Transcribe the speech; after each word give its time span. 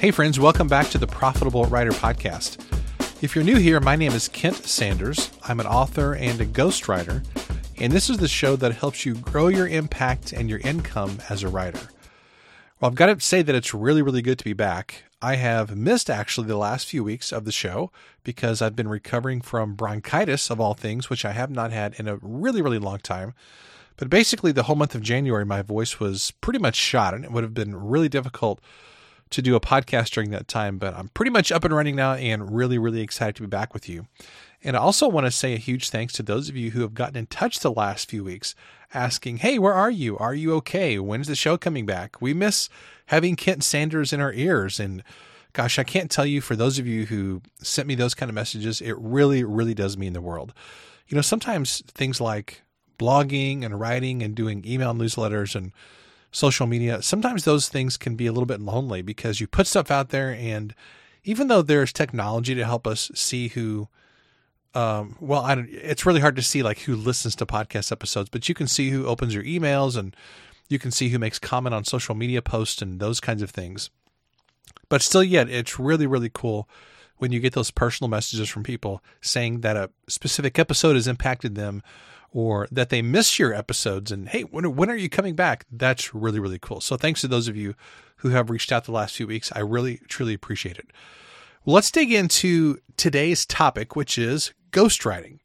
Hey, 0.00 0.12
friends, 0.12 0.38
welcome 0.38 0.68
back 0.68 0.90
to 0.90 0.98
the 0.98 1.08
Profitable 1.08 1.64
Writer 1.64 1.90
Podcast. 1.90 2.62
If 3.20 3.34
you're 3.34 3.42
new 3.42 3.56
here, 3.56 3.80
my 3.80 3.96
name 3.96 4.12
is 4.12 4.28
Kent 4.28 4.64
Sanders. 4.64 5.32
I'm 5.42 5.58
an 5.58 5.66
author 5.66 6.14
and 6.14 6.40
a 6.40 6.46
ghostwriter, 6.46 7.26
and 7.80 7.92
this 7.92 8.08
is 8.08 8.18
the 8.18 8.28
show 8.28 8.54
that 8.54 8.76
helps 8.76 9.04
you 9.04 9.16
grow 9.16 9.48
your 9.48 9.66
impact 9.66 10.32
and 10.32 10.48
your 10.48 10.60
income 10.60 11.18
as 11.28 11.42
a 11.42 11.48
writer. 11.48 11.88
Well, 12.78 12.92
I've 12.92 12.94
got 12.94 13.06
to 13.06 13.20
say 13.20 13.42
that 13.42 13.56
it's 13.56 13.74
really, 13.74 14.00
really 14.00 14.22
good 14.22 14.38
to 14.38 14.44
be 14.44 14.52
back. 14.52 15.02
I 15.20 15.34
have 15.34 15.76
missed 15.76 16.08
actually 16.08 16.46
the 16.46 16.56
last 16.56 16.86
few 16.86 17.02
weeks 17.02 17.32
of 17.32 17.44
the 17.44 17.50
show 17.50 17.90
because 18.22 18.62
I've 18.62 18.76
been 18.76 18.86
recovering 18.86 19.40
from 19.40 19.74
bronchitis, 19.74 20.48
of 20.48 20.60
all 20.60 20.74
things, 20.74 21.10
which 21.10 21.24
I 21.24 21.32
have 21.32 21.50
not 21.50 21.72
had 21.72 21.98
in 21.98 22.06
a 22.06 22.20
really, 22.22 22.62
really 22.62 22.78
long 22.78 23.00
time. 23.00 23.34
But 23.96 24.10
basically, 24.10 24.52
the 24.52 24.62
whole 24.62 24.76
month 24.76 24.94
of 24.94 25.02
January, 25.02 25.44
my 25.44 25.62
voice 25.62 25.98
was 25.98 26.30
pretty 26.40 26.60
much 26.60 26.76
shot, 26.76 27.14
and 27.14 27.24
it 27.24 27.32
would 27.32 27.42
have 27.42 27.52
been 27.52 27.74
really 27.74 28.08
difficult 28.08 28.60
to 29.30 29.42
do 29.42 29.54
a 29.54 29.60
podcast 29.60 30.10
during 30.10 30.30
that 30.30 30.48
time, 30.48 30.78
but 30.78 30.94
I'm 30.94 31.08
pretty 31.08 31.30
much 31.30 31.52
up 31.52 31.64
and 31.64 31.74
running 31.74 31.96
now 31.96 32.14
and 32.14 32.54
really, 32.54 32.78
really 32.78 33.00
excited 33.00 33.36
to 33.36 33.42
be 33.42 33.48
back 33.48 33.74
with 33.74 33.88
you. 33.88 34.06
And 34.62 34.76
I 34.76 34.80
also 34.80 35.08
want 35.08 35.26
to 35.26 35.30
say 35.30 35.54
a 35.54 35.58
huge 35.58 35.90
thanks 35.90 36.12
to 36.14 36.22
those 36.22 36.48
of 36.48 36.56
you 36.56 36.72
who 36.72 36.80
have 36.80 36.94
gotten 36.94 37.16
in 37.16 37.26
touch 37.26 37.60
the 37.60 37.70
last 37.70 38.10
few 38.10 38.24
weeks 38.24 38.54
asking, 38.92 39.38
Hey, 39.38 39.58
where 39.58 39.74
are 39.74 39.90
you? 39.90 40.18
Are 40.18 40.34
you 40.34 40.54
okay? 40.54 40.98
When's 40.98 41.28
the 41.28 41.36
show 41.36 41.56
coming 41.56 41.86
back? 41.86 42.20
We 42.20 42.34
miss 42.34 42.68
having 43.06 43.36
Kent 43.36 43.62
Sanders 43.62 44.12
in 44.12 44.20
our 44.20 44.32
ears. 44.32 44.80
And 44.80 45.04
gosh, 45.52 45.78
I 45.78 45.84
can't 45.84 46.10
tell 46.10 46.26
you 46.26 46.40
for 46.40 46.56
those 46.56 46.78
of 46.78 46.86
you 46.86 47.06
who 47.06 47.42
sent 47.62 47.86
me 47.86 47.94
those 47.94 48.14
kind 48.14 48.28
of 48.28 48.34
messages, 48.34 48.80
it 48.80 48.96
really, 48.98 49.44
really 49.44 49.74
does 49.74 49.96
mean 49.96 50.12
the 50.12 50.20
world. 50.20 50.52
You 51.06 51.14
know, 51.14 51.22
sometimes 51.22 51.82
things 51.86 52.20
like 52.20 52.62
blogging 52.98 53.64
and 53.64 53.78
writing 53.78 54.22
and 54.22 54.34
doing 54.34 54.64
email 54.66 54.92
newsletters 54.92 55.54
and 55.54 55.72
social 56.30 56.66
media, 56.66 57.02
sometimes 57.02 57.44
those 57.44 57.68
things 57.68 57.96
can 57.96 58.14
be 58.14 58.26
a 58.26 58.32
little 58.32 58.46
bit 58.46 58.60
lonely 58.60 59.02
because 59.02 59.40
you 59.40 59.46
put 59.46 59.66
stuff 59.66 59.90
out 59.90 60.10
there 60.10 60.30
and 60.30 60.74
even 61.24 61.48
though 61.48 61.62
there's 61.62 61.92
technology 61.92 62.54
to 62.54 62.64
help 62.64 62.86
us 62.86 63.10
see 63.14 63.48
who 63.48 63.88
um, 64.74 65.16
well, 65.18 65.42
I 65.42 65.54
don't, 65.54 65.68
it's 65.70 66.06
really 66.06 66.20
hard 66.20 66.36
to 66.36 66.42
see 66.42 66.62
like 66.62 66.80
who 66.80 66.94
listens 66.94 67.34
to 67.36 67.46
podcast 67.46 67.90
episodes, 67.90 68.28
but 68.28 68.48
you 68.48 68.54
can 68.54 68.68
see 68.68 68.90
who 68.90 69.06
opens 69.06 69.34
your 69.34 69.42
emails 69.42 69.96
and 69.96 70.14
you 70.68 70.78
can 70.78 70.90
see 70.90 71.08
who 71.08 71.18
makes 71.18 71.38
comment 71.38 71.74
on 71.74 71.84
social 71.84 72.14
media 72.14 72.42
posts 72.42 72.82
and 72.82 73.00
those 73.00 73.18
kinds 73.18 73.42
of 73.42 73.50
things. 73.50 73.90
But 74.88 75.02
still 75.02 75.24
yet, 75.24 75.48
it's 75.48 75.78
really, 75.78 76.06
really 76.06 76.30
cool 76.32 76.68
when 77.18 77.32
you 77.32 77.40
get 77.40 77.52
those 77.52 77.70
personal 77.70 78.08
messages 78.08 78.48
from 78.48 78.62
people 78.62 79.02
saying 79.20 79.60
that 79.60 79.76
a 79.76 79.90
specific 80.08 80.58
episode 80.58 80.94
has 80.94 81.06
impacted 81.06 81.54
them 81.54 81.82
or 82.30 82.68
that 82.70 82.90
they 82.90 83.02
miss 83.02 83.38
your 83.38 83.54
episodes 83.54 84.12
and 84.12 84.28
hey 84.28 84.42
when, 84.42 84.76
when 84.76 84.90
are 84.90 84.96
you 84.96 85.08
coming 85.08 85.34
back? 85.34 85.66
That's 85.70 86.14
really 86.14 86.40
really 86.40 86.58
cool. 86.58 86.80
So 86.80 86.96
thanks 86.96 87.20
to 87.22 87.28
those 87.28 87.48
of 87.48 87.56
you 87.56 87.74
who 88.16 88.30
have 88.30 88.50
reached 88.50 88.72
out 88.72 88.84
the 88.84 88.92
last 88.92 89.16
few 89.16 89.26
weeks. 89.26 89.52
I 89.54 89.60
really 89.60 90.00
truly 90.08 90.34
appreciate 90.34 90.78
it. 90.78 90.90
Let's 91.64 91.90
dig 91.90 92.12
into 92.12 92.78
today's 92.96 93.46
topic 93.46 93.96
which 93.96 94.18
is 94.18 94.52
ghostwriting. 94.70 95.38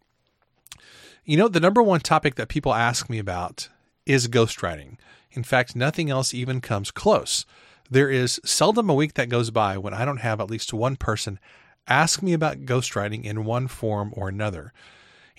You 1.25 1.37
know 1.37 1.47
the 1.47 1.59
number 1.59 1.81
one 1.81 2.01
topic 2.01 2.35
that 2.35 2.49
people 2.49 2.73
ask 2.73 3.09
me 3.09 3.19
about 3.19 3.69
is 4.05 4.27
ghostwriting. 4.27 4.97
In 5.31 5.43
fact 5.43 5.75
nothing 5.75 6.09
else 6.09 6.33
even 6.33 6.61
comes 6.61 6.91
close. 6.91 7.45
There 7.89 8.09
is 8.09 8.39
seldom 8.43 8.89
a 8.89 8.93
week 8.93 9.13
that 9.15 9.29
goes 9.29 9.51
by 9.51 9.77
when 9.77 9.93
i 9.93 10.03
don't 10.03 10.17
have 10.17 10.41
at 10.41 10.49
least 10.49 10.73
one 10.73 10.95
person 10.95 11.39
ask 11.87 12.21
me 12.21 12.33
about 12.33 12.65
ghostwriting 12.65 13.23
in 13.23 13.45
one 13.45 13.67
form 13.67 14.13
or 14.15 14.29
another 14.29 14.73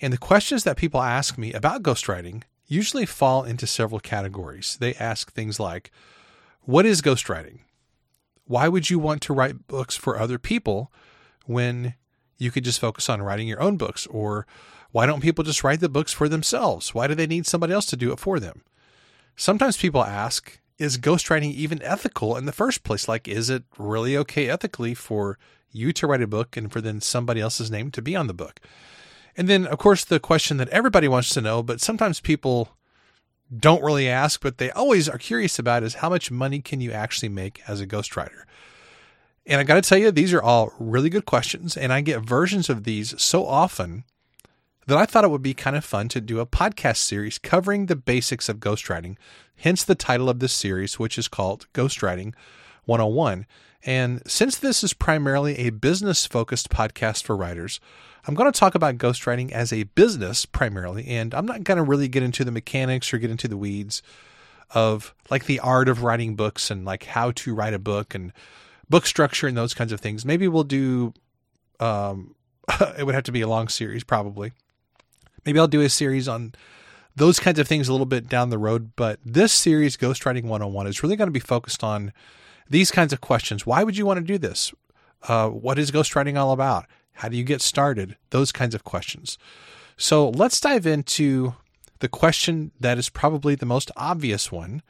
and 0.01 0.11
the 0.11 0.17
questions 0.17 0.63
that 0.63 0.77
people 0.77 1.01
ask 1.01 1.37
me 1.37 1.53
about 1.53 1.83
ghostwriting 1.83 2.43
usually 2.67 3.05
fall 3.05 3.43
into 3.43 3.67
several 3.67 3.99
categories. 3.99 4.77
They 4.79 4.93
ask 4.95 5.31
things 5.31 5.59
like, 5.59 5.91
What 6.61 6.85
is 6.85 7.01
ghostwriting? 7.01 7.59
Why 8.45 8.67
would 8.67 8.89
you 8.89 8.99
want 8.99 9.21
to 9.23 9.33
write 9.33 9.67
books 9.67 9.95
for 9.95 10.19
other 10.19 10.37
people 10.37 10.91
when 11.45 11.95
you 12.37 12.51
could 12.51 12.63
just 12.63 12.79
focus 12.79 13.09
on 13.09 13.21
writing 13.21 13.47
your 13.47 13.61
own 13.61 13.77
books? 13.77 14.05
Or 14.07 14.45
why 14.91 15.05
don't 15.05 15.21
people 15.21 15.43
just 15.43 15.63
write 15.63 15.79
the 15.79 15.89
books 15.89 16.13
for 16.13 16.29
themselves? 16.29 16.93
Why 16.93 17.07
do 17.07 17.15
they 17.15 17.27
need 17.27 17.45
somebody 17.45 17.73
else 17.73 17.85
to 17.87 17.97
do 17.97 18.11
it 18.11 18.19
for 18.19 18.39
them? 18.39 18.61
Sometimes 19.35 19.77
people 19.77 20.03
ask, 20.03 20.59
Is 20.77 20.97
ghostwriting 20.97 21.53
even 21.53 21.81
ethical 21.81 22.35
in 22.35 22.45
the 22.45 22.51
first 22.51 22.83
place? 22.83 23.07
Like, 23.07 23.27
is 23.27 23.49
it 23.49 23.63
really 23.77 24.17
okay 24.17 24.49
ethically 24.49 24.93
for 24.93 25.39
you 25.75 25.93
to 25.93 26.07
write 26.07 26.21
a 26.21 26.27
book 26.27 26.57
and 26.57 26.71
for 26.71 26.81
then 26.81 27.01
somebody 27.01 27.41
else's 27.41 27.71
name 27.71 27.91
to 27.91 28.01
be 28.01 28.15
on 28.15 28.27
the 28.27 28.33
book? 28.33 28.59
And 29.37 29.47
then, 29.47 29.65
of 29.67 29.77
course, 29.77 30.03
the 30.03 30.19
question 30.19 30.57
that 30.57 30.69
everybody 30.69 31.07
wants 31.07 31.29
to 31.29 31.41
know, 31.41 31.61
but 31.61 31.81
sometimes 31.81 32.19
people 32.19 32.69
don't 33.55 33.83
really 33.83 34.07
ask, 34.07 34.41
but 34.41 34.57
they 34.57 34.71
always 34.71 35.07
are 35.09 35.17
curious 35.17 35.59
about 35.59 35.83
is 35.83 35.95
how 35.95 36.09
much 36.09 36.31
money 36.31 36.61
can 36.61 36.81
you 36.81 36.91
actually 36.91 37.29
make 37.29 37.61
as 37.67 37.81
a 37.81 37.87
ghostwriter? 37.87 38.43
And 39.45 39.59
I 39.59 39.63
got 39.63 39.75
to 39.75 39.87
tell 39.87 39.97
you, 39.97 40.09
these 40.09 40.33
are 40.33 40.41
all 40.41 40.73
really 40.79 41.09
good 41.09 41.25
questions. 41.25 41.77
And 41.77 41.93
I 41.93 42.01
get 42.01 42.21
versions 42.21 42.69
of 42.69 42.83
these 42.83 43.19
so 43.21 43.45
often 43.45 44.03
that 44.87 44.97
I 44.97 45.05
thought 45.05 45.23
it 45.23 45.29
would 45.29 45.41
be 45.41 45.53
kind 45.53 45.75
of 45.75 45.85
fun 45.85 46.09
to 46.09 46.21
do 46.21 46.39
a 46.39 46.45
podcast 46.45 46.97
series 46.97 47.37
covering 47.37 47.85
the 47.85 47.95
basics 47.95 48.49
of 48.49 48.59
ghostwriting, 48.59 49.17
hence 49.57 49.83
the 49.83 49.95
title 49.95 50.29
of 50.29 50.39
this 50.39 50.53
series, 50.53 50.99
which 50.99 51.17
is 51.17 51.27
called 51.27 51.67
Ghostwriting 51.73 52.33
101. 52.85 53.45
And 53.85 54.23
since 54.25 54.57
this 54.57 54.83
is 54.83 54.93
primarily 54.93 55.59
a 55.59 55.69
business 55.69 56.25
focused 56.25 56.69
podcast 56.69 57.23
for 57.23 57.37
writers, 57.37 57.79
I'm 58.27 58.33
going 58.33 58.51
to 58.51 58.59
talk 58.59 58.73
about 58.73 58.97
ghostwriting 58.97 59.51
as 59.51 59.71
a 59.71 59.83
business 59.83 60.47
primarily, 60.47 61.07
and 61.07 61.35
I'm 61.35 61.45
not 61.45 61.63
going 61.63 61.77
to 61.77 61.83
really 61.83 62.07
get 62.07 62.23
into 62.23 62.43
the 62.43 62.51
mechanics 62.51 63.13
or 63.13 63.19
get 63.19 63.29
into 63.29 63.47
the 63.47 63.57
weeds 63.57 64.01
of 64.71 65.13
like 65.29 65.45
the 65.45 65.59
art 65.59 65.87
of 65.87 66.01
writing 66.01 66.35
books 66.35 66.71
and 66.71 66.83
like 66.83 67.03
how 67.03 67.29
to 67.31 67.53
write 67.53 67.75
a 67.75 67.79
book 67.79 68.15
and 68.15 68.33
book 68.89 69.05
structure 69.05 69.45
and 69.45 69.55
those 69.55 69.75
kinds 69.75 69.91
of 69.91 70.01
things. 70.01 70.25
Maybe 70.25 70.47
we'll 70.47 70.63
do, 70.63 71.13
um, 71.79 72.33
it 72.97 73.05
would 73.05 73.13
have 73.13 73.25
to 73.25 73.31
be 73.31 73.41
a 73.41 73.47
long 73.47 73.67
series 73.67 74.03
probably. 74.03 74.53
Maybe 75.45 75.59
I'll 75.59 75.67
do 75.67 75.81
a 75.81 75.89
series 75.89 76.27
on 76.27 76.55
those 77.15 77.39
kinds 77.39 77.59
of 77.59 77.67
things 77.67 77.87
a 77.87 77.91
little 77.91 78.07
bit 78.07 78.27
down 78.27 78.49
the 78.49 78.57
road, 78.57 78.93
but 78.95 79.19
this 79.23 79.53
series, 79.53 79.95
Ghostwriting 79.95 80.43
101, 80.43 80.87
is 80.87 81.03
really 81.03 81.15
going 81.15 81.27
to 81.27 81.31
be 81.31 81.39
focused 81.39 81.83
on 81.83 82.11
these 82.69 82.91
kinds 82.91 83.13
of 83.13 83.21
questions. 83.21 83.65
Why 83.65 83.83
would 83.83 83.97
you 83.97 84.05
want 84.05 84.17
to 84.17 84.25
do 84.25 84.37
this? 84.37 84.73
Uh, 85.23 85.49
what 85.49 85.79
is 85.79 85.91
ghostwriting 85.91 86.37
all 86.37 86.51
about? 86.51 86.85
How 87.13 87.29
do 87.29 87.37
you 87.37 87.43
get 87.43 87.61
started? 87.61 88.17
Those 88.29 88.51
kinds 88.51 88.75
of 88.75 88.83
questions. 88.83 89.37
So 89.97 90.29
let's 90.29 90.59
dive 90.59 90.85
into 90.85 91.55
the 91.99 92.09
question 92.09 92.71
that 92.79 92.97
is 92.97 93.09
probably 93.09 93.55
the 93.55 93.65
most 93.65 93.91
obvious 93.95 94.51
one, 94.51 94.81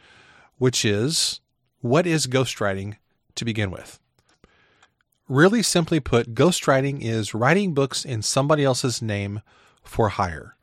which 0.57 0.83
is 0.83 1.41
what 1.81 2.07
is 2.07 2.27
ghostwriting 2.27 2.97
to 3.35 3.45
begin 3.45 3.69
with? 3.69 3.99
Really 5.27 5.61
simply 5.61 5.99
put, 5.99 6.33
ghostwriting 6.33 7.01
is 7.01 7.33
writing 7.33 7.73
books 7.73 8.05
in 8.05 8.21
somebody 8.21 8.63
else's 8.63 9.01
name 9.01 9.41
for 9.83 10.09
hire. 10.09 10.55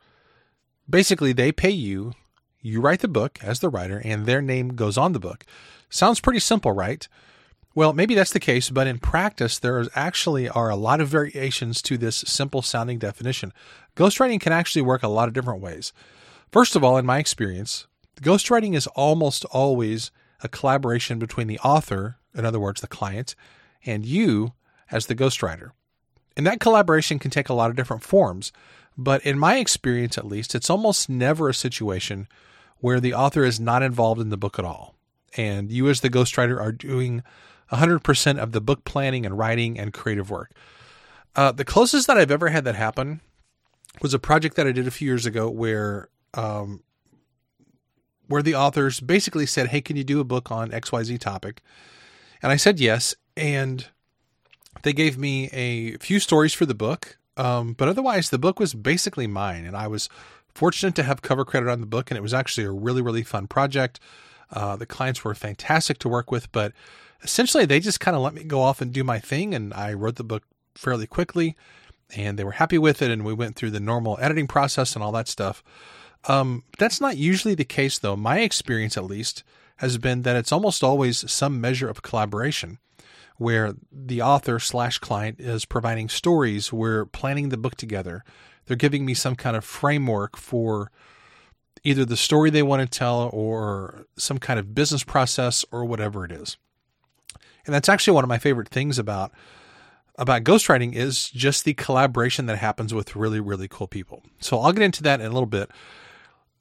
Basically, 0.89 1.31
they 1.33 1.51
pay 1.51 1.69
you, 1.69 2.13
you 2.61 2.81
write 2.81 2.99
the 2.99 3.07
book 3.07 3.39
as 3.41 3.59
the 3.59 3.69
writer, 3.69 4.01
and 4.03 4.25
their 4.25 4.41
name 4.41 4.69
goes 4.69 4.97
on 4.97 5.13
the 5.13 5.19
book. 5.19 5.45
Sounds 5.93 6.19
pretty 6.19 6.39
simple, 6.39 6.71
right? 6.71 7.07
Well, 7.75 7.93
maybe 7.93 8.15
that's 8.15 8.33
the 8.33 8.39
case, 8.39 8.71
but 8.71 8.87
in 8.87 8.97
practice, 8.97 9.59
there 9.59 9.85
actually 9.93 10.49
are 10.49 10.71
a 10.71 10.75
lot 10.75 10.99
of 10.99 11.07
variations 11.07 11.83
to 11.83 11.99
this 11.99 12.15
simple 12.25 12.63
sounding 12.63 12.97
definition. 12.97 13.53
Ghostwriting 13.95 14.41
can 14.41 14.53
actually 14.53 14.81
work 14.81 15.03
a 15.03 15.07
lot 15.07 15.27
of 15.27 15.35
different 15.35 15.61
ways. 15.61 15.93
First 16.51 16.75
of 16.75 16.83
all, 16.83 16.97
in 16.97 17.05
my 17.05 17.19
experience, 17.19 17.85
ghostwriting 18.19 18.73
is 18.73 18.87
almost 18.87 19.45
always 19.45 20.09
a 20.41 20.49
collaboration 20.49 21.19
between 21.19 21.45
the 21.45 21.59
author, 21.59 22.17
in 22.33 22.43
other 22.43 22.59
words, 22.59 22.81
the 22.81 22.87
client, 22.87 23.35
and 23.85 24.03
you 24.03 24.53
as 24.89 25.05
the 25.05 25.15
ghostwriter. 25.15 25.73
And 26.35 26.47
that 26.47 26.59
collaboration 26.59 27.19
can 27.19 27.29
take 27.29 27.49
a 27.49 27.53
lot 27.53 27.69
of 27.69 27.75
different 27.75 28.01
forms, 28.01 28.51
but 28.97 29.23
in 29.23 29.37
my 29.37 29.57
experience 29.57 30.17
at 30.17 30.25
least, 30.25 30.55
it's 30.55 30.71
almost 30.71 31.07
never 31.07 31.49
a 31.49 31.53
situation 31.53 32.27
where 32.79 32.99
the 32.99 33.13
author 33.13 33.43
is 33.43 33.59
not 33.59 33.83
involved 33.83 34.19
in 34.19 34.29
the 34.29 34.37
book 34.37 34.57
at 34.57 34.65
all. 34.65 34.92
And 35.35 35.71
you 35.71 35.89
as 35.89 36.01
the 36.01 36.09
ghostwriter 36.09 36.59
are 36.59 36.71
doing 36.71 37.23
100% 37.71 38.37
of 38.37 38.51
the 38.51 38.61
book 38.61 38.85
planning 38.85 39.25
and 39.25 39.37
writing 39.37 39.79
and 39.79 39.93
creative 39.93 40.29
work. 40.29 40.51
Uh, 41.35 41.51
the 41.51 41.65
closest 41.65 42.07
that 42.07 42.17
I've 42.17 42.31
ever 42.31 42.49
had 42.49 42.63
that 42.65 42.75
happen 42.75 43.21
was 44.01 44.13
a 44.13 44.19
project 44.19 44.55
that 44.55 44.67
I 44.67 44.71
did 44.71 44.87
a 44.87 44.91
few 44.91 45.07
years 45.07 45.25
ago 45.25 45.49
where 45.49 46.09
um, 46.35 46.83
where 48.27 48.41
the 48.41 48.55
authors 48.55 48.99
basically 48.99 49.45
said, 49.45 49.67
"Hey, 49.67 49.81
can 49.81 49.95
you 49.95 50.03
do 50.03 50.19
a 50.19 50.23
book 50.23 50.51
on 50.51 50.71
XYZ 50.71 51.19
topic?" 51.19 51.61
And 52.41 52.51
I 52.51 52.55
said 52.55 52.79
yes, 52.79 53.15
and 53.35 53.87
they 54.83 54.93
gave 54.93 55.17
me 55.17 55.49
a 55.49 55.97
few 55.97 56.19
stories 56.19 56.53
for 56.53 56.65
the 56.65 56.75
book. 56.75 57.17
Um, 57.35 57.73
but 57.73 57.87
otherwise, 57.87 58.29
the 58.29 58.37
book 58.37 58.59
was 58.59 58.73
basically 58.73 59.27
mine, 59.27 59.65
and 59.65 59.75
I 59.75 59.87
was 59.87 60.09
fortunate 60.53 60.95
to 60.95 61.03
have 61.03 61.21
cover 61.21 61.45
credit 61.45 61.69
on 61.69 61.81
the 61.81 61.87
book, 61.87 62.11
and 62.11 62.17
it 62.17 62.21
was 62.21 62.33
actually 62.33 62.65
a 62.65 62.71
really, 62.71 63.01
really 63.01 63.23
fun 63.23 63.47
project. 63.47 63.99
Uh, 64.53 64.75
the 64.75 64.85
clients 64.85 65.23
were 65.23 65.35
fantastic 65.35 65.97
to 65.99 66.07
work 66.07 66.31
with, 66.31 66.51
but 66.51 66.71
essentially 67.23 67.65
they 67.65 67.79
just 67.79 67.99
kind 67.99 68.15
of 68.15 68.21
let 68.21 68.33
me 68.33 68.43
go 68.43 68.61
off 68.61 68.81
and 68.81 68.93
do 68.93 69.03
my 69.03 69.19
thing. 69.19 69.53
And 69.53 69.73
I 69.73 69.93
wrote 69.93 70.15
the 70.15 70.23
book 70.23 70.43
fairly 70.75 71.07
quickly 71.07 71.55
and 72.15 72.37
they 72.37 72.43
were 72.43 72.51
happy 72.51 72.77
with 72.77 73.01
it. 73.01 73.11
And 73.11 73.25
we 73.25 73.33
went 73.33 73.55
through 73.55 73.71
the 73.71 73.79
normal 73.79 74.17
editing 74.21 74.47
process 74.47 74.95
and 74.95 75.03
all 75.03 75.11
that 75.13 75.27
stuff. 75.27 75.63
Um, 76.25 76.63
that's 76.77 77.01
not 77.01 77.17
usually 77.17 77.55
the 77.55 77.65
case, 77.65 77.99
though. 77.99 78.15
My 78.15 78.39
experience, 78.39 78.95
at 78.95 79.03
least, 79.03 79.43
has 79.77 79.97
been 79.97 80.21
that 80.21 80.35
it's 80.35 80.51
almost 80.51 80.83
always 80.83 81.29
some 81.29 81.59
measure 81.59 81.89
of 81.89 82.01
collaboration 82.01 82.77
where 83.37 83.73
the 83.91 84.21
author 84.21 84.59
slash 84.59 84.99
client 84.99 85.39
is 85.39 85.65
providing 85.65 86.07
stories. 86.07 86.71
We're 86.71 87.05
planning 87.05 87.49
the 87.49 87.57
book 87.57 87.75
together. 87.75 88.23
They're 88.65 88.77
giving 88.77 89.05
me 89.05 89.13
some 89.13 89.35
kind 89.35 89.57
of 89.57 89.65
framework 89.65 90.37
for 90.37 90.91
either 91.83 92.05
the 92.05 92.17
story 92.17 92.49
they 92.49 92.63
want 92.63 92.81
to 92.81 92.97
tell 92.97 93.29
or 93.33 94.05
some 94.17 94.37
kind 94.37 94.59
of 94.59 94.75
business 94.75 95.03
process 95.03 95.65
or 95.71 95.85
whatever 95.85 96.23
it 96.25 96.31
is. 96.31 96.57
And 97.65 97.73
that's 97.73 97.89
actually 97.89 98.13
one 98.13 98.23
of 98.23 98.29
my 98.29 98.37
favorite 98.37 98.69
things 98.69 98.99
about 98.99 99.31
about 100.15 100.43
ghostwriting 100.43 100.93
is 100.93 101.29
just 101.29 101.65
the 101.65 101.73
collaboration 101.73 102.45
that 102.45 102.59
happens 102.59 102.93
with 102.93 103.15
really 103.15 103.39
really 103.39 103.67
cool 103.67 103.87
people. 103.87 104.23
So 104.39 104.59
I'll 104.59 104.73
get 104.73 104.83
into 104.83 105.03
that 105.03 105.21
in 105.21 105.25
a 105.25 105.33
little 105.33 105.47
bit. 105.47 105.69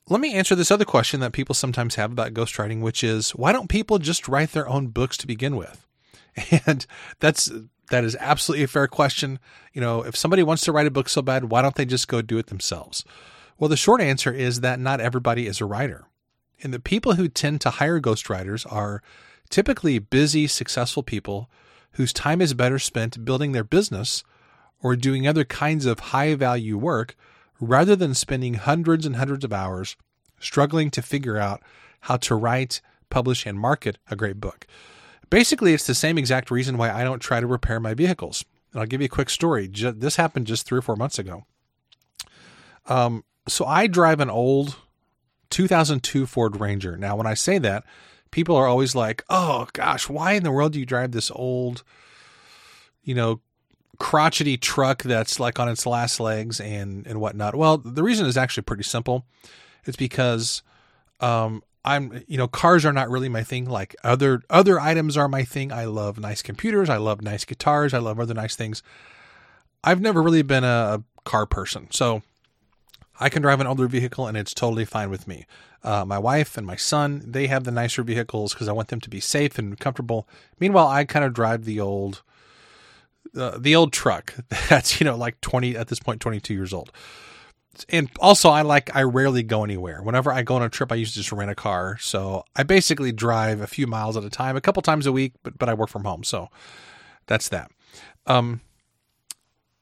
Let 0.08 0.20
me 0.20 0.34
answer 0.34 0.54
this 0.54 0.70
other 0.70 0.84
question 0.84 1.20
that 1.20 1.32
people 1.32 1.54
sometimes 1.54 1.94
have 1.94 2.10
about 2.10 2.34
ghostwriting, 2.34 2.80
which 2.80 3.04
is 3.04 3.30
why 3.30 3.52
don't 3.52 3.68
people 3.68 3.98
just 3.98 4.26
write 4.26 4.52
their 4.52 4.68
own 4.68 4.88
books 4.88 5.16
to 5.18 5.26
begin 5.26 5.56
with? 5.56 5.86
And 6.66 6.86
that's 7.20 7.50
that 7.90 8.04
is 8.04 8.16
absolutely 8.18 8.64
a 8.64 8.68
fair 8.68 8.88
question. 8.88 9.38
You 9.74 9.80
know, 9.80 10.02
if 10.02 10.16
somebody 10.16 10.42
wants 10.42 10.64
to 10.64 10.72
write 10.72 10.86
a 10.86 10.90
book 10.90 11.08
so 11.08 11.20
bad, 11.20 11.50
why 11.50 11.60
don't 11.60 11.74
they 11.74 11.84
just 11.84 12.08
go 12.08 12.22
do 12.22 12.38
it 12.38 12.46
themselves? 12.46 13.04
Well, 13.62 13.68
the 13.68 13.76
short 13.76 14.00
answer 14.00 14.32
is 14.32 14.58
that 14.62 14.80
not 14.80 15.00
everybody 15.00 15.46
is 15.46 15.60
a 15.60 15.64
writer. 15.64 16.08
And 16.64 16.74
the 16.74 16.80
people 16.80 17.14
who 17.14 17.28
tend 17.28 17.60
to 17.60 17.70
hire 17.70 18.00
ghostwriters 18.00 18.66
are 18.68 19.04
typically 19.50 20.00
busy, 20.00 20.48
successful 20.48 21.04
people 21.04 21.48
whose 21.92 22.12
time 22.12 22.40
is 22.40 22.54
better 22.54 22.80
spent 22.80 23.24
building 23.24 23.52
their 23.52 23.62
business 23.62 24.24
or 24.80 24.96
doing 24.96 25.28
other 25.28 25.44
kinds 25.44 25.86
of 25.86 26.00
high 26.00 26.34
value 26.34 26.76
work 26.76 27.14
rather 27.60 27.94
than 27.94 28.14
spending 28.14 28.54
hundreds 28.54 29.06
and 29.06 29.14
hundreds 29.14 29.44
of 29.44 29.52
hours 29.52 29.94
struggling 30.40 30.90
to 30.90 31.00
figure 31.00 31.38
out 31.38 31.62
how 32.00 32.16
to 32.16 32.34
write, 32.34 32.80
publish, 33.10 33.46
and 33.46 33.60
market 33.60 33.96
a 34.10 34.16
great 34.16 34.40
book. 34.40 34.66
Basically, 35.30 35.72
it's 35.72 35.86
the 35.86 35.94
same 35.94 36.18
exact 36.18 36.50
reason 36.50 36.78
why 36.78 36.90
I 36.90 37.04
don't 37.04 37.20
try 37.20 37.38
to 37.38 37.46
repair 37.46 37.78
my 37.78 37.94
vehicles. 37.94 38.44
And 38.72 38.80
I'll 38.80 38.88
give 38.88 39.00
you 39.00 39.06
a 39.06 39.08
quick 39.08 39.30
story. 39.30 39.68
This 39.68 40.16
happened 40.16 40.48
just 40.48 40.66
three 40.66 40.80
or 40.80 40.82
four 40.82 40.96
months 40.96 41.20
ago. 41.20 41.44
Um, 42.86 43.22
so 43.48 43.64
I 43.64 43.86
drive 43.86 44.20
an 44.20 44.30
old 44.30 44.76
2002 45.50 46.26
Ford 46.26 46.60
Ranger. 46.60 46.96
Now, 46.96 47.16
when 47.16 47.26
I 47.26 47.34
say 47.34 47.58
that, 47.58 47.84
people 48.30 48.56
are 48.56 48.66
always 48.66 48.94
like, 48.94 49.24
"Oh 49.28 49.68
gosh, 49.72 50.08
why 50.08 50.32
in 50.32 50.42
the 50.42 50.52
world 50.52 50.72
do 50.72 50.80
you 50.80 50.86
drive 50.86 51.12
this 51.12 51.30
old, 51.34 51.84
you 53.02 53.14
know, 53.14 53.40
crotchety 53.98 54.56
truck 54.56 55.02
that's 55.02 55.38
like 55.38 55.60
on 55.60 55.68
its 55.68 55.86
last 55.86 56.18
legs 56.20 56.60
and 56.60 57.06
and 57.06 57.20
whatnot?" 57.20 57.54
Well, 57.54 57.78
the 57.78 58.02
reason 58.02 58.26
is 58.26 58.36
actually 58.36 58.64
pretty 58.64 58.84
simple. 58.84 59.26
It's 59.84 59.96
because 59.96 60.62
um, 61.20 61.62
I'm, 61.84 62.22
you 62.28 62.38
know, 62.38 62.48
cars 62.48 62.84
are 62.84 62.92
not 62.92 63.10
really 63.10 63.28
my 63.28 63.42
thing. 63.42 63.66
Like 63.66 63.96
other 64.04 64.42
other 64.48 64.80
items 64.80 65.16
are 65.16 65.28
my 65.28 65.44
thing. 65.44 65.72
I 65.72 65.84
love 65.84 66.18
nice 66.18 66.42
computers. 66.42 66.88
I 66.88 66.96
love 66.96 67.22
nice 67.22 67.44
guitars. 67.44 67.92
I 67.94 67.98
love 67.98 68.20
other 68.20 68.34
nice 68.34 68.56
things. 68.56 68.82
I've 69.84 70.00
never 70.00 70.22
really 70.22 70.42
been 70.42 70.64
a 70.64 71.02
car 71.24 71.44
person, 71.44 71.88
so 71.90 72.22
I 73.22 73.28
can 73.28 73.40
drive 73.40 73.60
an 73.60 73.66
older 73.66 73.86
vehicle 73.86 74.26
and 74.26 74.36
it's 74.36 74.52
totally 74.52 74.84
fine 74.84 75.08
with 75.08 75.28
me. 75.28 75.46
Uh, 75.84 76.04
my 76.04 76.18
wife 76.18 76.58
and 76.58 76.66
my 76.66 76.76
son, 76.76 77.22
they 77.24 77.46
have 77.46 77.64
the 77.64 77.70
nicer 77.70 78.02
vehicles 78.02 78.52
because 78.52 78.68
I 78.68 78.72
want 78.72 78.88
them 78.88 79.00
to 79.00 79.08
be 79.08 79.20
safe 79.20 79.58
and 79.58 79.78
comfortable. 79.78 80.28
Meanwhile, 80.58 80.88
I 80.88 81.04
kind 81.04 81.24
of 81.24 81.32
drive 81.32 81.64
the 81.64 81.80
old, 81.80 82.22
uh, 83.36 83.58
the 83.58 83.76
old 83.76 83.92
truck 83.92 84.34
that's 84.68 85.00
you 85.00 85.04
know 85.04 85.16
like 85.16 85.40
twenty 85.40 85.76
at 85.76 85.88
this 85.88 86.00
point, 86.00 86.20
twenty 86.20 86.40
two 86.40 86.54
years 86.54 86.72
old. 86.72 86.92
And 87.88 88.10
also, 88.20 88.50
I 88.50 88.62
like 88.62 88.94
I 88.94 89.02
rarely 89.02 89.42
go 89.42 89.64
anywhere. 89.64 90.02
Whenever 90.02 90.30
I 90.30 90.42
go 90.42 90.56
on 90.56 90.62
a 90.62 90.68
trip, 90.68 90.92
I 90.92 90.96
usually 90.96 91.22
just 91.22 91.32
rent 91.32 91.50
a 91.50 91.54
car. 91.54 91.96
So 91.98 92.44
I 92.54 92.64
basically 92.64 93.12
drive 93.12 93.60
a 93.60 93.66
few 93.66 93.86
miles 93.86 94.16
at 94.16 94.24
a 94.24 94.30
time, 94.30 94.56
a 94.56 94.60
couple 94.60 94.82
times 94.82 95.06
a 95.06 95.12
week. 95.12 95.32
But 95.42 95.58
but 95.58 95.68
I 95.68 95.74
work 95.74 95.88
from 95.88 96.04
home, 96.04 96.22
so 96.22 96.48
that's 97.26 97.48
that. 97.48 97.70
Um, 98.26 98.60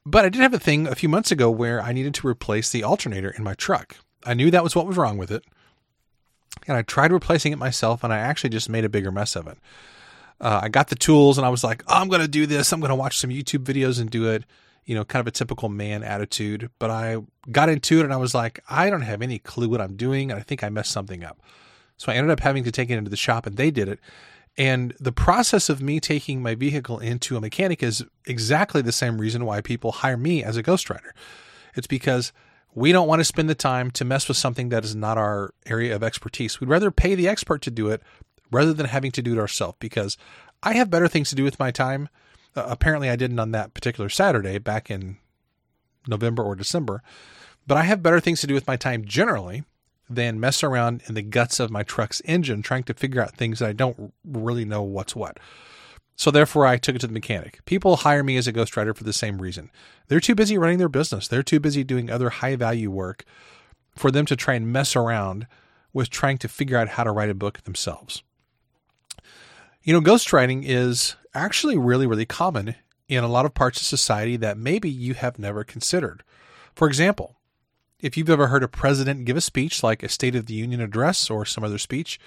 but 0.07 0.25
I 0.25 0.29
did 0.29 0.41
have 0.41 0.55
a 0.55 0.59
thing 0.59 0.87
a 0.87 0.95
few 0.95 1.09
months 1.09 1.31
ago 1.31 1.51
where 1.51 1.81
I 1.81 1.93
needed 1.93 2.15
to 2.15 2.27
replace 2.27 2.71
the 2.71 2.85
alternator 2.85 3.31
in 3.31 3.45
my 3.45 3.55
truck. 3.55 3.97
I 4.25 4.35
knew 4.35 4.51
that 4.51 4.65
was 4.65 4.75
what 4.75 4.87
was 4.87 4.97
wrong 4.97 5.19
with 5.19 5.31
it. 5.31 5.45
And 6.67 6.77
I 6.77 6.83
tried 6.83 7.13
replacing 7.13 7.53
it 7.53 7.59
myself, 7.59 8.03
and 8.05 8.13
I 8.13 8.19
actually 8.19 8.51
just 8.51 8.69
made 8.69 8.85
a 8.85 8.89
bigger 8.89 9.13
mess 9.13 9.37
of 9.37 9.47
it. 9.47 9.59
Uh, 10.41 10.61
I 10.63 10.69
got 10.69 10.89
the 10.89 10.95
tools, 10.95 11.39
and 11.39 11.47
I 11.47 11.51
was 11.51 11.63
like, 11.63 11.83
oh, 11.87 11.95
I'm 11.95 12.09
going 12.09 12.23
to 12.23 12.29
do 12.29 12.47
this. 12.47 12.73
I'm 12.73 12.81
going 12.81 12.91
to 12.91 12.97
watch 12.97 13.19
some 13.19 13.31
YouTube 13.31 13.65
videos 13.65 14.01
and 14.01 14.11
do 14.11 14.29
it. 14.31 14.45
You 14.85 14.95
know, 14.95 15.05
kind 15.05 15.21
of 15.21 15.27
a 15.27 15.31
typical 15.31 15.69
man 15.69 16.03
attitude. 16.03 16.71
But 16.79 16.91
I 16.91 17.19
got 17.51 17.69
into 17.69 18.01
it, 18.01 18.05
and 18.05 18.13
I 18.13 18.17
was 18.17 18.35
like, 18.35 18.61
I 18.69 18.91
don't 18.91 19.03
have 19.03 19.23
any 19.23 19.39
clue 19.39 19.69
what 19.69 19.81
I'm 19.81 19.97
doing, 19.97 20.31
and 20.31 20.41
I 20.41 20.43
think 20.43 20.65
I 20.65 20.71
messed 20.71 20.91
something 20.91 21.23
up. 21.23 21.41
So 21.97 22.11
I 22.11 22.17
ended 22.17 22.31
up 22.31 22.41
having 22.41 22.65
to 22.65 22.73
take 22.73 22.91
it 22.91 22.97
into 22.97 23.11
the 23.11 23.17
shop, 23.17 23.47
and 23.47 23.57
they 23.57 23.71
did 23.71 23.89
it. 23.89 24.01
And 24.61 24.93
the 25.01 25.11
process 25.11 25.71
of 25.71 25.81
me 25.81 26.01
taking 26.01 26.43
my 26.43 26.55
vehicle 26.55 26.99
into 26.99 27.35
a 27.35 27.41
mechanic 27.41 27.83
is 27.83 28.05
exactly 28.27 28.83
the 28.83 28.93
same 28.93 29.19
reason 29.19 29.47
why 29.47 29.63
people 29.63 29.91
hire 29.91 30.19
me 30.19 30.45
as 30.45 30.59
a 30.59 30.63
ghostwriter. 30.63 31.13
It's 31.75 31.87
because 31.87 32.31
we 32.75 32.93
don't 32.93 33.09
want 33.09 33.21
to 33.21 33.25
spend 33.25 33.49
the 33.49 33.55
time 33.55 33.91
to 33.93 34.05
mess 34.05 34.29
with 34.29 34.37
something 34.37 34.69
that 34.69 34.85
is 34.85 34.95
not 34.95 35.17
our 35.17 35.55
area 35.65 35.97
of 35.97 36.03
expertise. 36.03 36.61
We'd 36.61 36.69
rather 36.69 36.91
pay 36.91 37.15
the 37.15 37.27
expert 37.27 37.63
to 37.63 37.71
do 37.71 37.89
it 37.89 38.03
rather 38.53 38.75
than 38.75 38.85
having 38.85 39.13
to 39.13 39.23
do 39.23 39.33
it 39.33 39.39
ourselves 39.39 39.79
because 39.81 40.19
I 40.63 40.75
have 40.75 40.91
better 40.91 41.09
things 41.09 41.31
to 41.31 41.37
do 41.37 41.43
with 41.43 41.59
my 41.59 41.71
time. 41.71 42.11
Uh, 42.55 42.67
apparently, 42.69 43.09
I 43.09 43.17
didn't 43.17 43.39
on 43.39 43.53
that 43.53 43.73
particular 43.73 44.11
Saturday 44.11 44.59
back 44.59 44.91
in 44.91 45.17
November 46.07 46.43
or 46.43 46.55
December, 46.55 47.03
but 47.67 47.79
I 47.79 47.85
have 47.85 48.03
better 48.03 48.21
things 48.21 48.43
to 48.43 48.47
do 48.47 48.53
with 48.53 48.67
my 48.67 48.77
time 48.77 49.07
generally 49.07 49.65
than 50.11 50.41
mess 50.41 50.63
around 50.63 51.03
in 51.07 51.15
the 51.15 51.23
guts 51.23 51.61
of 51.61 51.71
my 51.71 51.85
truck's 51.85 52.21
engine 52.25 52.63
trying 52.63 52.83
to 52.83 52.95
figure 52.95 53.23
out 53.23 53.37
things 53.37 53.61
that 53.61 53.69
I 53.69 53.73
don't 53.73 54.13
really 54.25 54.65
know 54.65 54.83
what's 54.83 55.15
what. 55.15 55.39
So 56.17 56.31
therefore, 56.31 56.67
I 56.67 56.77
took 56.77 56.97
it 56.97 56.99
to 56.99 57.07
the 57.07 57.15
mechanic. 57.15 57.65
People 57.65 57.97
hire 57.97 58.23
me 58.23 58.37
as 58.37 58.47
a 58.47 58.53
ghostwriter 58.53 58.95
for 58.95 59.05
the 59.05 59.13
same 59.13 59.41
reason. 59.41 59.71
They're 60.09 60.21
too 60.21 60.35
busy 60.35 60.59
running 60.59 60.77
their 60.77 60.91
business. 60.91 61.29
They're 61.29 61.43
too 61.43 61.61
busy 61.61 61.83
doing 61.83 62.11
other 62.11 62.29
high 62.29 62.57
value 62.57 62.91
work 62.91 63.25
for 63.97 64.11
them 64.11 64.27
to 64.27 64.37
try 64.37 64.55
and 64.55 64.71
mess 64.71 64.95
around 64.95 65.47
with 65.93 66.11
trying 66.11 66.37
to 66.39 66.49
figure 66.49 66.77
out 66.77 66.89
how 66.89 67.05
to 67.05 67.13
write 67.13 67.31
a 67.31 67.35
book 67.35 67.63
themselves. 67.63 68.23
You 69.83 69.95
know, 69.95 70.01
ghostwriting 70.03 70.63
is 70.67 71.17
actually 71.33 71.79
really, 71.79 72.07
really 72.07 72.27
common 72.27 72.75
in 73.09 73.25
a 73.25 73.29
lot 73.29 73.47
of 73.47 73.55
parts 73.55 73.81
of 73.81 73.87
society 73.87 74.37
that 74.37 74.59
maybe 74.59 74.91
you 74.91 75.15
have 75.15 75.39
never 75.39 75.65
considered. 75.65 76.23
For 76.75 76.87
example, 76.87 77.37
if 78.03 78.17
you've 78.17 78.31
ever 78.31 78.49
heard 78.49 78.63
a 78.63 78.69
president 78.69 79.25
give 79.25 79.37
a 79.37 79.41
speech 79.41 79.83
like 79.83 80.03
a 80.03 80.09
State 80.09 80.35
of 80.35 80.47
the 80.47 80.55
Union 80.55 80.81
address 80.81 81.31
or 81.31 81.45
some 81.45 81.65
other 81.65 81.79
speech, 81.79 82.19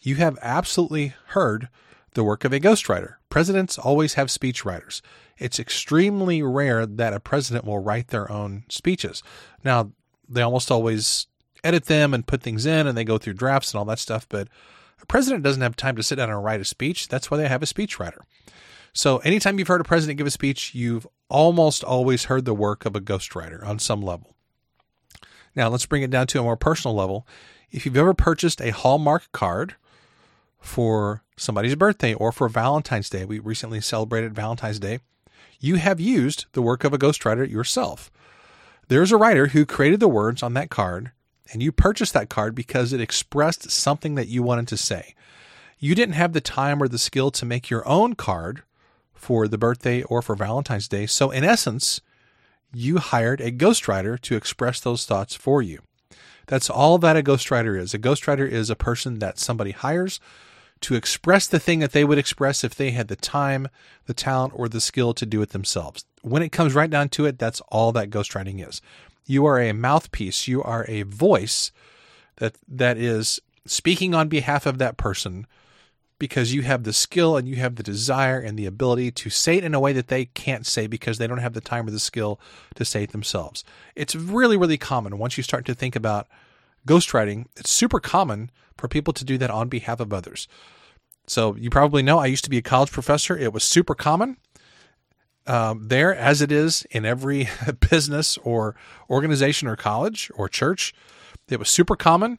you 0.00 0.16
have 0.16 0.38
absolutely 0.42 1.14
heard 1.28 1.68
the 2.14 2.24
work 2.24 2.44
of 2.44 2.52
a 2.52 2.60
ghostwriter. 2.60 3.14
Presidents 3.28 3.78
always 3.78 4.14
have 4.14 4.28
speechwriters. 4.28 5.00
It's 5.36 5.60
extremely 5.60 6.42
rare 6.42 6.86
that 6.86 7.12
a 7.12 7.20
president 7.20 7.64
will 7.64 7.78
write 7.78 8.08
their 8.08 8.30
own 8.30 8.64
speeches. 8.68 9.22
Now, 9.62 9.92
they 10.28 10.42
almost 10.42 10.70
always 10.70 11.26
edit 11.62 11.86
them 11.86 12.14
and 12.14 12.26
put 12.26 12.42
things 12.42 12.66
in 12.66 12.86
and 12.86 12.96
they 12.96 13.04
go 13.04 13.18
through 13.18 13.34
drafts 13.34 13.72
and 13.72 13.78
all 13.78 13.84
that 13.86 13.98
stuff, 13.98 14.26
but 14.28 14.48
a 15.00 15.06
president 15.06 15.44
doesn't 15.44 15.62
have 15.62 15.76
time 15.76 15.96
to 15.96 16.02
sit 16.02 16.16
down 16.16 16.30
and 16.30 16.42
write 16.42 16.60
a 16.60 16.64
speech. 16.64 17.08
That's 17.08 17.30
why 17.30 17.36
they 17.36 17.48
have 17.48 17.62
a 17.62 17.66
speechwriter. 17.66 18.20
So, 18.92 19.18
anytime 19.18 19.58
you've 19.58 19.68
heard 19.68 19.80
a 19.80 19.84
president 19.84 20.18
give 20.18 20.26
a 20.26 20.30
speech, 20.30 20.74
you've 20.74 21.06
almost 21.28 21.84
always 21.84 22.24
heard 22.24 22.44
the 22.44 22.54
work 22.54 22.84
of 22.84 22.96
a 22.96 23.00
ghostwriter 23.00 23.64
on 23.64 23.78
some 23.78 24.02
level. 24.02 24.34
Now, 25.58 25.68
let's 25.68 25.86
bring 25.86 26.04
it 26.04 26.10
down 26.12 26.28
to 26.28 26.38
a 26.38 26.44
more 26.44 26.56
personal 26.56 26.94
level. 26.94 27.26
If 27.72 27.84
you've 27.84 27.96
ever 27.96 28.14
purchased 28.14 28.60
a 28.60 28.70
Hallmark 28.70 29.32
card 29.32 29.74
for 30.60 31.24
somebody's 31.36 31.74
birthday 31.74 32.14
or 32.14 32.30
for 32.30 32.48
Valentine's 32.48 33.10
Day, 33.10 33.24
we 33.24 33.40
recently 33.40 33.80
celebrated 33.80 34.36
Valentine's 34.36 34.78
Day, 34.78 35.00
you 35.58 35.74
have 35.74 35.98
used 35.98 36.46
the 36.52 36.62
work 36.62 36.84
of 36.84 36.92
a 36.92 36.98
ghostwriter 36.98 37.50
yourself. 37.50 38.08
There's 38.86 39.10
a 39.10 39.16
writer 39.16 39.48
who 39.48 39.66
created 39.66 39.98
the 39.98 40.06
words 40.06 40.44
on 40.44 40.54
that 40.54 40.70
card, 40.70 41.10
and 41.52 41.60
you 41.60 41.72
purchased 41.72 42.14
that 42.14 42.28
card 42.28 42.54
because 42.54 42.92
it 42.92 43.00
expressed 43.00 43.68
something 43.68 44.14
that 44.14 44.28
you 44.28 44.44
wanted 44.44 44.68
to 44.68 44.76
say. 44.76 45.16
You 45.80 45.96
didn't 45.96 46.14
have 46.14 46.34
the 46.34 46.40
time 46.40 46.80
or 46.80 46.86
the 46.86 46.98
skill 46.98 47.32
to 47.32 47.44
make 47.44 47.68
your 47.68 47.86
own 47.88 48.14
card 48.14 48.62
for 49.12 49.48
the 49.48 49.58
birthday 49.58 50.04
or 50.04 50.22
for 50.22 50.36
Valentine's 50.36 50.86
Day. 50.86 51.06
So, 51.06 51.32
in 51.32 51.42
essence, 51.42 52.00
you 52.72 52.98
hired 52.98 53.40
a 53.40 53.50
ghostwriter 53.50 54.20
to 54.20 54.36
express 54.36 54.80
those 54.80 55.06
thoughts 55.06 55.34
for 55.34 55.62
you. 55.62 55.80
That's 56.46 56.70
all 56.70 56.98
that 56.98 57.16
a 57.16 57.22
ghostwriter 57.22 57.78
is. 57.78 57.92
A 57.94 57.98
ghostwriter 57.98 58.48
is 58.48 58.70
a 58.70 58.76
person 58.76 59.18
that 59.18 59.38
somebody 59.38 59.72
hires 59.72 60.18
to 60.80 60.94
express 60.94 61.46
the 61.46 61.58
thing 61.58 61.80
that 61.80 61.92
they 61.92 62.04
would 62.04 62.18
express 62.18 62.64
if 62.64 62.74
they 62.74 62.90
had 62.90 63.08
the 63.08 63.16
time, 63.16 63.68
the 64.06 64.14
talent, 64.14 64.52
or 64.56 64.68
the 64.68 64.80
skill 64.80 65.12
to 65.14 65.26
do 65.26 65.42
it 65.42 65.50
themselves. 65.50 66.04
When 66.22 66.42
it 66.42 66.52
comes 66.52 66.74
right 66.74 66.90
down 66.90 67.08
to 67.10 67.26
it, 67.26 67.38
that's 67.38 67.60
all 67.68 67.92
that 67.92 68.10
ghostwriting 68.10 68.66
is. 68.66 68.80
You 69.26 69.44
are 69.46 69.60
a 69.60 69.72
mouthpiece, 69.72 70.48
you 70.48 70.62
are 70.62 70.86
a 70.88 71.02
voice 71.02 71.70
that 72.36 72.54
that 72.68 72.96
is 72.96 73.40
speaking 73.66 74.14
on 74.14 74.28
behalf 74.28 74.64
of 74.64 74.78
that 74.78 74.96
person 74.96 75.46
because 76.18 76.52
you 76.52 76.62
have 76.62 76.84
the 76.84 76.92
skill 76.92 77.36
and 77.36 77.48
you 77.48 77.56
have 77.56 77.76
the 77.76 77.82
desire 77.82 78.40
and 78.40 78.58
the 78.58 78.66
ability 78.66 79.10
to 79.12 79.30
say 79.30 79.56
it 79.56 79.64
in 79.64 79.74
a 79.74 79.80
way 79.80 79.92
that 79.92 80.08
they 80.08 80.24
can't 80.24 80.66
say 80.66 80.86
because 80.86 81.18
they 81.18 81.26
don't 81.26 81.38
have 81.38 81.52
the 81.52 81.60
time 81.60 81.86
or 81.86 81.90
the 81.90 82.00
skill 82.00 82.40
to 82.74 82.84
say 82.84 83.04
it 83.04 83.12
themselves. 83.12 83.64
It's 83.94 84.16
really, 84.16 84.56
really 84.56 84.78
common 84.78 85.18
once 85.18 85.36
you 85.36 85.42
start 85.42 85.64
to 85.66 85.74
think 85.74 85.94
about 85.94 86.26
ghostwriting. 86.86 87.46
It's 87.56 87.70
super 87.70 88.00
common 88.00 88.50
for 88.76 88.88
people 88.88 89.12
to 89.14 89.24
do 89.24 89.38
that 89.38 89.50
on 89.50 89.68
behalf 89.68 90.00
of 90.00 90.12
others. 90.12 90.48
So 91.26 91.54
you 91.56 91.70
probably 91.70 92.02
know 92.02 92.18
I 92.18 92.26
used 92.26 92.44
to 92.44 92.50
be 92.50 92.58
a 92.58 92.62
college 92.62 92.90
professor. 92.90 93.36
It 93.36 93.52
was 93.52 93.62
super 93.62 93.94
common 93.94 94.38
um, 95.46 95.88
there, 95.88 96.14
as 96.14 96.42
it 96.42 96.50
is 96.50 96.84
in 96.90 97.04
every 97.04 97.48
business 97.90 98.38
or 98.38 98.74
organization 99.08 99.68
or 99.68 99.76
college 99.76 100.30
or 100.34 100.48
church. 100.48 100.94
It 101.48 101.58
was 101.58 101.68
super 101.68 101.96
common 101.96 102.38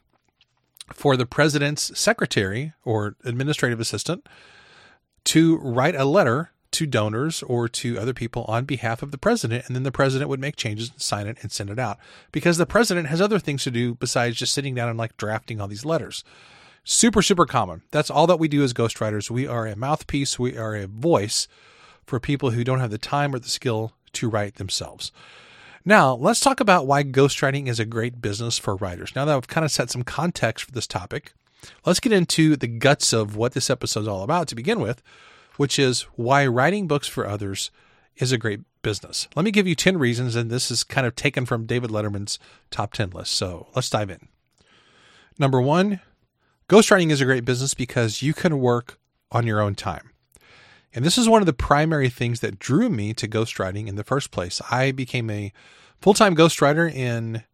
for 0.92 1.16
the 1.16 1.26
president's 1.26 1.98
secretary 1.98 2.72
or 2.84 3.16
administrative 3.24 3.80
assistant 3.80 4.26
to 5.24 5.58
write 5.58 5.94
a 5.94 6.04
letter 6.04 6.50
to 6.72 6.86
donors 6.86 7.42
or 7.42 7.68
to 7.68 7.98
other 7.98 8.14
people 8.14 8.44
on 8.44 8.64
behalf 8.64 9.02
of 9.02 9.10
the 9.10 9.18
president, 9.18 9.66
and 9.66 9.74
then 9.74 9.82
the 9.82 9.92
president 9.92 10.28
would 10.28 10.40
make 10.40 10.56
changes 10.56 10.90
and 10.90 11.00
sign 11.00 11.26
it 11.26 11.36
and 11.42 11.50
send 11.50 11.68
it 11.68 11.78
out 11.78 11.98
because 12.30 12.58
the 12.58 12.66
president 12.66 13.08
has 13.08 13.20
other 13.20 13.38
things 13.38 13.64
to 13.64 13.70
do 13.70 13.94
besides 13.94 14.36
just 14.36 14.54
sitting 14.54 14.74
down 14.74 14.88
and 14.88 14.98
like 14.98 15.16
drafting 15.16 15.60
all 15.60 15.68
these 15.68 15.84
letters. 15.84 16.22
Super, 16.84 17.22
super 17.22 17.44
common. 17.44 17.82
That's 17.90 18.10
all 18.10 18.26
that 18.28 18.38
we 18.38 18.48
do 18.48 18.62
as 18.62 18.72
ghostwriters. 18.72 19.30
We 19.30 19.46
are 19.46 19.66
a 19.66 19.76
mouthpiece, 19.76 20.38
we 20.38 20.56
are 20.56 20.76
a 20.76 20.86
voice 20.86 21.48
for 22.06 22.20
people 22.20 22.50
who 22.50 22.64
don't 22.64 22.80
have 22.80 22.90
the 22.90 22.98
time 22.98 23.34
or 23.34 23.38
the 23.38 23.48
skill 23.48 23.92
to 24.12 24.28
write 24.28 24.56
themselves. 24.56 25.12
Now, 25.84 26.14
let's 26.14 26.40
talk 26.40 26.60
about 26.60 26.86
why 26.86 27.02
ghostwriting 27.04 27.66
is 27.66 27.80
a 27.80 27.86
great 27.86 28.20
business 28.20 28.58
for 28.58 28.76
writers. 28.76 29.12
Now 29.16 29.24
that 29.24 29.34
I've 29.34 29.48
kind 29.48 29.64
of 29.64 29.70
set 29.70 29.90
some 29.90 30.02
context 30.02 30.66
for 30.66 30.72
this 30.72 30.86
topic, 30.86 31.32
let's 31.86 32.00
get 32.00 32.12
into 32.12 32.54
the 32.56 32.66
guts 32.66 33.12
of 33.12 33.34
what 33.34 33.52
this 33.52 33.70
episode 33.70 34.00
is 34.00 34.08
all 34.08 34.22
about 34.22 34.48
to 34.48 34.54
begin 34.54 34.80
with, 34.80 35.02
which 35.56 35.78
is 35.78 36.02
why 36.16 36.46
writing 36.46 36.86
books 36.86 37.08
for 37.08 37.26
others 37.26 37.70
is 38.16 38.30
a 38.30 38.38
great 38.38 38.60
business. 38.82 39.26
Let 39.34 39.44
me 39.44 39.50
give 39.50 39.66
you 39.66 39.74
10 39.74 39.96
reasons, 39.96 40.36
and 40.36 40.50
this 40.50 40.70
is 40.70 40.84
kind 40.84 41.06
of 41.06 41.16
taken 41.16 41.46
from 41.46 41.66
David 41.66 41.90
Letterman's 41.90 42.38
top 42.70 42.92
10 42.92 43.10
list. 43.10 43.32
So 43.32 43.68
let's 43.74 43.88
dive 43.88 44.10
in. 44.10 44.28
Number 45.38 45.62
one, 45.62 46.00
ghostwriting 46.68 47.10
is 47.10 47.22
a 47.22 47.26
great 47.26 47.46
business 47.46 47.72
because 47.72 48.20
you 48.20 48.34
can 48.34 48.60
work 48.60 48.98
on 49.32 49.46
your 49.46 49.62
own 49.62 49.74
time. 49.74 50.10
And 50.92 51.04
this 51.04 51.16
is 51.16 51.28
one 51.28 51.42
of 51.42 51.46
the 51.46 51.52
primary 51.52 52.08
things 52.08 52.40
that 52.40 52.58
drew 52.58 52.88
me 52.88 53.14
to 53.14 53.28
ghostwriting 53.28 53.86
in 53.86 53.94
the 53.94 54.04
first 54.04 54.30
place. 54.30 54.60
I 54.70 54.92
became 54.92 55.30
a 55.30 55.52
full 56.00 56.14
time 56.14 56.34
ghostwriter 56.34 56.92
in, 56.92 57.44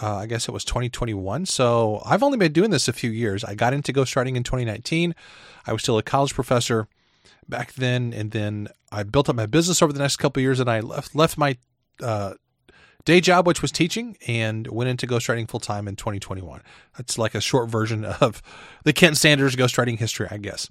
uh, 0.00 0.16
I 0.16 0.26
guess 0.26 0.48
it 0.48 0.52
was 0.52 0.64
2021. 0.64 1.46
So 1.46 2.02
I've 2.06 2.22
only 2.22 2.38
been 2.38 2.52
doing 2.52 2.70
this 2.70 2.88
a 2.88 2.92
few 2.92 3.10
years. 3.10 3.44
I 3.44 3.54
got 3.54 3.74
into 3.74 3.92
ghostwriting 3.92 4.36
in 4.36 4.42
2019. 4.42 5.14
I 5.66 5.72
was 5.72 5.82
still 5.82 5.98
a 5.98 6.02
college 6.02 6.34
professor 6.34 6.88
back 7.48 7.74
then. 7.74 8.14
And 8.14 8.30
then 8.30 8.68
I 8.90 9.02
built 9.02 9.28
up 9.28 9.36
my 9.36 9.46
business 9.46 9.82
over 9.82 9.92
the 9.92 9.98
next 9.98 10.16
couple 10.16 10.40
years 10.40 10.60
and 10.60 10.70
I 10.70 10.80
left, 10.80 11.14
left 11.14 11.36
my 11.36 11.58
uh, 12.02 12.34
day 13.04 13.20
job, 13.20 13.46
which 13.46 13.62
was 13.62 13.72
teaching, 13.72 14.16
and 14.26 14.66
went 14.68 14.90
into 14.90 15.06
ghostwriting 15.06 15.48
full 15.48 15.60
time 15.60 15.88
in 15.88 15.96
2021. 15.96 16.62
That's 16.96 17.18
like 17.18 17.34
a 17.34 17.40
short 17.40 17.70
version 17.70 18.04
of 18.04 18.42
the 18.84 18.92
Kent 18.92 19.16
Sanders 19.16 19.56
ghostwriting 19.56 19.98
history, 19.98 20.28
I 20.30 20.36
guess. 20.38 20.70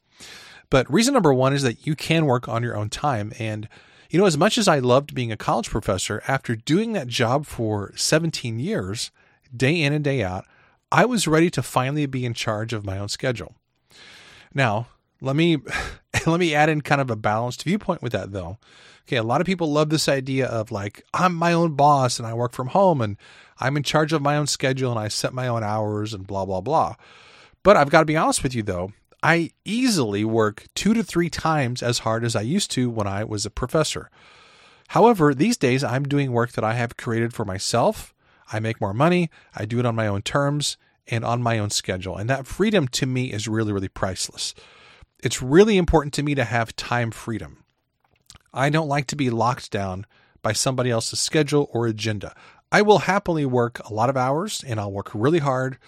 But 0.75 0.91
reason 0.91 1.13
number 1.13 1.34
one 1.34 1.53
is 1.53 1.63
that 1.63 1.88
you 1.88 1.96
can 1.96 2.25
work 2.25 2.50
on 2.50 2.62
your 2.62 2.75
own 2.75 2.89
time. 2.89 3.32
And, 3.39 3.70
you 4.10 4.20
know, 4.20 4.25
as 4.25 4.38
much 4.38 4.58
as 4.58 4.67
I 4.67 4.79
loved 4.79 5.15
being 5.15 5.32
a 5.32 5.38
college 5.38 5.70
professor, 5.70 6.22
after 6.27 6.53
doing 6.53 6.91
that 6.91 7.08
job 7.08 7.46
for 7.46 7.94
17 7.96 8.60
years, 8.60 9.10
day 9.55 9.82
in 9.82 9.94
and 9.94 10.03
day 10.03 10.22
out, 10.22 10.44
I 10.91 11.05
was 11.05 11.29
ready 11.29 11.50
to 11.51 11.63
finally 11.63 12.08
be 12.08 12.25
in 12.25 12.34
charge 12.34 12.74
of 12.74 12.86
my 12.86 12.98
own 12.98 13.08
schedule. 13.08 13.55
Now, 14.53 14.88
let 15.22 15.38
me 15.38 15.60
let 16.27 16.41
me 16.41 16.53
add 16.53 16.67
in 16.67 16.82
kind 16.82 17.00
of 17.00 17.10
a 17.10 17.15
balanced 17.15 17.63
viewpoint 17.63 18.01
with 18.01 18.12
that 18.12 18.34
though. 18.34 18.58
Okay, 19.08 19.15
a 19.15 19.24
lot 19.24 19.39
of 19.39 19.48
people 19.48 19.72
love 19.72 19.89
this 19.89 20.10
idea 20.10 20.46
of 20.46 20.74
like 20.74 21.05
I'm 21.13 21.36
my 21.36 21.53
own 21.53 21.75
boss 21.75 22.20
and 22.20 22.27
I 22.27 22.34
work 22.34 22.51
from 22.51 22.67
home 22.67 23.00
and 23.00 23.15
I'm 23.62 23.77
in 23.77 23.84
charge 23.84 24.12
of 24.12 24.22
my 24.22 24.36
own 24.36 24.48
schedule 24.48 24.91
and 24.91 25.00
I 25.00 25.08
set 25.08 25.34
my 25.34 25.48
own 25.48 25.63
hours 25.63 26.13
and 26.13 26.27
blah 26.27 26.44
blah 26.44 26.60
blah. 26.60 26.96
But 27.63 27.77
I've 27.77 27.89
got 27.89 28.01
to 28.01 28.05
be 28.05 28.17
honest 28.17 28.44
with 28.44 28.53
you 28.53 28.62
though, 28.62 28.91
I 29.25 29.50
easily 29.63 30.24
work 30.24 30.67
two 30.75 30.94
to 30.94 31.01
three 31.01 31.32
times 31.32 31.82
as 31.82 32.00
hard 32.05 32.24
as 32.24 32.36
I 32.36 32.41
used 32.41 32.70
to 32.72 32.91
when 32.91 33.08
I 33.08 33.24
was 33.24 33.44
a 33.44 33.50
professor. 33.50 34.12
However, 34.89 35.34
these 35.34 35.58
days 35.58 35.84
I'm 35.84 36.03
doing 36.03 36.32
work 36.32 36.51
that 36.51 36.63
I 36.63 36.75
have 36.75 36.96
created 36.96 37.34
for 37.34 37.44
myself. 37.44 38.13
I 38.53 38.60
make 38.60 38.79
more 38.79 38.94
money, 38.94 39.32
I 39.55 39.65
do 39.65 39.79
it 39.79 39.86
on 39.88 39.96
my 39.96 40.05
own 40.05 40.22
terms 40.22 40.77
and 41.08 41.25
on 41.25 41.41
my 41.41 41.58
own 41.58 41.72
schedule. 41.72 42.15
And 42.15 42.29
that 42.29 42.46
freedom 42.46 42.88
to 42.89 43.08
me 43.08 43.32
is 43.32 43.48
really, 43.48 43.74
really 43.74 43.88
priceless. 43.88 44.53
It's 45.24 45.41
really 45.41 45.77
important 45.77 46.13
to 46.13 46.24
me 46.24 46.36
to 46.36 46.44
have 46.44 46.75
time 46.75 47.10
freedom. 47.10 47.63
I 48.53 48.70
don't 48.70 48.88
like 48.88 49.08
to 49.08 49.15
be 49.15 49.32
locked 49.32 49.72
down 49.72 50.05
by 50.44 50.53
somebody 50.53 50.91
else's 50.91 51.20
schedule 51.20 51.67
or 51.74 51.88
agenda. 51.88 52.36
I 52.72 52.84
will 52.84 53.00
happily 53.00 53.48
work 53.48 53.79
a 53.89 53.91
lot 53.91 54.12
of 54.12 54.17
hours 54.17 54.63
and 54.67 54.79
I'll 54.79 54.91
work 54.91 55.10
really 55.15 55.39
hard 55.39 55.79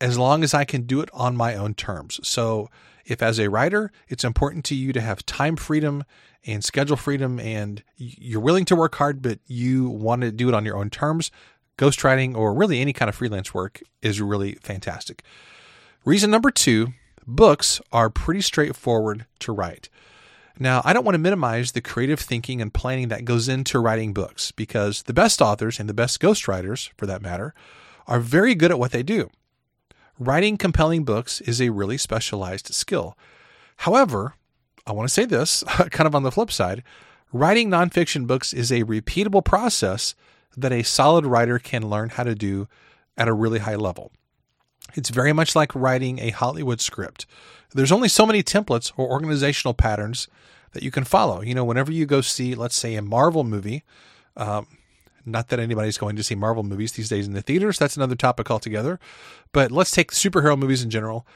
as 0.00 0.18
long 0.18 0.42
as 0.42 0.54
I 0.54 0.64
can 0.64 0.82
do 0.82 1.00
it 1.00 1.10
on 1.12 1.36
my 1.36 1.54
own 1.54 1.74
terms. 1.74 2.20
So, 2.26 2.68
if 3.04 3.22
as 3.22 3.40
a 3.40 3.48
writer, 3.48 3.90
it's 4.08 4.22
important 4.22 4.64
to 4.66 4.74
you 4.74 4.92
to 4.92 5.00
have 5.00 5.24
time 5.24 5.56
freedom 5.56 6.04
and 6.46 6.62
schedule 6.62 6.96
freedom, 6.96 7.40
and 7.40 7.82
you're 7.96 8.40
willing 8.40 8.66
to 8.66 8.76
work 8.76 8.94
hard, 8.96 9.22
but 9.22 9.38
you 9.46 9.88
want 9.88 10.22
to 10.22 10.30
do 10.30 10.48
it 10.48 10.54
on 10.54 10.64
your 10.64 10.76
own 10.76 10.90
terms, 10.90 11.30
ghostwriting 11.78 12.36
or 12.36 12.52
really 12.52 12.80
any 12.80 12.92
kind 12.92 13.08
of 13.08 13.14
freelance 13.14 13.54
work 13.54 13.80
is 14.02 14.20
really 14.20 14.54
fantastic. 14.56 15.22
Reason 16.04 16.30
number 16.30 16.50
two 16.50 16.88
books 17.26 17.80
are 17.92 18.10
pretty 18.10 18.40
straightforward 18.40 19.26
to 19.40 19.52
write. 19.52 19.88
Now, 20.58 20.82
I 20.84 20.92
don't 20.92 21.04
want 21.04 21.14
to 21.14 21.20
minimize 21.20 21.72
the 21.72 21.80
creative 21.80 22.18
thinking 22.18 22.60
and 22.60 22.74
planning 22.74 23.08
that 23.08 23.24
goes 23.24 23.48
into 23.48 23.78
writing 23.78 24.12
books 24.12 24.50
because 24.50 25.02
the 25.02 25.14
best 25.14 25.40
authors 25.40 25.78
and 25.78 25.88
the 25.88 25.94
best 25.94 26.20
ghostwriters, 26.20 26.90
for 26.96 27.06
that 27.06 27.22
matter, 27.22 27.54
are 28.08 28.18
very 28.18 28.54
good 28.54 28.72
at 28.72 28.78
what 28.78 28.90
they 28.90 29.04
do. 29.04 29.30
Writing 30.18 30.56
compelling 30.56 31.04
books 31.04 31.40
is 31.42 31.60
a 31.60 31.70
really 31.70 31.96
specialized 31.96 32.74
skill. 32.74 33.16
However, 33.78 34.34
I 34.86 34.92
want 34.92 35.08
to 35.08 35.14
say 35.14 35.24
this 35.24 35.62
kind 35.90 36.06
of 36.06 36.14
on 36.14 36.22
the 36.22 36.32
flip 36.32 36.50
side 36.50 36.82
writing 37.32 37.68
nonfiction 37.68 38.26
books 38.26 38.52
is 38.52 38.72
a 38.72 38.84
repeatable 38.84 39.44
process 39.44 40.14
that 40.56 40.72
a 40.72 40.82
solid 40.82 41.26
writer 41.26 41.58
can 41.58 41.88
learn 41.88 42.08
how 42.08 42.24
to 42.24 42.34
do 42.34 42.66
at 43.16 43.28
a 43.28 43.32
really 43.32 43.58
high 43.58 43.76
level. 43.76 44.12
It's 44.94 45.10
very 45.10 45.32
much 45.32 45.54
like 45.54 45.74
writing 45.74 46.18
a 46.18 46.30
Hollywood 46.30 46.80
script. 46.80 47.26
There's 47.74 47.92
only 47.92 48.08
so 48.08 48.24
many 48.24 48.42
templates 48.42 48.92
or 48.96 49.10
organizational 49.10 49.74
patterns 49.74 50.26
that 50.72 50.82
you 50.82 50.90
can 50.90 51.04
follow. 51.04 51.42
You 51.42 51.54
know, 51.54 51.64
whenever 51.64 51.92
you 51.92 52.06
go 52.06 52.22
see, 52.22 52.54
let's 52.54 52.76
say, 52.76 52.94
a 52.94 53.02
Marvel 53.02 53.44
movie, 53.44 53.84
um, 54.36 54.66
not 55.30 55.48
that 55.48 55.60
anybody's 55.60 55.98
going 55.98 56.16
to 56.16 56.22
see 56.22 56.34
Marvel 56.34 56.62
movies 56.62 56.92
these 56.92 57.08
days 57.08 57.26
in 57.26 57.34
the 57.34 57.42
theaters. 57.42 57.78
That's 57.78 57.96
another 57.96 58.16
topic 58.16 58.50
altogether. 58.50 58.98
But 59.52 59.70
let's 59.70 59.90
take 59.90 60.12
superhero 60.12 60.58
movies 60.58 60.82
in 60.82 60.90
general. 60.90 61.26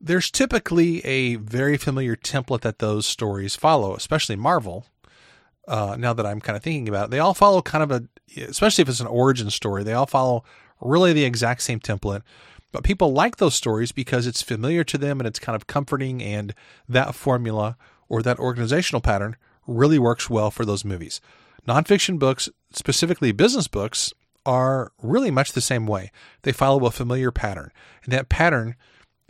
There's 0.00 0.30
typically 0.30 1.04
a 1.04 1.36
very 1.36 1.76
familiar 1.76 2.16
template 2.16 2.62
that 2.62 2.78
those 2.78 3.06
stories 3.06 3.56
follow, 3.56 3.94
especially 3.94 4.36
Marvel. 4.36 4.86
Uh, 5.68 5.96
now 5.98 6.12
that 6.12 6.26
I'm 6.26 6.40
kind 6.40 6.56
of 6.56 6.62
thinking 6.62 6.88
about 6.88 7.06
it, 7.06 7.10
they 7.10 7.18
all 7.18 7.34
follow 7.34 7.62
kind 7.62 7.84
of 7.84 7.90
a, 7.90 8.08
especially 8.48 8.82
if 8.82 8.88
it's 8.88 9.00
an 9.00 9.06
origin 9.06 9.50
story, 9.50 9.84
they 9.84 9.92
all 9.92 10.06
follow 10.06 10.42
really 10.80 11.12
the 11.12 11.24
exact 11.24 11.62
same 11.62 11.80
template. 11.80 12.22
But 12.72 12.84
people 12.84 13.12
like 13.12 13.36
those 13.36 13.54
stories 13.54 13.92
because 13.92 14.26
it's 14.26 14.42
familiar 14.42 14.84
to 14.84 14.98
them 14.98 15.20
and 15.20 15.26
it's 15.26 15.38
kind 15.38 15.56
of 15.56 15.66
comforting, 15.66 16.22
and 16.22 16.54
that 16.88 17.14
formula 17.14 17.76
or 18.08 18.22
that 18.22 18.38
organizational 18.38 19.00
pattern 19.00 19.36
really 19.66 19.98
works 19.98 20.30
well 20.30 20.50
for 20.50 20.64
those 20.64 20.84
movies. 20.84 21.20
Nonfiction 21.66 22.18
books, 22.18 22.48
specifically 22.72 23.32
business 23.32 23.68
books, 23.68 24.12
are 24.46 24.92
really 25.02 25.30
much 25.30 25.52
the 25.52 25.60
same 25.60 25.86
way. 25.86 26.10
They 26.42 26.52
follow 26.52 26.86
a 26.86 26.90
familiar 26.90 27.30
pattern, 27.30 27.70
and 28.04 28.12
that 28.12 28.28
pattern 28.28 28.76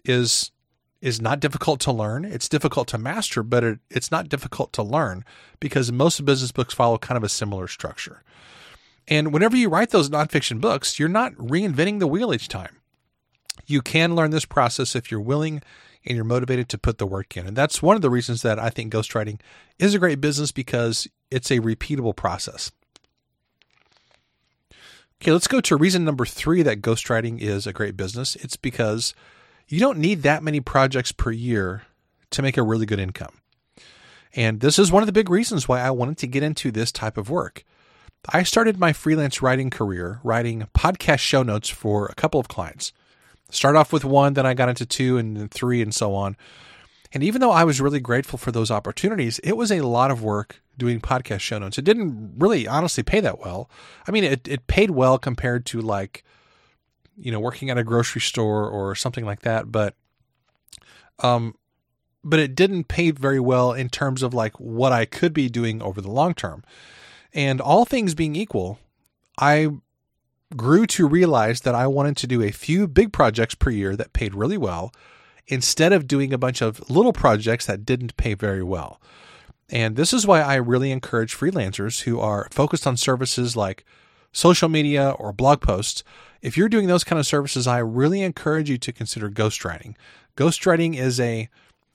is 0.04 0.52
is 1.00 1.20
not 1.20 1.40
difficult 1.40 1.80
to 1.80 1.92
learn. 1.92 2.26
It's 2.26 2.48
difficult 2.48 2.86
to 2.88 2.98
master, 2.98 3.42
but 3.42 3.64
it, 3.64 3.78
it's 3.88 4.10
not 4.10 4.28
difficult 4.28 4.70
to 4.74 4.82
learn 4.82 5.24
because 5.58 5.90
most 5.90 6.22
business 6.26 6.52
books 6.52 6.74
follow 6.74 6.98
kind 6.98 7.16
of 7.16 7.24
a 7.24 7.28
similar 7.28 7.68
structure. 7.68 8.22
And 9.08 9.32
whenever 9.32 9.56
you 9.56 9.70
write 9.70 9.90
those 9.90 10.10
nonfiction 10.10 10.60
books, 10.60 10.98
you're 10.98 11.08
not 11.08 11.32
reinventing 11.36 12.00
the 12.00 12.06
wheel 12.06 12.34
each 12.34 12.48
time. 12.48 12.76
You 13.66 13.80
can 13.80 14.14
learn 14.14 14.30
this 14.30 14.44
process 14.44 14.94
if 14.94 15.10
you're 15.10 15.20
willing 15.20 15.62
and 16.04 16.16
you're 16.16 16.24
motivated 16.24 16.68
to 16.68 16.78
put 16.78 16.98
the 16.98 17.06
work 17.06 17.36
in. 17.36 17.46
And 17.46 17.56
that's 17.56 17.82
one 17.82 17.96
of 17.96 18.02
the 18.02 18.10
reasons 18.10 18.42
that 18.42 18.58
I 18.58 18.70
think 18.70 18.92
ghostwriting 18.92 19.40
is 19.78 19.94
a 19.94 19.98
great 19.98 20.20
business 20.20 20.52
because 20.52 21.08
it's 21.30 21.50
a 21.50 21.60
repeatable 21.60 22.14
process. 22.14 22.72
Okay, 25.22 25.32
let's 25.32 25.48
go 25.48 25.60
to 25.60 25.76
reason 25.76 26.04
number 26.04 26.24
three 26.24 26.62
that 26.62 26.80
ghostwriting 26.80 27.40
is 27.40 27.66
a 27.66 27.74
great 27.74 27.96
business. 27.96 28.36
It's 28.36 28.56
because 28.56 29.14
you 29.68 29.78
don't 29.78 29.98
need 29.98 30.22
that 30.22 30.42
many 30.42 30.60
projects 30.60 31.12
per 31.12 31.30
year 31.30 31.82
to 32.30 32.42
make 32.42 32.56
a 32.56 32.62
really 32.62 32.86
good 32.86 32.98
income. 32.98 33.40
And 34.34 34.60
this 34.60 34.78
is 34.78 34.90
one 34.90 35.02
of 35.02 35.06
the 35.06 35.12
big 35.12 35.28
reasons 35.28 35.68
why 35.68 35.80
I 35.80 35.90
wanted 35.90 36.16
to 36.18 36.26
get 36.26 36.42
into 36.42 36.70
this 36.70 36.90
type 36.90 37.18
of 37.18 37.28
work. 37.28 37.64
I 38.28 38.42
started 38.42 38.78
my 38.78 38.92
freelance 38.92 39.42
writing 39.42 39.70
career 39.70 40.20
writing 40.22 40.68
podcast 40.74 41.18
show 41.18 41.42
notes 41.42 41.68
for 41.68 42.06
a 42.06 42.14
couple 42.14 42.40
of 42.40 42.48
clients. 42.48 42.92
Start 43.50 43.76
off 43.76 43.92
with 43.92 44.04
one, 44.04 44.34
then 44.34 44.46
I 44.46 44.54
got 44.54 44.68
into 44.68 44.86
two 44.86 45.18
and 45.18 45.36
then 45.36 45.48
three 45.48 45.82
and 45.82 45.94
so 45.94 46.14
on. 46.14 46.36
And 47.12 47.24
even 47.24 47.40
though 47.40 47.50
I 47.50 47.64
was 47.64 47.80
really 47.80 47.98
grateful 47.98 48.38
for 48.38 48.52
those 48.52 48.70
opportunities, 48.70 49.38
it 49.40 49.56
was 49.56 49.72
a 49.72 49.80
lot 49.80 50.10
of 50.10 50.22
work 50.22 50.62
doing 50.80 51.00
podcast 51.00 51.40
show 51.40 51.58
notes. 51.58 51.78
It 51.78 51.84
didn't 51.84 52.32
really 52.36 52.66
honestly 52.66 53.04
pay 53.04 53.20
that 53.20 53.38
well. 53.38 53.70
I 54.08 54.10
mean, 54.10 54.24
it, 54.24 54.48
it 54.48 54.66
paid 54.66 54.90
well 54.90 55.18
compared 55.18 55.64
to 55.66 55.80
like, 55.80 56.24
you 57.16 57.30
know, 57.30 57.38
working 57.38 57.70
at 57.70 57.78
a 57.78 57.84
grocery 57.84 58.20
store 58.20 58.68
or 58.68 58.96
something 58.96 59.24
like 59.24 59.42
that. 59.42 59.70
But, 59.70 59.94
um, 61.20 61.54
but 62.24 62.40
it 62.40 62.56
didn't 62.56 62.88
pay 62.88 63.12
very 63.12 63.40
well 63.40 63.72
in 63.72 63.88
terms 63.88 64.22
of 64.22 64.34
like 64.34 64.58
what 64.58 64.92
I 64.92 65.04
could 65.04 65.32
be 65.32 65.48
doing 65.48 65.80
over 65.80 66.00
the 66.00 66.10
long 66.10 66.34
term. 66.34 66.64
And 67.32 67.60
all 67.60 67.84
things 67.84 68.16
being 68.16 68.34
equal, 68.34 68.78
I 69.38 69.68
grew 70.56 70.86
to 70.86 71.06
realize 71.06 71.60
that 71.60 71.76
I 71.76 71.86
wanted 71.86 72.16
to 72.18 72.26
do 72.26 72.42
a 72.42 72.50
few 72.50 72.88
big 72.88 73.12
projects 73.12 73.54
per 73.54 73.70
year 73.70 73.94
that 73.94 74.12
paid 74.12 74.34
really 74.34 74.58
well 74.58 74.92
instead 75.46 75.92
of 75.92 76.06
doing 76.06 76.32
a 76.32 76.38
bunch 76.38 76.60
of 76.60 76.90
little 76.90 77.12
projects 77.12 77.66
that 77.66 77.84
didn't 77.84 78.16
pay 78.16 78.34
very 78.34 78.62
well. 78.62 79.00
And 79.70 79.96
this 79.96 80.12
is 80.12 80.26
why 80.26 80.40
I 80.40 80.56
really 80.56 80.90
encourage 80.90 81.36
freelancers 81.36 82.02
who 82.02 82.18
are 82.18 82.48
focused 82.50 82.86
on 82.86 82.96
services 82.96 83.56
like 83.56 83.84
social 84.32 84.68
media 84.68 85.10
or 85.10 85.32
blog 85.32 85.60
posts. 85.60 86.02
If 86.42 86.56
you're 86.56 86.68
doing 86.68 86.88
those 86.88 87.04
kind 87.04 87.18
of 87.18 87.26
services, 87.26 87.66
I 87.66 87.78
really 87.78 88.22
encourage 88.22 88.68
you 88.68 88.78
to 88.78 88.92
consider 88.92 89.30
ghostwriting. 89.30 89.94
Ghostwriting 90.36 90.96
is 90.96 91.20
a, 91.20 91.48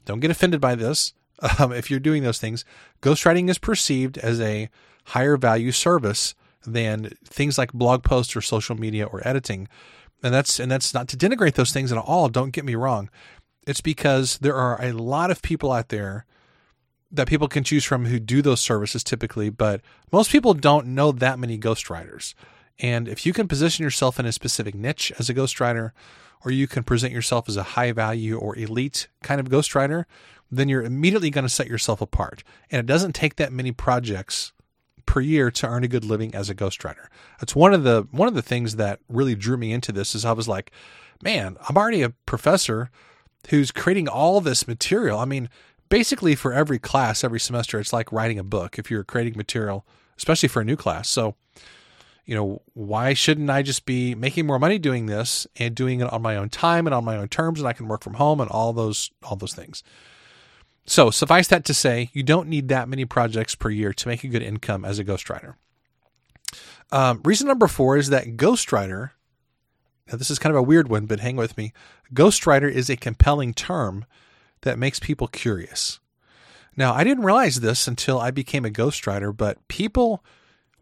don't 0.05 0.22
get 0.22 0.32
offended 0.32 0.62
by 0.62 0.75
this. 0.75 1.13
Um, 1.60 1.74
if 1.74 1.91
you're 1.91 2.00
doing 2.00 2.24
those 2.24 2.39
things, 2.39 2.63
ghostwriting 3.01 3.50
is 3.50 3.58
perceived 3.58 4.17
as 4.17 4.39
a 4.39 4.70
higher 5.08 5.36
value 5.36 5.74
service 5.74 6.34
than 6.65 7.10
things 7.25 7.58
like 7.58 7.74
blog 7.74 8.03
posts 8.03 8.38
or 8.38 8.41
social 8.41 8.77
media 8.77 9.05
or 9.05 9.22
editing. 9.27 9.67
And 10.24 10.34
that's 10.34 10.62
and 10.62 10.72
that's 10.72 10.94
not 10.94 11.10
to 11.10 11.17
denigrate 11.17 11.55
those 11.55 11.74
things 11.74 11.91
at 11.91 11.98
all, 11.98 12.29
don't 12.29 12.51
get 12.51 12.63
me 12.63 12.75
wrong. 12.75 13.10
It's 13.67 13.82
because 13.82 14.38
there 14.38 14.55
are 14.55 14.82
a 14.82 14.94
lot 14.94 15.29
of 15.29 15.41
people 15.41 15.74
out 15.74 15.89
there 15.89 16.25
that 17.15 17.27
people 17.27 17.48
can 17.48 17.63
choose 17.63 17.84
from 17.84 18.05
who 18.05 18.19
do 18.19 18.41
those 18.41 18.62
services 18.62 19.03
typically, 19.03 19.50
but 19.50 19.81
most 20.12 20.31
people 20.31 20.53
don't 20.53 20.88
know 20.88 21.12
that 21.12 21.39
many 21.39 21.57
ghostwriters. 21.57 22.34
And 22.79 23.07
if 23.07 23.25
you 23.25 23.34
can 23.34 23.48
position 23.48 23.84
yourself 23.84 24.19
in 24.19 24.25
a 24.25 24.31
specific 24.31 24.75
niche 24.75 25.12
as 25.17 25.29
a 25.29 25.34
ghostwriter, 25.34 25.91
or 26.43 26.51
you 26.51 26.67
can 26.67 26.84
present 26.84 27.13
yourself 27.13 27.50
as 27.50 27.57
a 27.57 27.63
high 27.63 27.91
value 27.91 28.38
or 28.38 28.57
elite 28.57 29.07
kind 29.24 29.39
of 29.39 29.50
ghostwriter, 29.50 30.05
then 30.51 30.69
you're 30.69 30.84
immediately 30.84 31.29
going 31.29 31.45
to 31.45 31.50
set 31.50 31.67
yourself 31.67 32.01
apart. 32.01 32.43
And 32.69 32.79
it 32.79 32.86
doesn't 32.86 33.13
take 33.13 33.38
that 33.38 33.51
many 33.51 33.72
projects 33.72 34.53
per 35.05 35.22
year 35.22 35.50
to 35.51 35.67
earn 35.67 35.84
a 35.84 35.88
good 35.88 36.05
living 36.05 36.36
as 36.36 36.50
a 36.50 36.55
ghostwriter. 36.55 37.07
That's 37.39 37.55
one 37.55 37.74
of 37.74 37.84
the 37.84 38.07
one 38.12 38.27
of 38.27 38.34
the 38.34 38.41
things 38.41 38.75
that 38.75 39.00
really 39.07 39.36
drew 39.36 39.57
me 39.57 39.72
into 39.72 39.91
this 39.91 40.15
is 40.15 40.25
I 40.25 40.34
was 40.34 40.48
like, 40.48 40.72
man, 41.24 41.57
I'm 41.67 41.77
already 41.77 42.01
a 42.01 42.10
professor 42.10 42.89
who's 43.50 43.72
creating 43.72 44.07
all 44.07 44.41
this 44.41 44.67
material. 44.67 45.19
I 45.19 45.25
mean, 45.25 45.50
basically 45.89 46.36
for 46.36 46.54
every 46.54 46.80
class, 46.80 47.24
every 47.24 47.39
semester, 47.39 47.80
it's 47.80 47.94
like 47.94 48.12
writing 48.12 48.39
a 48.39 48.44
book 48.44 48.77
if 48.80 48.89
you're 48.89 49.04
creating 49.04 49.38
material, 49.38 49.86
especially 50.18 50.50
for 50.50 50.62
a 50.62 50.65
new 50.65 50.75
class. 50.75 51.10
So, 51.10 51.36
you 52.25 52.36
know, 52.36 52.62
why 52.74 53.13
shouldn't 53.13 53.50
I 53.50 53.62
just 53.62 53.86
be 53.86 54.15
making 54.15 54.48
more 54.48 54.60
money 54.60 54.80
doing 54.80 55.06
this 55.06 55.46
and 55.58 55.75
doing 55.75 56.01
it 56.01 56.12
on 56.12 56.22
my 56.22 56.36
own 56.36 56.50
time 56.50 56.88
and 56.88 56.94
on 56.94 57.06
my 57.06 57.18
own 57.18 57.27
terms 57.27 57.60
and 57.60 57.68
I 57.68 57.74
can 57.74 57.88
work 57.88 58.04
from 58.04 58.15
home 58.15 58.39
and 58.42 58.50
all 58.50 58.74
those 58.74 59.12
all 59.24 59.36
those 59.36 59.54
things. 59.54 59.84
So, 60.88 61.10
suffice 61.10 61.48
that 61.48 61.65
to 61.65 61.74
say, 61.74 62.12
you 62.13 62.22
don't 62.22 62.48
need 62.48 62.68
that 62.68 62.88
many 62.88 63.06
projects 63.06 63.56
per 63.56 63.72
year 63.72 63.92
to 63.94 64.08
make 64.08 64.24
a 64.24 64.27
good 64.27 64.44
income 64.44 64.86
as 64.86 65.00
a 65.00 65.04
ghostwriter. 65.04 65.56
Um, 66.92 67.22
reason 67.24 67.48
number 67.48 67.68
four 67.68 67.98
is 67.98 68.10
that 68.10 68.38
ghostwriter, 68.38 69.12
now 70.12 70.18
this 70.18 70.30
is 70.30 70.38
kind 70.38 70.54
of 70.54 70.60
a 70.60 70.63
weird 70.63 70.88
one, 70.88 71.08
but 71.08 71.22
hang 71.22 71.36
with 71.36 71.58
me. 71.58 71.74
Ghostwriter 72.13 72.72
is 72.72 72.89
a 72.89 72.96
compelling 72.96 73.54
term 73.56 74.06
that 74.65 74.77
makes 74.77 75.00
people 75.00 75.27
curious. 75.27 76.00
Now, 76.75 76.93
I 76.93 77.05
didn't 77.05 77.24
realize 77.24 77.62
this 77.62 77.88
until 77.88 78.19
I 78.19 78.31
became 78.31 78.65
a 78.65 78.69
ghostwriter, 78.69 79.36
but 79.36 79.65
people 79.69 80.24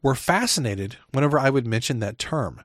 were 0.01 0.15
fascinated 0.15 0.97
whenever 1.11 1.37
I 1.37 1.51
would 1.51 1.67
mention 1.67 1.99
that 1.99 2.17
term. 2.17 2.63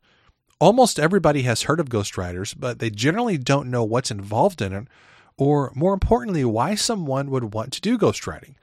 Almost 0.58 0.98
everybody 0.98 1.42
has 1.42 1.64
heard 1.64 1.78
of 1.78 1.90
ghostwriters, 1.90 2.54
but 2.58 2.78
they 2.78 2.90
generally 2.90 3.36
don't 3.36 3.70
know 3.70 3.84
what's 3.84 4.10
involved 4.10 4.62
in 4.62 4.72
it 4.72 4.88
or 5.36 5.72
more 5.74 5.94
importantly, 5.94 6.44
why 6.44 6.74
someone 6.74 7.30
would 7.30 7.54
want 7.54 7.72
to 7.72 7.80
do 7.80 7.96
ghostwriting. 7.96 8.54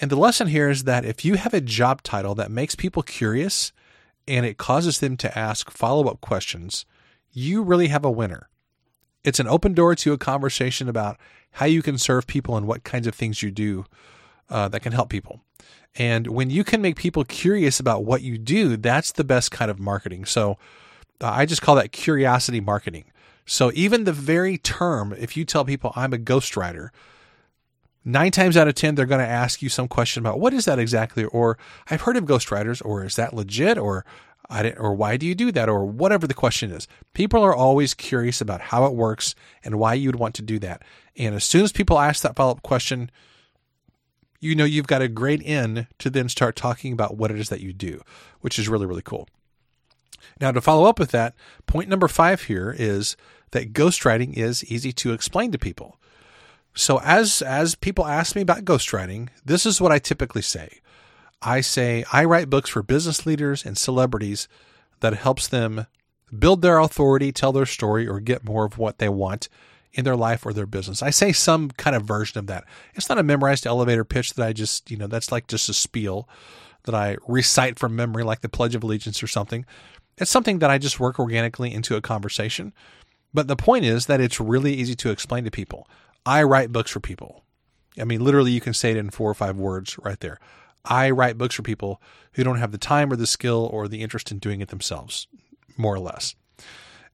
And 0.00 0.10
the 0.10 0.16
lesson 0.16 0.48
here 0.48 0.68
is 0.68 0.84
that 0.84 1.04
if 1.04 1.24
you 1.24 1.34
have 1.34 1.54
a 1.54 1.60
job 1.60 2.02
title 2.02 2.34
that 2.34 2.50
makes 2.50 2.74
people 2.74 3.02
curious 3.02 3.72
and 4.26 4.44
it 4.44 4.58
causes 4.58 4.98
them 4.98 5.16
to 5.18 5.38
ask 5.38 5.70
follow 5.70 6.08
up 6.08 6.20
questions, 6.20 6.84
you 7.32 7.62
really 7.62 7.88
have 7.88 8.04
a 8.04 8.10
winner. 8.10 8.48
It's 9.24 9.40
an 9.40 9.48
open 9.48 9.72
door 9.72 9.94
to 9.96 10.12
a 10.12 10.18
conversation 10.18 10.88
about 10.88 11.18
how 11.52 11.66
you 11.66 11.82
can 11.82 11.98
serve 11.98 12.26
people 12.26 12.56
and 12.56 12.66
what 12.66 12.84
kinds 12.84 13.06
of 13.06 13.14
things 13.14 13.42
you 13.42 13.50
do 13.50 13.86
uh, 14.50 14.68
that 14.68 14.82
can 14.82 14.92
help 14.92 15.08
people. 15.08 15.40
And 15.96 16.26
when 16.26 16.50
you 16.50 16.64
can 16.64 16.82
make 16.82 16.96
people 16.96 17.24
curious 17.24 17.80
about 17.80 18.04
what 18.04 18.22
you 18.22 18.36
do, 18.36 18.76
that's 18.76 19.12
the 19.12 19.24
best 19.24 19.50
kind 19.50 19.70
of 19.70 19.78
marketing. 19.78 20.24
So 20.24 20.58
uh, 21.20 21.30
I 21.30 21.46
just 21.46 21.62
call 21.62 21.76
that 21.76 21.92
curiosity 21.92 22.60
marketing. 22.60 23.04
So 23.46 23.70
even 23.74 24.04
the 24.04 24.12
very 24.12 24.58
term, 24.58 25.14
if 25.16 25.36
you 25.36 25.44
tell 25.44 25.64
people 25.64 25.92
I'm 25.94 26.12
a 26.12 26.18
ghostwriter, 26.18 26.90
nine 28.04 28.32
times 28.32 28.56
out 28.56 28.68
of 28.68 28.74
10, 28.74 28.94
they're 28.94 29.06
going 29.06 29.24
to 29.24 29.26
ask 29.26 29.62
you 29.62 29.68
some 29.68 29.88
question 29.88 30.22
about 30.22 30.40
what 30.40 30.52
is 30.52 30.64
that 30.64 30.78
exactly? 30.78 31.24
Or 31.24 31.56
I've 31.90 32.02
heard 32.02 32.16
of 32.16 32.24
ghostwriters, 32.24 32.84
or 32.84 33.04
is 33.04 33.16
that 33.16 33.34
legit? 33.34 33.78
Or 33.78 34.04
I 34.50 34.62
didn't, 34.62 34.78
or 34.78 34.94
why 34.94 35.16
do 35.16 35.26
you 35.26 35.34
do 35.34 35.50
that? 35.52 35.68
Or 35.68 35.84
whatever 35.84 36.26
the 36.26 36.34
question 36.34 36.70
is. 36.70 36.86
People 37.14 37.42
are 37.42 37.54
always 37.54 37.94
curious 37.94 38.40
about 38.40 38.60
how 38.60 38.84
it 38.86 38.94
works 38.94 39.34
and 39.62 39.78
why 39.78 39.94
you'd 39.94 40.16
want 40.16 40.34
to 40.36 40.42
do 40.42 40.58
that. 40.60 40.82
And 41.16 41.34
as 41.34 41.44
soon 41.44 41.62
as 41.62 41.72
people 41.72 41.98
ask 41.98 42.22
that 42.22 42.36
follow 42.36 42.52
up 42.52 42.62
question, 42.62 43.10
you 44.40 44.54
know 44.54 44.64
you've 44.64 44.86
got 44.86 45.02
a 45.02 45.08
great 45.08 45.40
in 45.42 45.86
to 45.98 46.10
then 46.10 46.28
start 46.28 46.56
talking 46.56 46.92
about 46.92 47.16
what 47.16 47.30
it 47.30 47.38
is 47.38 47.48
that 47.48 47.60
you 47.62 47.72
do, 47.72 48.02
which 48.40 48.58
is 48.58 48.68
really, 48.68 48.86
really 48.86 49.02
cool. 49.02 49.28
Now, 50.40 50.52
to 50.52 50.60
follow 50.60 50.88
up 50.88 50.98
with 50.98 51.10
that, 51.12 51.34
point 51.66 51.88
number 51.88 52.08
five 52.08 52.42
here 52.42 52.74
is 52.76 53.16
that 53.52 53.72
ghostwriting 53.72 54.34
is 54.34 54.64
easy 54.64 54.92
to 54.92 55.12
explain 55.12 55.52
to 55.52 55.58
people. 55.58 55.98
So 56.74 57.00
as 57.00 57.40
as 57.40 57.76
people 57.76 58.04
ask 58.06 58.34
me 58.34 58.42
about 58.42 58.64
ghostwriting, 58.64 59.28
this 59.44 59.64
is 59.64 59.80
what 59.80 59.92
I 59.92 59.98
typically 59.98 60.42
say. 60.42 60.80
I 61.44 61.60
say 61.60 62.04
I 62.12 62.24
write 62.24 62.50
books 62.50 62.70
for 62.70 62.82
business 62.82 63.26
leaders 63.26 63.64
and 63.64 63.76
celebrities 63.76 64.48
that 65.00 65.14
helps 65.14 65.46
them 65.46 65.86
build 66.36 66.62
their 66.62 66.78
authority, 66.78 67.30
tell 67.30 67.52
their 67.52 67.66
story, 67.66 68.08
or 68.08 68.18
get 68.18 68.44
more 68.44 68.64
of 68.64 68.78
what 68.78 68.98
they 68.98 69.08
want 69.08 69.48
in 69.92 70.04
their 70.04 70.16
life 70.16 70.44
or 70.44 70.52
their 70.52 70.66
business. 70.66 71.02
I 71.02 71.10
say 71.10 71.32
some 71.32 71.70
kind 71.70 71.94
of 71.94 72.02
version 72.04 72.38
of 72.38 72.46
that. 72.48 72.64
It's 72.94 73.08
not 73.08 73.18
a 73.18 73.22
memorized 73.22 73.66
elevator 73.66 74.04
pitch 74.04 74.34
that 74.34 74.46
I 74.46 74.52
just, 74.52 74.90
you 74.90 74.96
know, 74.96 75.06
that's 75.06 75.30
like 75.30 75.46
just 75.46 75.68
a 75.68 75.74
spiel 75.74 76.28
that 76.84 76.94
I 76.94 77.16
recite 77.28 77.78
from 77.78 77.94
memory, 77.94 78.24
like 78.24 78.40
the 78.40 78.48
Pledge 78.48 78.74
of 78.74 78.82
Allegiance 78.82 79.22
or 79.22 79.26
something. 79.26 79.64
It's 80.18 80.30
something 80.30 80.58
that 80.60 80.70
I 80.70 80.78
just 80.78 80.98
work 80.98 81.18
organically 81.18 81.72
into 81.72 81.96
a 81.96 82.00
conversation. 82.00 82.72
But 83.32 83.48
the 83.48 83.56
point 83.56 83.84
is 83.84 84.06
that 84.06 84.20
it's 84.20 84.40
really 84.40 84.74
easy 84.74 84.94
to 84.96 85.10
explain 85.10 85.44
to 85.44 85.50
people. 85.50 85.88
I 86.26 86.42
write 86.42 86.72
books 86.72 86.90
for 86.90 87.00
people. 87.00 87.44
I 87.98 88.04
mean, 88.04 88.24
literally, 88.24 88.52
you 88.52 88.60
can 88.60 88.74
say 88.74 88.90
it 88.90 88.96
in 88.96 89.10
four 89.10 89.30
or 89.30 89.34
five 89.34 89.56
words 89.56 89.98
right 89.98 90.18
there. 90.20 90.38
I 90.84 91.10
write 91.10 91.38
books 91.38 91.54
for 91.54 91.62
people 91.62 92.00
who 92.32 92.44
don't 92.44 92.58
have 92.58 92.72
the 92.72 92.78
time 92.78 93.12
or 93.12 93.16
the 93.16 93.26
skill 93.26 93.68
or 93.72 93.88
the 93.88 94.02
interest 94.02 94.30
in 94.30 94.38
doing 94.38 94.60
it 94.60 94.68
themselves, 94.68 95.26
more 95.76 95.94
or 95.94 96.00
less. 96.00 96.34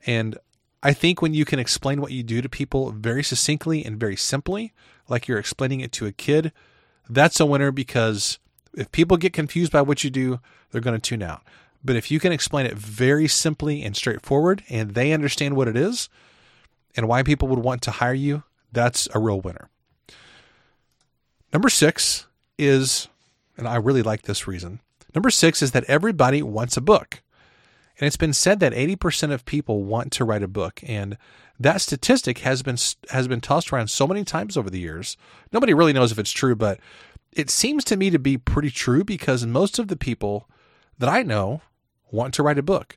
And 0.07 0.39
I 0.83 0.93
think 0.93 1.21
when 1.21 1.35
you 1.35 1.45
can 1.45 1.59
explain 1.59 2.01
what 2.01 2.13
you 2.13 2.23
do 2.23 2.41
to 2.41 2.49
people 2.49 2.91
very 2.91 3.23
succinctly 3.23 3.85
and 3.85 4.01
very 4.01 4.17
simply, 4.17 4.73
like 5.09 5.29
you're 5.29 5.39
explaining 5.39 5.81
it 5.81 5.93
to 5.93 6.07
a 6.07 6.13
kid, 6.13 6.53
that's 7.09 7.41
a 7.41 7.47
winner 7.47 7.71
because 7.71 8.39
if 8.75 8.91
people 8.93 9.17
get 9.17 9.33
confused 9.33 9.73
by 9.73 9.83
what 9.83 10.05
you 10.05 10.11
do, 10.11 10.41
they're 10.71 10.81
going 10.81 10.99
to 10.99 11.09
tune 11.09 11.23
out. 11.23 11.43
But 11.85 11.97
if 11.97 12.11
you 12.11 12.21
can 12.21 12.33
explain 12.33 12.67
it 12.67 12.75
very 12.75 13.27
simply 13.27 13.83
and 13.83 13.97
straightforward 13.97 14.63
and 14.69 14.93
they 14.95 15.13
understand 15.13 15.57
what 15.57 15.69
it 15.69 15.77
is 15.77 16.09
and 16.97 17.09
why 17.09 17.23
people 17.23 17.49
would 17.49 17.59
want 17.59 17.83
to 17.83 17.91
hire 17.91 18.15
you, 18.15 18.43
that's 18.73 19.09
a 19.15 19.19
real 19.19 19.41
winner. 19.41 19.69
Number 21.53 21.69
six 21.69 22.27
is, 22.59 23.09
and 23.57 23.69
I 23.69 23.77
really 23.77 24.03
like 24.03 24.23
this 24.23 24.47
reason. 24.47 24.81
Number 25.15 25.31
six 25.31 25.63
is 25.63 25.73
that 25.73 25.85
everybody 25.85 26.43
wants 26.43 26.77
a 26.77 26.81
book. 26.81 27.23
And 27.99 28.07
it's 28.07 28.17
been 28.17 28.33
said 28.33 28.61
that 28.61 28.73
80% 28.73 29.33
of 29.33 29.45
people 29.45 29.85
want 29.85 30.11
to 30.13 30.25
write 30.25 30.43
a 30.43 30.49
book. 30.49 30.81
And 30.87 31.19
that 31.59 31.83
statistic 31.83 32.39
has 32.39 32.63
been 32.63 32.79
has 33.11 33.29
been 33.29 33.43
tossed 33.43 33.73
around 33.73 33.89
so 33.89 34.07
many 34.07 34.25
times 34.25 34.57
over 34.57 34.71
the 34.71 34.81
years. 34.81 35.19
Nobody 35.53 35.75
really 35.75 35.93
knows 35.93 36.11
if 36.11 36.19
it's 36.19 36.31
true, 36.31 36.57
but 36.57 36.81
it 37.33 37.51
seems 37.51 37.85
to 37.85 37.97
me 37.97 38.09
to 38.11 38.19
be 38.19 38.39
pretty 38.39 38.71
true 38.71 39.05
because 39.05 39.45
most 39.45 39.79
of 39.79 39.89
the 39.89 39.97
people 39.97 40.49
that 40.99 41.11
I 41.11 41.23
know 41.23 41.61
want 42.11 42.35
to 42.35 42.43
write 42.43 42.59
a 42.59 42.63
book. 42.63 42.97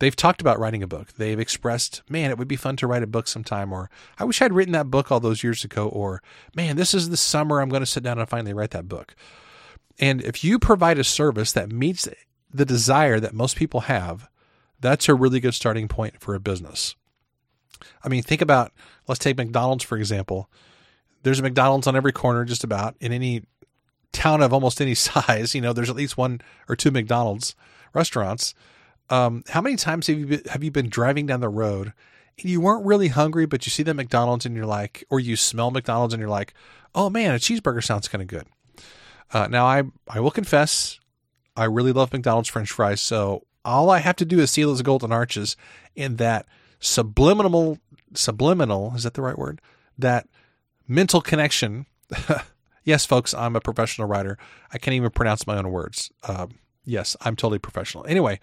They've 0.00 0.14
talked 0.14 0.40
about 0.40 0.58
writing 0.58 0.82
a 0.82 0.88
book. 0.88 1.12
They've 1.14 1.38
expressed, 1.38 2.02
man, 2.08 2.30
it 2.30 2.36
would 2.36 2.48
be 2.48 2.56
fun 2.56 2.76
to 2.76 2.86
write 2.86 3.02
a 3.02 3.06
book 3.06 3.28
sometime, 3.28 3.72
or 3.72 3.88
I 4.18 4.24
wish 4.24 4.42
I'd 4.42 4.52
written 4.52 4.72
that 4.72 4.90
book 4.90 5.10
all 5.10 5.20
those 5.20 5.42
years 5.42 5.64
ago, 5.64 5.88
or 5.88 6.22
man, 6.54 6.76
this 6.76 6.94
is 6.94 7.08
the 7.08 7.16
summer 7.16 7.60
I'm 7.60 7.68
going 7.68 7.80
to 7.80 7.86
sit 7.86 8.02
down 8.02 8.18
and 8.18 8.28
finally 8.28 8.52
write 8.52 8.72
that 8.72 8.88
book. 8.88 9.14
And 9.98 10.22
if 10.22 10.42
you 10.42 10.58
provide 10.58 10.98
a 10.98 11.04
service 11.04 11.52
that 11.52 11.70
meets 11.70 12.08
the 12.52 12.64
desire 12.64 13.20
that 13.20 13.34
most 13.34 13.56
people 13.56 13.80
have, 13.80 14.28
that's 14.80 15.08
a 15.08 15.14
really 15.14 15.40
good 15.40 15.54
starting 15.54 15.88
point 15.88 16.20
for 16.20 16.34
a 16.34 16.40
business. 16.40 16.96
I 18.02 18.08
mean, 18.08 18.22
think 18.22 18.40
about, 18.40 18.72
let's 19.08 19.18
take 19.18 19.36
McDonald's, 19.36 19.84
for 19.84 19.96
example. 19.96 20.50
There's 21.22 21.38
a 21.38 21.42
McDonald's 21.42 21.86
on 21.86 21.96
every 21.96 22.12
corner, 22.12 22.44
just 22.44 22.64
about 22.64 22.96
in 23.00 23.12
any 23.12 23.44
town 24.12 24.42
of 24.42 24.52
almost 24.52 24.80
any 24.80 24.94
size. 24.94 25.54
You 25.54 25.60
know, 25.60 25.72
there's 25.72 25.90
at 25.90 25.96
least 25.96 26.16
one 26.16 26.40
or 26.68 26.76
two 26.76 26.90
McDonald's 26.90 27.54
restaurants. 27.92 28.54
Um, 29.10 29.44
how 29.48 29.60
many 29.60 29.76
times 29.76 30.06
have 30.06 30.18
you 30.18 30.26
been, 30.26 30.42
have 30.50 30.64
you 30.64 30.70
been 30.70 30.88
driving 30.88 31.26
down 31.26 31.40
the 31.40 31.48
road 31.48 31.92
and 32.38 32.50
you 32.50 32.60
weren't 32.60 32.86
really 32.86 33.08
hungry, 33.08 33.46
but 33.46 33.66
you 33.66 33.70
see 33.70 33.82
the 33.82 33.94
McDonald's 33.94 34.46
and 34.46 34.56
you're 34.56 34.66
like, 34.66 35.04
or 35.10 35.20
you 35.20 35.36
smell 35.36 35.70
McDonald's 35.70 36.14
and 36.14 36.20
you're 36.20 36.30
like, 36.30 36.54
oh 36.94 37.10
man, 37.10 37.34
a 37.34 37.38
cheeseburger 37.38 37.84
sounds 37.84 38.08
kind 38.08 38.22
of 38.22 38.28
good. 38.28 38.46
Uh, 39.34 39.48
now 39.48 39.66
I 39.66 39.82
I 40.08 40.20
will 40.20 40.30
confess, 40.30 41.00
I 41.56 41.64
really 41.64 41.92
love 41.92 42.12
McDonald's 42.12 42.48
French 42.48 42.70
fries. 42.70 43.00
So 43.00 43.44
all 43.64 43.90
I 43.90 43.98
have 43.98 44.16
to 44.16 44.24
do 44.24 44.38
is 44.38 44.52
see 44.52 44.62
those 44.62 44.82
golden 44.82 45.12
arches 45.12 45.56
in 45.96 46.16
that 46.16 46.46
subliminal 46.78 47.78
subliminal 48.14 48.92
is 48.94 49.02
that 49.02 49.14
the 49.14 49.22
right 49.22 49.36
word? 49.36 49.60
That 49.98 50.28
mental 50.86 51.20
connection. 51.20 51.86
yes, 52.84 53.04
folks, 53.04 53.34
I'm 53.34 53.56
a 53.56 53.60
professional 53.60 54.06
writer. 54.06 54.38
I 54.72 54.78
can't 54.78 54.94
even 54.94 55.10
pronounce 55.10 55.46
my 55.46 55.56
own 55.56 55.70
words. 55.70 56.12
Um, 56.28 56.58
yes, 56.84 57.16
I'm 57.22 57.34
totally 57.34 57.58
professional. 57.58 58.06
Anyway, 58.06 58.38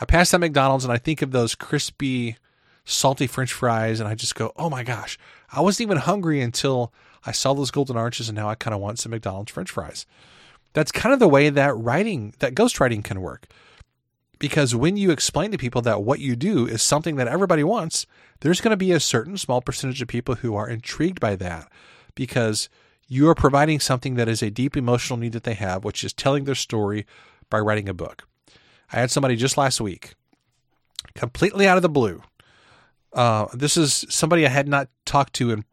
I 0.00 0.04
pass 0.04 0.30
that 0.30 0.38
McDonald's 0.38 0.84
and 0.84 0.92
I 0.92 0.98
think 0.98 1.22
of 1.22 1.32
those 1.32 1.56
crispy, 1.56 2.36
salty 2.84 3.26
French 3.26 3.52
fries, 3.52 3.98
and 3.98 4.08
I 4.08 4.14
just 4.14 4.36
go, 4.36 4.52
"Oh 4.56 4.70
my 4.70 4.84
gosh!" 4.84 5.18
I 5.52 5.60
wasn't 5.60 5.88
even 5.88 5.98
hungry 5.98 6.40
until 6.40 6.92
I 7.24 7.32
saw 7.32 7.52
those 7.52 7.70
golden 7.70 7.96
arches, 7.96 8.28
and 8.28 8.36
now 8.36 8.48
I 8.48 8.54
kind 8.54 8.74
of 8.74 8.80
want 8.80 8.98
some 8.98 9.10
McDonald's 9.10 9.52
French 9.52 9.70
fries. 9.70 10.06
That's 10.72 10.92
kind 10.92 11.12
of 11.12 11.18
the 11.18 11.28
way 11.28 11.50
that 11.50 11.76
writing, 11.76 12.34
that 12.38 12.54
ghostwriting 12.54 13.04
can 13.04 13.20
work. 13.20 13.46
Because 14.38 14.74
when 14.74 14.96
you 14.96 15.10
explain 15.10 15.50
to 15.50 15.58
people 15.58 15.82
that 15.82 16.02
what 16.02 16.20
you 16.20 16.34
do 16.34 16.66
is 16.66 16.80
something 16.82 17.16
that 17.16 17.28
everybody 17.28 17.62
wants, 17.62 18.06
there's 18.40 18.60
going 18.60 18.70
to 18.70 18.76
be 18.76 18.92
a 18.92 19.00
certain 19.00 19.36
small 19.36 19.60
percentage 19.60 20.00
of 20.00 20.08
people 20.08 20.36
who 20.36 20.54
are 20.54 20.68
intrigued 20.68 21.20
by 21.20 21.36
that 21.36 21.70
because 22.14 22.70
you 23.06 23.28
are 23.28 23.34
providing 23.34 23.80
something 23.80 24.14
that 24.14 24.28
is 24.28 24.42
a 24.42 24.50
deep 24.50 24.76
emotional 24.76 25.18
need 25.18 25.32
that 25.32 25.44
they 25.44 25.54
have, 25.54 25.84
which 25.84 26.02
is 26.04 26.12
telling 26.12 26.44
their 26.44 26.54
story 26.54 27.04
by 27.50 27.58
writing 27.58 27.88
a 27.88 27.94
book. 27.94 28.26
I 28.92 28.96
had 28.96 29.10
somebody 29.10 29.36
just 29.36 29.58
last 29.58 29.80
week, 29.80 30.14
completely 31.14 31.66
out 31.66 31.76
of 31.76 31.82
the 31.82 31.88
blue. 31.88 32.22
Uh, 33.12 33.46
this 33.52 33.76
is 33.76 34.06
somebody 34.08 34.46
I 34.46 34.50
had 34.50 34.68
not 34.68 34.88
talked 35.04 35.34
to 35.34 35.50
in 35.50 35.64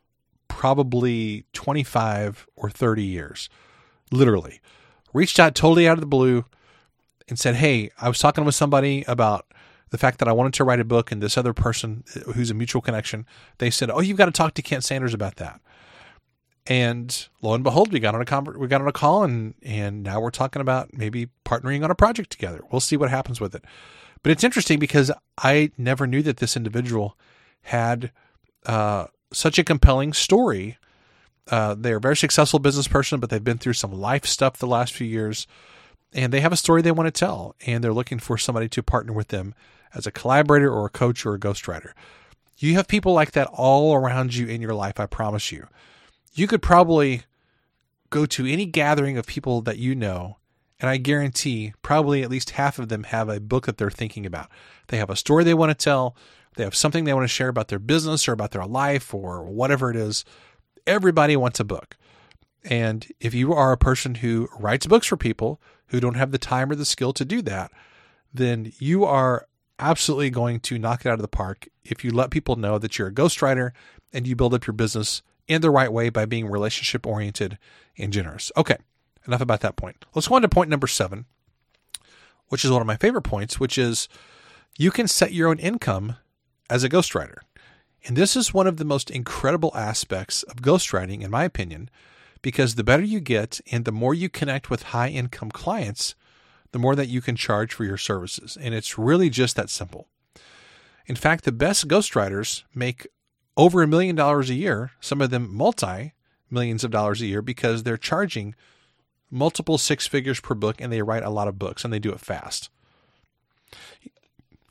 probably 0.57 1.45
25 1.53 2.47
or 2.55 2.67
30 2.67 3.03
years, 3.03 3.47
literally. 4.11 4.59
Reached 5.13 5.39
out 5.39 5.53
totally 5.53 5.87
out 5.87 5.93
of 5.93 5.99
the 5.99 6.07
blue 6.07 6.45
and 7.29 7.37
said, 7.37 7.53
Hey, 7.53 7.91
I 8.01 8.07
was 8.07 8.17
talking 8.17 8.43
with 8.43 8.55
somebody 8.55 9.05
about 9.07 9.45
the 9.91 9.99
fact 9.99 10.17
that 10.17 10.27
I 10.27 10.31
wanted 10.31 10.55
to 10.55 10.63
write 10.63 10.79
a 10.79 10.83
book, 10.83 11.11
and 11.11 11.21
this 11.21 11.37
other 11.37 11.53
person 11.53 12.03
who's 12.33 12.49
a 12.49 12.55
mutual 12.55 12.81
connection, 12.81 13.27
they 13.59 13.69
said, 13.69 13.91
Oh, 13.91 13.99
you've 13.99 14.17
got 14.17 14.25
to 14.25 14.31
talk 14.31 14.55
to 14.55 14.63
Kent 14.63 14.83
Sanders 14.83 15.13
about 15.13 15.35
that. 15.35 15.61
And 16.65 17.27
lo 17.43 17.53
and 17.53 17.63
behold, 17.63 17.93
we 17.93 17.99
got 17.99 18.15
on 18.15 18.21
a 18.21 18.25
con- 18.25 18.57
we 18.57 18.67
got 18.67 18.81
on 18.81 18.87
a 18.87 18.91
call, 18.91 19.23
and 19.23 19.53
and 19.61 20.01
now 20.01 20.19
we're 20.19 20.31
talking 20.31 20.61
about 20.61 20.91
maybe 20.91 21.29
partnering 21.45 21.83
on 21.83 21.91
a 21.91 21.95
project 21.95 22.31
together. 22.31 22.61
We'll 22.71 22.81
see 22.81 22.97
what 22.97 23.11
happens 23.11 23.39
with 23.39 23.53
it. 23.53 23.63
But 24.23 24.31
it's 24.31 24.43
interesting 24.43 24.79
because 24.79 25.11
I 25.37 25.71
never 25.77 26.07
knew 26.07 26.23
that 26.23 26.37
this 26.37 26.57
individual 26.57 27.15
had 27.61 28.11
uh, 28.65 29.05
such 29.31 29.59
a 29.59 29.63
compelling 29.63 30.13
story. 30.13 30.77
Uh, 31.49 31.75
they're 31.77 31.97
a 31.97 32.01
very 32.01 32.17
successful 32.17 32.59
business 32.59 32.87
person, 32.87 33.19
but 33.19 33.29
they've 33.29 33.43
been 33.43 33.57
through 33.57 33.73
some 33.73 33.91
life 33.91 34.25
stuff 34.25 34.57
the 34.57 34.67
last 34.67 34.93
few 34.93 35.07
years, 35.07 35.47
and 36.13 36.33
they 36.33 36.41
have 36.41 36.53
a 36.53 36.57
story 36.57 36.81
they 36.81 36.91
want 36.91 37.07
to 37.07 37.19
tell, 37.19 37.55
and 37.65 37.83
they're 37.83 37.93
looking 37.93 38.19
for 38.19 38.37
somebody 38.37 38.67
to 38.69 38.83
partner 38.83 39.13
with 39.13 39.29
them 39.29 39.53
as 39.93 40.05
a 40.05 40.11
collaborator 40.11 40.71
or 40.71 40.85
a 40.85 40.89
coach 40.89 41.25
or 41.25 41.33
a 41.33 41.39
ghostwriter. 41.39 41.91
You 42.57 42.73
have 42.75 42.87
people 42.87 43.13
like 43.13 43.31
that 43.31 43.49
all 43.53 43.93
around 43.95 44.35
you 44.35 44.47
in 44.47 44.61
your 44.61 44.73
life, 44.73 44.99
I 44.99 45.05
promise 45.05 45.51
you 45.51 45.67
you 46.37 46.47
could 46.47 46.61
probably 46.61 47.23
go 48.11 48.25
to 48.27 48.45
any 48.45 48.65
gathering 48.65 49.17
of 49.17 49.25
people 49.25 49.61
that 49.61 49.79
you 49.79 49.95
know, 49.95 50.37
and 50.79 50.87
I 50.87 50.97
guarantee 50.97 51.73
probably 51.81 52.21
at 52.21 52.29
least 52.29 52.51
half 52.51 52.77
of 52.77 52.89
them 52.89 53.03
have 53.05 53.27
a 53.27 53.39
book 53.39 53.65
that 53.65 53.77
they're 53.77 53.89
thinking 53.89 54.25
about. 54.25 54.49
They 54.87 54.97
have 54.97 55.09
a 55.09 55.15
story 55.15 55.43
they 55.43 55.55
want 55.55 55.71
to 55.71 55.83
tell, 55.83 56.15
they 56.57 56.63
have 56.63 56.75
something 56.75 57.03
they 57.03 57.13
want 57.13 57.23
to 57.23 57.33
share 57.33 57.49
about 57.49 57.69
their 57.69 57.79
business 57.79 58.27
or 58.27 58.33
about 58.33 58.51
their 58.51 58.65
life 58.65 59.13
or 59.13 59.43
whatever 59.43 59.89
it 59.91 59.95
is. 59.95 60.25
Everybody 60.85 61.37
wants 61.37 61.59
a 61.59 61.63
book. 61.63 61.95
And 62.65 63.07
if 63.19 63.33
you 63.33 63.53
are 63.53 63.71
a 63.71 63.77
person 63.77 64.15
who 64.15 64.49
writes 64.59 64.87
books 64.87 65.07
for 65.07 65.17
people 65.17 65.61
who 65.87 65.99
don't 65.99 66.15
have 66.15 66.31
the 66.31 66.37
time 66.37 66.71
or 66.71 66.75
the 66.75 66.83
skill 66.83 67.13
to 67.13 67.23
do 67.23 67.41
that, 67.43 67.71
then 68.33 68.73
you 68.79 69.05
are 69.05 69.47
absolutely 69.79 70.31
going 70.31 70.59
to 70.61 70.79
knock 70.79 71.05
it 71.05 71.09
out 71.09 71.13
of 71.13 71.21
the 71.21 71.27
park 71.27 71.69
if 71.85 72.03
you 72.03 72.11
let 72.11 72.31
people 72.31 72.55
know 72.55 72.79
that 72.79 72.97
you're 72.97 73.07
a 73.07 73.13
ghostwriter 73.13 73.71
and 74.11 74.27
you 74.27 74.35
build 74.35 74.53
up 74.53 74.65
your 74.65 74.73
business 74.73 75.21
in 75.47 75.61
the 75.61 75.69
right 75.69 75.93
way 75.93 76.09
by 76.09 76.25
being 76.25 76.47
relationship 76.47 77.05
oriented 77.05 77.59
and 77.97 78.11
generous. 78.11 78.51
Okay, 78.57 78.77
enough 79.27 79.41
about 79.41 79.61
that 79.61 79.75
point. 79.75 80.05
Let's 80.15 80.27
go 80.27 80.35
on 80.35 80.41
to 80.41 80.49
point 80.49 80.71
number 80.71 80.87
seven, 80.87 81.25
which 82.47 82.65
is 82.65 82.71
one 82.71 82.81
of 82.81 82.87
my 82.87 82.97
favorite 82.97 83.21
points, 83.21 83.59
which 83.59 83.77
is 83.77 84.09
you 84.77 84.89
can 84.89 85.07
set 85.07 85.33
your 85.33 85.49
own 85.49 85.59
income 85.59 86.15
as 86.69 86.83
a 86.83 86.89
ghostwriter. 86.89 87.37
And 88.05 88.15
this 88.15 88.35
is 88.35 88.53
one 88.53 88.67
of 88.67 88.77
the 88.77 88.85
most 88.85 89.09
incredible 89.09 89.71
aspects 89.75 90.43
of 90.43 90.57
ghostwriting, 90.57 91.21
in 91.21 91.31
my 91.31 91.43
opinion, 91.43 91.89
because 92.41 92.75
the 92.75 92.83
better 92.83 93.03
you 93.03 93.19
get 93.19 93.59
and 93.71 93.85
the 93.85 93.91
more 93.91 94.13
you 94.13 94.29
connect 94.29 94.69
with 94.69 94.83
high 94.83 95.09
income 95.09 95.51
clients, 95.51 96.15
the 96.71 96.79
more 96.79 96.95
that 96.95 97.09
you 97.09 97.21
can 97.21 97.35
charge 97.35 97.73
for 97.73 97.83
your 97.83 97.97
services. 97.97 98.57
And 98.59 98.73
it's 98.73 98.97
really 98.97 99.29
just 99.29 99.55
that 99.55 99.69
simple. 99.69 100.07
In 101.05 101.15
fact, 101.15 101.43
the 101.43 101.51
best 101.51 101.87
ghostwriters 101.87 102.63
make 102.75 103.07
over 103.55 103.81
a 103.81 103.87
million 103.87 104.15
dollars 104.15 104.49
a 104.49 104.55
year, 104.55 104.91
some 104.99 105.21
of 105.21 105.29
them 105.29 105.53
multi 105.53 106.13
millions 106.49 106.83
of 106.83 106.91
dollars 106.91 107.21
a 107.21 107.25
year 107.25 107.41
because 107.41 107.83
they're 107.83 107.97
charging 107.97 108.55
multiple 109.29 109.77
six 109.77 110.07
figures 110.07 110.39
per 110.39 110.55
book 110.55 110.79
and 110.79 110.91
they 110.93 111.01
write 111.01 111.23
a 111.23 111.29
lot 111.29 111.47
of 111.47 111.59
books 111.59 111.83
and 111.83 111.91
they 111.91 111.99
do 111.99 112.11
it 112.11 112.19
fast. 112.19 112.69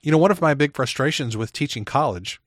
You 0.06 0.12
know, 0.12 0.18
one 0.18 0.30
of 0.30 0.40
my 0.40 0.54
big 0.54 0.76
frustrations 0.76 1.36
with 1.36 1.52
teaching 1.52 1.84
college 1.84 2.40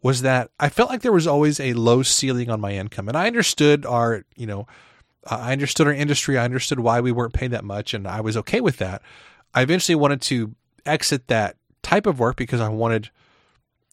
was 0.00 0.22
that 0.22 0.50
I 0.58 0.70
felt 0.70 0.88
like 0.88 1.02
there 1.02 1.12
was 1.12 1.26
always 1.26 1.60
a 1.60 1.74
low 1.74 2.02
ceiling 2.02 2.48
on 2.48 2.62
my 2.62 2.72
income. 2.72 3.08
And 3.08 3.16
I 3.18 3.26
understood 3.26 3.84
our, 3.84 4.24
you 4.36 4.46
know, 4.46 4.66
I 5.26 5.52
understood 5.52 5.86
our 5.86 5.92
industry. 5.92 6.38
I 6.38 6.46
understood 6.46 6.80
why 6.80 7.02
we 7.02 7.12
weren't 7.12 7.34
paid 7.34 7.50
that 7.50 7.62
much 7.62 7.92
and 7.92 8.08
I 8.08 8.22
was 8.22 8.38
okay 8.38 8.62
with 8.62 8.78
that. 8.78 9.02
I 9.52 9.60
eventually 9.60 9.96
wanted 9.96 10.22
to 10.22 10.54
exit 10.86 11.28
that 11.28 11.56
type 11.82 12.06
of 12.06 12.18
work 12.18 12.36
because 12.36 12.62
I 12.62 12.70
wanted 12.70 13.10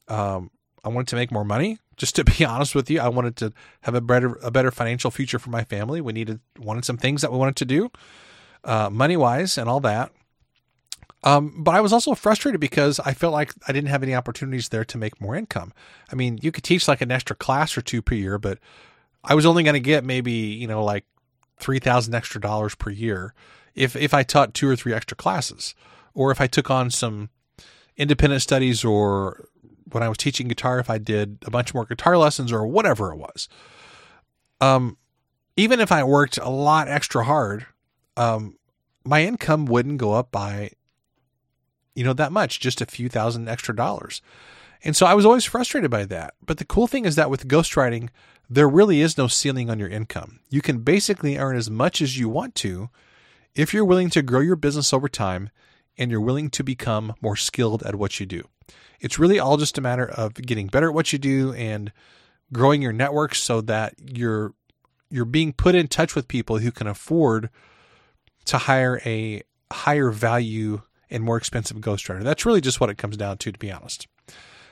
um, 0.08 0.50
I 0.82 0.88
wanted 0.88 1.10
to 1.10 1.18
make 1.18 1.34
more 1.34 1.44
money. 1.44 1.80
Just 1.98 2.16
to 2.16 2.24
be 2.38 2.46
honest 2.46 2.76
with 2.76 2.90
you, 2.90 3.02
I 3.02 3.10
wanted 3.10 3.36
to 3.36 3.52
have 3.82 3.96
a 3.96 4.00
better 4.00 4.40
a 4.42 4.52
better 4.52 4.72
financial 4.72 5.12
future 5.12 5.38
for 5.38 5.50
my 5.50 5.66
family. 5.66 6.00
We 6.00 6.14
needed 6.14 6.40
wanted 6.58 6.86
some 6.86 6.96
things 6.96 7.24
that 7.24 7.32
we 7.34 7.38
wanted 7.38 7.58
to 7.58 7.66
do, 7.66 7.92
uh, 8.64 8.90
money 8.90 9.18
wise, 9.18 9.58
and 9.58 9.68
all 9.68 9.82
that. 9.82 10.14
Um, 11.26 11.64
but 11.64 11.74
I 11.74 11.82
was 11.82 11.92
also 11.92 12.14
frustrated 12.14 12.62
because 12.62 13.00
I 13.00 13.14
felt 13.14 13.34
like 13.34 13.52
I 13.68 13.74
didn't 13.74 13.90
have 13.90 14.04
any 14.04 14.14
opportunities 14.14 14.70
there 14.70 14.86
to 14.86 14.98
make 14.98 15.20
more 15.20 15.36
income. 15.36 15.74
I 16.12 16.16
mean, 16.16 16.40
you 16.42 16.52
could 16.52 16.64
teach 16.64 16.88
like 16.88 17.02
an 17.02 17.12
extra 17.12 17.36
class 17.36 17.76
or 17.78 17.82
two 17.82 18.02
per 18.02 18.16
year, 18.16 18.38
but 18.38 18.60
I 19.24 19.34
was 19.34 19.46
only 19.46 19.64
going 19.64 19.74
to 19.74 19.80
get 19.80 20.04
maybe 20.04 20.32
you 20.32 20.68
know 20.68 20.84
like 20.84 21.04
three 21.60 21.80
thousand 21.80 22.14
extra 22.14 22.40
dollars 22.40 22.76
per 22.76 22.92
year 22.92 23.34
if 23.76 23.96
if 23.96 24.14
I 24.14 24.24
taught 24.24 24.54
two 24.54 24.68
or 24.68 24.76
three 24.76 24.94
extra 24.94 25.16
classes, 25.16 25.76
or 26.14 26.32
if 26.32 26.40
I 26.40 26.48
took 26.48 26.72
on 26.72 26.90
some 26.90 27.30
independent 27.98 28.42
studies 28.42 28.84
or 28.84 29.50
when 29.92 30.02
I 30.02 30.10
was 30.10 30.18
teaching 30.18 30.48
guitar, 30.48 30.80
if 30.80 30.90
I 30.90 30.98
did 30.98 31.38
a 31.46 31.52
bunch 31.52 31.74
more 31.74 31.86
guitar 31.86 32.18
lessons 32.18 32.52
or 32.52 32.66
whatever 32.66 33.12
it 33.12 33.18
was. 33.18 33.48
Um, 34.62 34.98
even 35.58 35.80
if 35.80 35.92
I 35.92 36.04
worked 36.04 36.38
a 36.38 36.50
lot 36.50 36.88
extra 36.88 37.24
hard, 37.24 37.66
um, 38.18 38.58
my 39.04 39.24
income 39.24 39.66
wouldn't 39.66 39.98
go 39.98 40.14
up 40.14 40.32
by, 40.32 40.72
you 41.96 42.04
know, 42.04 42.14
that 42.14 42.32
much, 42.32 42.60
just 42.60 42.82
a 42.82 42.86
few 42.86 43.10
thousand 43.10 43.48
extra 43.48 43.76
dollars. 43.76 44.22
And 44.84 44.96
so 44.96 45.06
I 45.06 45.16
was 45.16 45.26
always 45.26 45.46
frustrated 45.46 45.90
by 45.90 46.06
that. 46.06 46.36
But 46.46 46.58
the 46.58 46.66
cool 46.66 46.86
thing 46.86 47.06
is 47.06 47.16
that 47.16 47.30
with 47.30 47.48
ghostwriting, 47.48 48.10
there 48.50 48.70
really 48.70 49.02
is 49.02 49.18
no 49.18 49.28
ceiling 49.28 49.70
on 49.70 49.80
your 49.80 49.90
income. 49.90 50.40
You 50.50 50.62
can 50.62 50.80
basically 50.80 51.38
earn 51.38 51.58
as 51.58 51.72
much 51.72 52.02
as 52.02 52.20
you 52.20 52.30
want 52.30 52.54
to 52.56 52.90
if 53.56 53.74
you're 53.74 53.86
willing 53.86 54.10
to 54.12 54.22
grow 54.22 54.42
your 54.42 54.56
business 54.56 54.94
over 54.94 55.10
time 55.10 55.50
and 55.98 56.12
you're 56.12 56.22
willing 56.22 56.50
to 56.52 56.64
become 56.64 57.16
more 57.22 57.36
skilled 57.36 57.82
at 57.84 57.96
what 57.96 58.20
you 58.20 58.26
do. 58.26 58.44
It's 59.00 59.18
really 59.18 59.40
all 59.40 59.58
just 59.58 59.78
a 59.78 59.82
matter 59.82 60.06
of 60.06 60.34
getting 60.36 60.68
better 60.68 60.90
at 60.90 60.94
what 60.94 61.14
you 61.14 61.20
do 61.20 61.54
and 61.54 61.92
growing 62.54 62.82
your 62.82 62.94
network 62.94 63.34
so 63.34 63.62
that 63.62 63.96
you're 64.00 64.54
you're 65.10 65.26
being 65.26 65.54
put 65.54 65.76
in 65.76 65.88
touch 65.88 66.16
with 66.16 66.28
people 66.28 66.58
who 66.58 66.72
can 66.72 66.88
afford 66.88 67.50
to 68.46 68.58
hire 68.58 69.00
a 69.06 69.42
higher 69.72 70.12
value 70.12 70.82
and 71.10 71.24
more 71.24 71.38
expensive 71.38 71.78
ghostwriter. 71.78 72.24
That's 72.24 72.46
really 72.46 72.62
just 72.62 72.80
what 72.80 72.90
it 72.90 72.98
comes 72.98 73.18
down 73.18 73.38
to, 73.40 73.52
to 73.52 73.60
be 73.60 73.72
honest. 73.72 74.08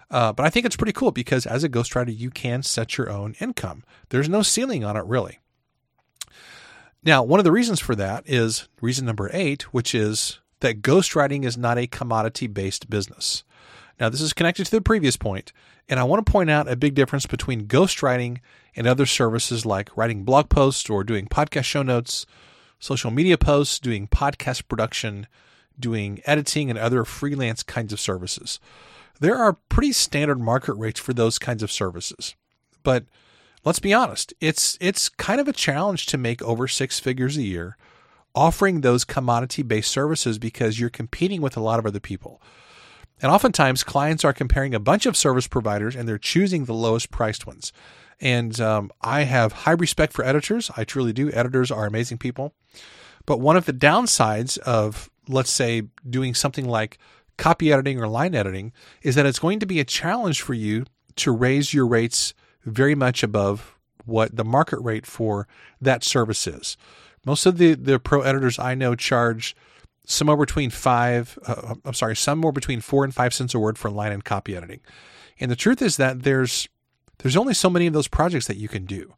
Uh, 0.10 0.32
but 0.32 0.46
I 0.46 0.50
think 0.50 0.66
it's 0.66 0.76
pretty 0.76 0.94
cool 0.94 1.12
because 1.12 1.46
as 1.46 1.64
a 1.64 1.70
ghostwriter, 1.70 2.16
you 2.16 2.30
can 2.30 2.62
set 2.62 2.98
your 2.98 3.10
own 3.10 3.36
income. 3.40 3.84
There's 4.10 4.30
no 4.30 4.42
ceiling 4.42 4.84
on 4.84 4.96
it, 4.96 5.06
really. 5.06 5.40
Now, 7.04 7.24
one 7.24 7.40
of 7.40 7.44
the 7.44 7.52
reasons 7.52 7.80
for 7.80 7.96
that 7.96 8.24
is 8.28 8.68
reason 8.80 9.06
number 9.06 9.30
eight, 9.34 9.64
which 9.74 9.94
is 9.94 10.40
that 10.62 10.82
ghostwriting 10.82 11.44
is 11.44 11.58
not 11.58 11.78
a 11.78 11.88
commodity 11.88 12.48
based 12.48 12.90
business. 12.90 13.44
Now, 14.00 14.10
this 14.10 14.22
is 14.22 14.34
connected 14.34 14.66
to 14.66 14.72
the 14.72 14.82
previous 14.82 15.18
point, 15.18 15.52
and 15.90 16.00
I 16.00 16.04
want 16.04 16.26
to 16.26 16.32
point 16.32 16.50
out 16.50 16.72
a 16.72 16.76
big 16.76 16.96
difference 16.96 17.26
between 17.26 17.68
ghostwriting 17.68 18.40
and 18.76 18.88
other 18.88 19.06
services 19.06 19.66
like 19.66 19.96
writing 19.98 20.24
blog 20.24 20.50
posts 20.50 20.90
or 20.90 21.04
doing 21.04 21.28
podcast 21.28 21.66
show 21.66 21.84
notes, 21.84 22.26
social 22.80 23.12
media 23.12 23.38
posts, 23.38 23.80
doing 23.80 24.08
podcast 24.08 24.68
production, 24.68 25.28
doing 25.80 26.22
editing, 26.26 26.70
and 26.70 26.80
other 26.80 27.06
freelance 27.06 27.64
kinds 27.64 27.94
of 27.94 28.00
services. 28.00 28.60
there 29.20 29.38
are 29.38 29.54
pretty 29.70 29.92
standard 29.94 30.40
market 30.40 30.74
rates 30.74 31.00
for 31.00 31.14
those 31.14 31.40
kinds 31.40 31.64
of 31.64 31.72
services. 31.72 32.36
But 32.82 33.06
let's 33.64 33.80
be 33.80 33.94
honest, 33.94 34.34
it's 34.42 34.78
it's 34.82 35.08
kind 35.08 35.40
of 35.40 35.48
a 35.48 35.54
challenge 35.54 36.08
to 36.08 36.18
make 36.18 36.42
over 36.42 36.68
six 36.68 37.00
figures 37.00 37.38
a 37.38 37.44
year 37.44 37.78
offering 38.36 38.82
those 38.82 39.06
commodity 39.06 39.62
based 39.62 39.92
services 39.92 40.40
because 40.40 40.80
you're 40.80 40.90
competing 40.90 41.42
with 41.42 41.56
a 41.56 41.62
lot 41.62 41.80
of 41.80 41.86
other 41.86 42.00
people. 42.00 42.42
And 43.22 43.32
oftentimes, 43.32 43.84
clients 43.84 44.26
are 44.26 44.34
comparing 44.34 44.74
a 44.74 44.80
bunch 44.80 45.06
of 45.06 45.16
service 45.16 45.48
providers 45.48 45.96
and 45.96 46.08
they're 46.08 46.18
choosing 46.18 46.66
the 46.66 46.74
lowest 46.74 47.12
priced 47.12 47.46
ones. 47.46 47.72
And 48.20 48.60
um, 48.60 48.92
I 49.02 49.24
have 49.24 49.54
high 49.54 49.72
respect 49.72 50.14
for 50.14 50.26
editors. 50.26 50.72
I 50.76 50.84
truly 50.84 51.14
do. 51.14 51.32
Editors 51.32 51.72
are 51.72 51.86
amazing 51.86 52.18
people. 52.18 52.54
But 53.26 53.40
one 53.40 53.56
of 53.56 53.66
the 53.66 53.74
downsides 53.74 54.58
of, 54.60 55.10
let's 55.28 55.52
say, 55.52 55.84
doing 56.10 56.34
something 56.34 56.66
like 56.66 56.98
copy 57.38 57.72
editing 57.72 58.00
or 58.00 58.08
line 58.08 58.36
editing 58.36 58.72
is 59.02 59.16
that 59.16 59.26
it's 59.26 59.40
going 59.40 59.60
to 59.60 59.66
be 59.66 59.80
a 59.80 59.86
challenge 59.86 60.42
for 60.42 60.54
you 60.54 60.86
to 61.16 61.32
raise 61.32 61.74
your 61.74 61.88
rates 61.88 62.34
very 62.64 62.96
much 62.96 63.24
above 63.24 63.78
what 64.06 64.36
the 64.36 64.44
market 64.44 64.80
rate 64.80 65.06
for 65.06 65.48
that 65.82 66.04
service 66.04 66.46
is. 66.48 66.78
Most 67.26 67.46
of 67.46 67.58
the, 67.58 67.74
the 67.74 68.00
pro 68.00 68.22
editors 68.22 68.60
I 68.60 68.76
know 68.76 68.96
charge 68.96 69.56
somewhere 70.06 70.38
between 70.38 70.70
five, 70.70 71.40
uh, 71.48 71.76
I'm 71.86 71.94
sorry, 71.94 72.16
somewhere 72.16 72.52
between 72.52 72.82
four 72.82 73.04
and 73.04 73.14
five 73.14 73.34
cents 73.34 73.54
a 73.54 73.60
word 73.60 73.78
for 73.78 73.90
line 73.90 74.12
and 74.12 74.24
copy 74.24 74.56
editing. 74.56 74.82
And 75.40 75.50
the 75.50 75.56
truth 75.56 75.82
is 75.82 75.98
that 75.98 76.24
there's 76.24 76.68
there's 77.20 77.38
only 77.38 77.54
so 77.54 77.70
many 77.70 77.88
of 77.88 77.94
those 77.94 78.08
projects 78.08 78.48
that 78.48 78.58
you 78.58 78.68
can 78.68 78.86
do. 78.86 79.14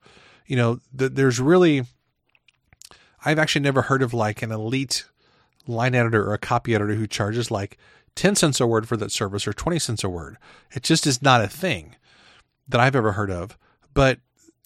You 0.46 0.56
know, 0.58 0.80
the, 0.94 1.10
there's 1.10 1.40
really 1.40 1.86
I've 3.24 3.40
actually 3.40 3.62
never 3.62 3.84
heard 3.84 4.04
of 4.04 4.14
like 4.14 4.44
an 4.44 4.52
elite 4.52 5.06
line 5.68 5.96
editor 5.96 6.24
or 6.24 6.34
a 6.34 6.40
copy 6.40 6.76
editor 6.76 6.96
who 6.96 7.08
charges 7.08 7.52
like 7.52 7.78
10 8.16 8.36
cents 8.36 8.60
a 8.60 8.68
word 8.68 8.88
for 8.88 8.98
that 8.98 9.12
service 9.12 9.48
or 9.48 9.54
20 9.54 9.80
cents 9.80 10.04
a 10.04 10.10
word. 10.10 10.38
It 10.74 10.84
just 10.84 11.06
is 11.06 11.22
not 11.22 11.42
a 11.42 11.48
thing 11.48 11.96
that 12.68 12.82
I've 12.82 12.96
ever 12.96 13.14
heard 13.14 13.32
of. 13.32 13.58
But 13.94 14.20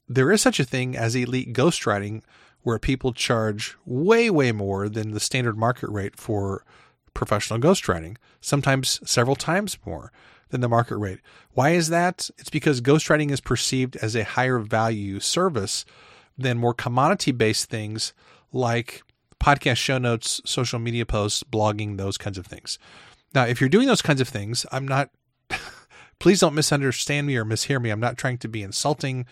there 0.08 0.32
is 0.32 0.42
such 0.42 0.60
a 0.60 0.66
thing 0.66 0.96
as 0.96 1.16
elite 1.16 1.54
ghostwriting 1.54 2.24
where 2.62 2.80
people 2.80 3.14
charge 3.14 3.76
way, 3.86 4.30
way 4.30 4.52
more 4.52 4.90
than 4.90 5.12
the 5.12 5.20
standard 5.20 5.58
market 5.58 5.90
rate 5.90 6.18
for 6.18 6.66
professional 7.14 7.60
ghostwriting, 7.60 8.18
sometimes 8.42 9.00
several 9.10 9.36
times 9.36 9.78
more 9.86 10.12
than 10.50 10.62
the 10.62 10.70
market 10.70 10.98
rate. 10.98 11.20
Why 11.54 11.72
is 11.72 11.90
that? 11.90 12.30
It's 12.38 12.50
because 12.50 12.82
ghostwriting 12.82 13.32
is 13.32 13.40
perceived 13.40 13.96
as 13.98 14.16
a 14.16 14.24
higher 14.24 14.60
value 14.60 15.20
service 15.20 15.86
than 16.38 16.58
more 16.58 16.74
commodity 16.74 17.32
based 17.32 17.70
things 17.70 18.14
like 18.52 19.04
podcast 19.39 19.78
show 19.78 19.97
notes, 19.97 20.41
social 20.45 20.80
media 20.80 21.06
posts, 21.06 21.43
blogging, 21.43 21.97
those 21.97 22.17
kinds 22.17 22.38
of 22.38 22.45
things. 22.45 22.78
Now, 23.34 23.45
if 23.45 23.60
you're 23.60 23.69
doing 23.69 23.88
those 23.88 24.02
kinds 24.02 24.21
of 24.21 24.28
things, 24.28 24.65
I'm 24.71 24.88
not, 24.88 25.10
please 26.19 26.39
don't 26.39 26.56
misunderstand 26.56 27.28
me 27.28 27.36
or 27.38 27.45
mishear 27.45 27.82
me. 27.82 27.89
I'm 27.89 27.99
not 27.99 28.17
trying 28.17 28.38
to 28.39 28.47
be 28.47 28.63
insulting 28.63 29.25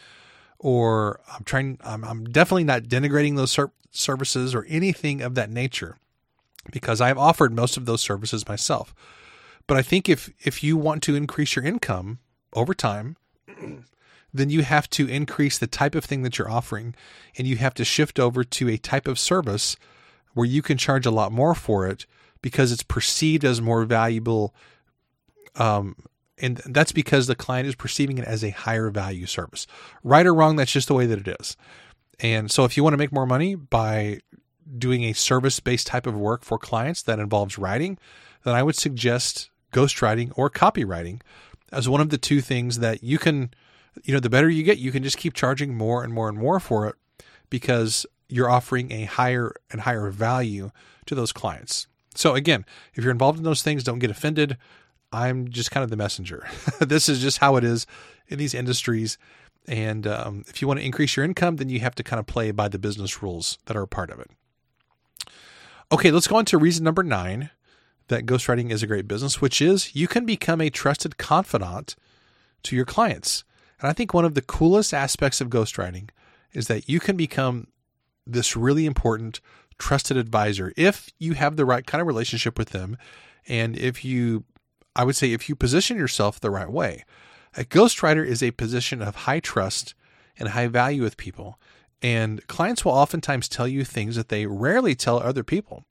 or 0.60 1.20
I'm 1.32 1.44
trying, 1.44 1.80
I'm, 1.84 2.04
I'm 2.04 2.26
definitely 2.26 2.64
not 2.64 2.84
denigrating 2.84 3.36
those 3.36 3.52
ser- 3.52 3.72
services 3.92 4.56
or 4.56 4.66
anything 4.70 5.22
of 5.22 5.36
that 5.36 5.50
nature 5.50 5.98
because 6.72 7.02
I've 7.02 7.18
offered 7.18 7.56
most 7.56 7.78
of 7.78 7.86
those 7.86 8.02
services 8.02 8.48
myself. 8.48 8.94
But 9.68 9.78
I 9.78 9.82
think 9.82 10.08
if, 10.08 10.30
if 10.40 10.64
you 10.64 10.78
want 10.78 11.04
to 11.04 11.16
increase 11.16 11.56
your 11.56 11.66
income 11.66 12.20
over 12.54 12.74
time, 12.74 13.18
then 14.34 14.50
you 14.50 14.62
have 14.62 14.90
to 14.92 15.08
increase 15.08 15.58
the 15.58 15.68
type 15.68 15.96
of 15.96 16.06
thing 16.06 16.22
that 16.24 16.38
you're 16.38 16.50
offering 16.50 16.96
and 17.38 17.48
you 17.48 17.58
have 17.58 17.74
to 17.76 17.86
shift 17.86 18.20
over 18.20 18.44
to 18.44 18.70
a 18.70 18.78
type 18.78 19.08
of 19.08 19.20
service 19.20 19.76
where 20.38 20.46
you 20.46 20.62
can 20.62 20.78
charge 20.78 21.06
a 21.06 21.12
lot 21.12 21.32
more 21.32 21.56
for 21.56 21.88
it 21.88 22.06
because 22.42 22.72
it's 22.72 22.84
perceived 22.84 23.44
as 23.44 23.60
more 23.60 23.84
valuable 23.86 24.54
um, 25.56 25.96
and 26.38 26.58
that's 26.68 26.92
because 26.92 27.26
the 27.26 27.36
client 27.36 27.68
is 27.68 27.74
perceiving 27.74 28.20
it 28.20 28.26
as 28.26 28.44
a 28.44 28.52
higher 28.52 28.92
value 28.92 29.26
service. 29.26 29.66
Right 30.04 30.26
or 30.26 30.36
wrong, 30.36 30.56
that's 30.56 30.72
just 30.72 30.88
the 30.88 30.94
way 30.94 31.08
that 31.08 31.28
it 31.28 31.36
is. 31.40 31.58
And 32.20 32.52
so 32.52 32.64
if 32.64 32.78
you 32.78 32.84
want 32.84 32.94
to 32.94 32.98
make 32.98 33.12
more 33.12 33.26
money 33.26 33.56
by 33.56 34.20
doing 34.78 35.04
a 35.04 35.14
service 35.14 35.60
based 35.60 35.88
type 35.88 36.06
of 36.06 36.16
work 36.16 36.44
for 36.44 36.60
clients 36.60 37.02
that 37.04 37.20
involves 37.20 37.58
writing, 37.58 37.98
then 38.44 38.54
I 38.54 38.62
would 38.62 38.76
suggest 38.76 39.50
ghostwriting 39.74 40.32
or 40.36 40.50
copywriting 40.50 41.22
as 41.72 41.90
one 41.90 42.02
of 42.02 42.10
the 42.10 42.18
two 42.18 42.42
things 42.42 42.80
that 42.80 43.04
you 43.04 43.18
can, 43.18 43.52
you 44.04 44.14
know, 44.14 44.20
the 44.20 44.30
better 44.30 44.50
you 44.50 44.64
get, 44.64 44.78
you 44.78 44.92
can 44.92 45.04
just 45.04 45.18
keep 45.18 45.34
charging 45.34 45.76
more 45.76 46.04
and 46.04 46.14
more 46.14 46.30
and 46.30 46.38
more 46.38 46.60
for 46.60 46.88
it 46.88 46.96
because 47.50 48.06
you're 48.30 48.50
offering 48.50 48.92
a 48.92 49.06
higher 49.06 49.54
and 49.72 49.82
higher 49.82 50.10
value 50.10 50.72
to 51.06 51.16
those 51.16 51.32
clients. 51.32 51.88
So 52.16 52.36
again, 52.36 52.66
if 52.94 53.04
you're 53.04 53.12
involved 53.12 53.38
in 53.38 53.44
those 53.44 53.62
things, 53.62 53.84
don't 53.84 54.00
get 54.00 54.10
offended. 54.10 54.58
I'm 55.12 55.48
just 55.48 55.72
kind 55.72 55.84
of 55.84 55.90
the 55.90 55.98
messenger. 55.98 56.48
this 56.80 57.08
is 57.08 57.22
just 57.22 57.38
how 57.38 57.56
it 57.56 57.64
is 57.64 57.86
in 58.28 58.38
these 58.38 58.54
industries. 58.54 59.18
And 59.68 60.08
um, 60.08 60.44
if 60.48 60.62
you 60.62 60.68
want 60.68 60.80
to 60.80 60.86
increase 60.86 61.16
your 61.16 61.26
income, 61.26 61.58
then 61.58 61.70
you 61.70 61.80
have 61.80 61.96
to 61.96 62.04
kind 62.04 62.20
of 62.20 62.26
play 62.26 62.52
by 62.52 62.68
the 62.68 62.80
business 62.80 63.22
rules 63.22 63.58
that 63.66 63.78
are 63.78 63.84
a 63.84 63.88
part 63.88 64.10
of 64.10 64.20
it. 64.20 64.30
Okay, 65.92 66.12
let's 66.12 66.28
go 66.28 66.36
on 66.36 66.46
to 66.46 66.58
reason 66.58 66.84
number 66.84 67.04
nine 67.04 67.50
that 68.08 68.26
ghostwriting 68.26 68.72
is 68.72 68.84
a 68.84 68.88
great 68.88 69.08
business, 69.08 69.42
which 69.42 69.62
is 69.62 69.96
you 69.96 70.08
can 70.08 70.26
become 70.26 70.62
a 70.62 70.70
trusted 70.70 71.18
confidant 71.18 71.96
to 72.64 72.76
your 72.76 72.86
clients. 72.86 73.44
And 73.80 73.90
I 73.90 73.94
think 73.94 74.14
one 74.14 74.26
of 74.26 74.34
the 74.34 74.42
coolest 74.42 74.94
aspects 74.94 75.40
of 75.40 75.50
ghostwriting 75.50 76.10
is 76.54 76.68
that 76.68 76.90
you 76.90 77.00
can 77.00 77.16
become 77.16 77.68
this 78.32 78.56
really 78.56 78.86
important 78.86 79.40
trusted 79.78 80.18
advisor 80.18 80.74
if 80.76 81.10
you 81.20 81.34
have 81.34 81.56
the 81.56 81.66
right 81.66 81.86
kind 81.86 82.02
of 82.02 82.08
relationship 82.08 82.58
with 82.58 82.70
them 82.70 82.98
and 83.48 83.78
if 83.78 84.04
you 84.04 84.44
I 84.96 85.04
would 85.04 85.16
say 85.16 85.32
if 85.32 85.48
you 85.48 85.56
position 85.56 85.98
yourself 85.98 86.40
the 86.40 86.50
right 86.50 86.70
way. 86.70 87.06
A 87.56 87.64
ghostwriter 87.64 88.26
is 88.26 88.42
a 88.42 88.52
position 88.52 89.02
of 89.02 89.16
high 89.16 89.40
trust 89.40 89.94
and 90.40 90.50
high 90.50 90.68
value 90.68 91.04
with 91.04 91.18
people. 91.18 91.60
And 92.02 92.46
clients 92.48 92.84
will 92.84 92.92
oftentimes 92.92 93.48
tell 93.48 93.68
you 93.68 93.84
things 93.84 94.16
that 94.16 94.30
they 94.30 94.46
rarely 94.48 94.96
tell 94.96 95.20
other 95.20 95.44
people. 95.44 95.86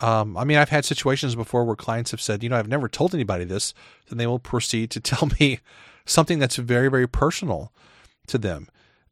Um, 0.00 0.36
I 0.36 0.44
mean, 0.44 0.58
I've 0.58 0.68
had 0.68 0.84
situations 0.84 1.34
before 1.34 1.64
where 1.64 1.76
clients 1.76 2.10
have 2.10 2.20
said, 2.20 2.42
you 2.42 2.48
know, 2.48 2.56
I've 2.56 2.68
never 2.68 2.88
told 2.88 3.14
anybody 3.14 3.44
this. 3.44 3.74
Then 4.08 4.18
they 4.18 4.26
will 4.26 4.38
proceed 4.38 4.90
to 4.92 5.00
tell 5.00 5.28
me 5.40 5.60
something 6.06 6.38
that's 6.38 6.56
very, 6.56 6.88
very 6.88 7.08
personal 7.08 7.72
to 8.28 8.38
them. 8.38 8.68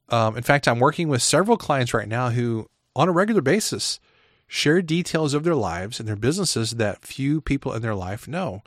Um, 0.09 0.37
in 0.37 0.43
fact, 0.43 0.69
I'm 0.69 0.79
working 0.79 1.09
with 1.09 1.23
several 1.23 1.57
clients 1.57 1.93
right 1.93 2.09
now 2.09 2.31
who, 2.31 2.69
on 2.95 3.09
a 3.09 3.13
regular 3.13 3.43
basis, 3.43 3.99
share 4.47 4.81
details 4.83 5.35
of 5.35 5.45
their 5.45 5.55
lives 5.55 5.99
and 5.99 6.09
their 6.09 6.17
businesses 6.17 6.73
that 6.73 7.05
few 7.05 7.41
people 7.41 7.73
in 7.73 7.83
their 7.83 7.95
life 7.95 8.29
know. 8.29 8.63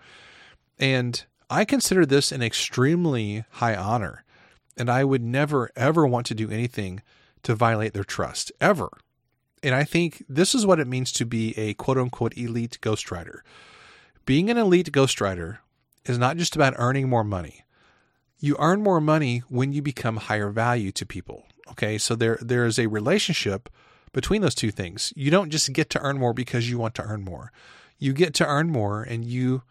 And 0.77 1.23
I 1.49 1.65
consider 1.65 2.05
this 2.05 2.31
an 2.31 2.41
extremely 2.41 3.45
high 3.51 3.75
honor. 3.75 4.23
And 4.77 4.89
I 4.89 5.03
would 5.03 5.21
never, 5.21 5.71
ever 5.75 6.05
want 6.05 6.25
to 6.27 6.35
do 6.35 6.49
anything 6.49 7.01
to 7.43 7.55
violate 7.55 7.93
their 7.93 8.03
trust, 8.03 8.51
ever. 8.61 8.89
And 9.61 9.75
I 9.75 9.83
think 9.83 10.23
this 10.29 10.55
is 10.55 10.65
what 10.65 10.79
it 10.79 10.87
means 10.87 11.11
to 11.13 11.25
be 11.25 11.57
a 11.57 11.73
quote 11.73 11.97
unquote 11.97 12.37
elite 12.37 12.79
ghostwriter. 12.81 13.39
Being 14.25 14.49
an 14.49 14.57
elite 14.57 14.91
ghostwriter 14.91 15.57
is 16.05 16.17
not 16.17 16.37
just 16.37 16.55
about 16.55 16.75
earning 16.77 17.09
more 17.09 17.23
money. 17.23 17.63
You 18.39 18.55
earn 18.59 18.81
more 18.81 19.01
money 19.01 19.39
when 19.49 19.73
you 19.73 19.81
become 19.81 20.17
higher 20.17 20.49
value 20.49 20.91
to 20.93 21.05
people. 21.05 21.45
Okay, 21.71 21.97
so 21.97 22.15
there 22.15 22.39
there 22.41 22.65
is 22.65 22.79
a 22.79 22.87
relationship 22.87 23.69
between 24.13 24.41
those 24.41 24.55
two 24.55 24.71
things. 24.71 25.13
You 25.15 25.29
don't 25.29 25.49
just 25.49 25.71
get 25.73 25.89
to 25.91 26.01
earn 26.01 26.17
more 26.17 26.33
because 26.33 26.69
you 26.69 26.77
want 26.77 26.95
to 26.95 27.03
earn 27.03 27.23
more. 27.23 27.51
You 27.97 28.13
get 28.13 28.33
to 28.35 28.45
earn 28.47 28.69
more 28.69 29.03
and 29.03 29.25
you 29.25 29.63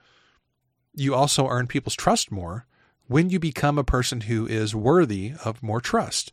you 0.94 1.14
also 1.14 1.48
earn 1.48 1.66
people's 1.66 1.96
trust 1.96 2.30
more 2.30 2.66
when 3.06 3.30
you 3.30 3.38
become 3.38 3.78
a 3.78 3.84
person 3.84 4.22
who 4.22 4.46
is 4.46 4.74
worthy 4.74 5.32
of 5.44 5.62
more 5.62 5.80
trust. 5.80 6.30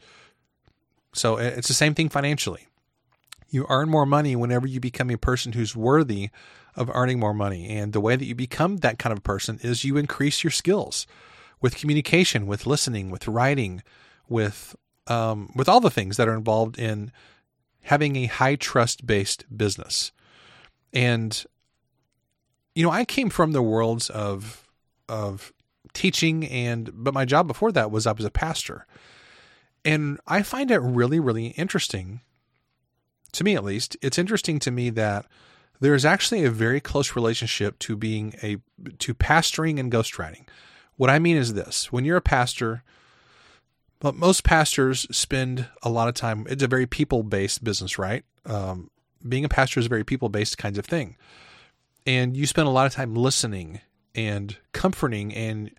So 1.14 1.38
it's 1.38 1.70
the 1.70 1.74
same 1.74 1.96
thing 1.96 2.10
financially. 2.10 2.68
You 3.50 3.66
earn 3.70 3.90
more 3.90 4.06
money 4.06 4.36
whenever 4.36 4.68
you 4.68 4.82
become 4.82 5.10
a 5.10 5.18
person 5.18 5.54
who's 5.54 5.76
worthy 5.76 6.30
of 6.76 6.90
earning 6.94 7.20
more 7.20 7.34
money. 7.34 7.70
And 7.70 7.94
the 7.94 8.02
way 8.02 8.18
that 8.18 8.26
you 8.26 8.36
become 8.36 8.78
that 8.78 9.00
kind 9.00 9.14
of 9.14 9.24
person 9.24 9.60
is 9.62 9.86
you 9.86 9.96
increase 9.96 10.44
your 10.44 10.52
skills 10.52 11.08
with 11.66 11.76
communication, 11.76 12.46
with 12.46 12.68
listening, 12.68 13.10
with 13.10 13.28
writing, 13.28 13.82
with 14.30 14.76
um, 15.08 15.52
with 15.56 15.68
all 15.68 15.80
the 15.80 15.90
things 15.90 16.16
that 16.16 16.28
are 16.28 16.36
involved 16.36 16.78
in 16.78 17.12
having 17.82 18.16
a 18.18 18.28
high 18.28 18.56
trust 18.56 19.08
based 19.08 19.46
business. 19.58 20.12
And 20.94 21.44
you 22.76 22.84
know, 22.84 22.92
I 22.92 23.04
came 23.04 23.32
from 23.32 23.52
the 23.54 23.64
worlds 23.64 24.12
of 24.12 24.68
of 25.10 25.52
teaching 25.94 26.46
and 26.46 26.92
but 26.94 27.16
my 27.16 27.26
job 27.26 27.48
before 27.48 27.72
that 27.72 27.90
was 27.90 28.06
I 28.06 28.12
was 28.12 28.26
a 28.26 28.30
pastor. 28.30 28.86
And 29.84 30.20
I 30.28 30.44
find 30.44 30.70
it 30.70 30.78
really 30.78 31.20
really 31.20 31.48
interesting 31.48 32.22
to 33.32 33.44
me 33.44 33.56
at 33.56 33.64
least. 33.64 33.98
It's 34.04 34.20
interesting 34.20 34.60
to 34.60 34.70
me 34.70 34.92
that 34.92 35.26
there 35.80 35.96
is 35.96 36.06
actually 36.06 36.46
a 36.46 36.52
very 36.52 36.80
close 36.80 37.16
relationship 37.16 37.80
to 37.80 37.96
being 37.96 38.36
a 38.44 38.58
to 39.00 39.16
pastoring 39.16 39.80
and 39.80 39.92
ghostwriting. 39.92 40.46
What 40.98 41.10
I 41.10 41.20
mean 41.20 41.38
is 41.38 41.54
this, 41.54 41.92
when 41.92 42.06
you're 42.06 42.18
a 42.18 42.22
pastor, 42.22 42.84
but 44.00 44.16
most 44.16 44.44
pastors 44.44 45.08
spend 45.16 45.68
a 45.84 45.90
lot 45.90 46.08
of 46.08 46.14
time. 46.14 46.46
It's 46.50 46.64
a 46.64 46.68
very 46.68 46.86
people 46.86 47.24
based 47.24 47.64
business, 47.64 47.98
right? 47.98 48.24
Um, 48.46 48.90
being 49.28 49.46
a 49.46 49.50
pastor 49.50 49.80
is 49.80 49.88
a 49.88 49.90
very 49.90 50.04
people 50.04 50.30
based 50.30 50.58
kinds 50.58 50.78
of 50.78 50.86
thing 50.86 51.18
and 52.06 52.38
you 52.38 52.46
spend 52.46 52.68
a 52.68 52.72
lot 52.72 52.86
of 52.86 52.94
time 52.94 53.16
listening 53.16 53.82
and 54.14 54.58
comforting. 54.72 55.34
And 55.34 55.72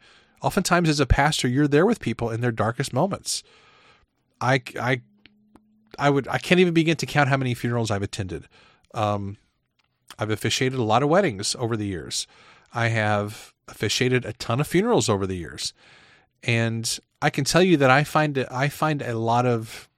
oftentimes, 0.43 0.89
as 0.89 1.01
a 1.01 1.07
pastor, 1.07 1.49
you're 1.49 1.69
there 1.69 1.87
with 1.87 2.01
people 2.01 2.31
in 2.31 2.41
their 2.41 2.53
darkest 2.53 2.93
moments. 2.93 3.43
I, 4.41 4.63
I, 4.81 5.03
I 5.99 6.11
would, 6.11 6.29
I 6.29 6.39
can't 6.39 6.61
even 6.61 6.75
begin 6.75 6.97
to 6.97 7.07
count 7.07 7.29
how 7.29 7.37
many 7.37 7.55
funerals 7.55 7.91
I've 7.91 8.03
attended. 8.03 8.49
Um, 8.93 9.39
I've 10.19 10.31
officiated 10.31 10.79
a 10.79 10.85
lot 10.85 11.03
of 11.03 11.09
weddings 11.09 11.55
over 11.59 11.77
the 11.77 11.87
years. 11.87 12.27
I 12.73 12.89
have 12.89 13.53
officiated 13.69 14.25
a 14.25 14.33
ton 14.35 14.61
of 14.61 14.67
funerals 14.67 15.09
over 15.09 15.27
the 15.27 15.37
years. 15.37 15.73
And 16.43 16.99
I 17.21 17.31
can 17.31 17.45
tell 17.45 17.63
you 17.63 17.77
that 17.79 17.91
I 17.91 18.05
find 18.05 18.47
I 18.51 18.69
find 18.69 19.03
a 19.03 19.19
lot 19.19 19.47
of, 19.47 19.89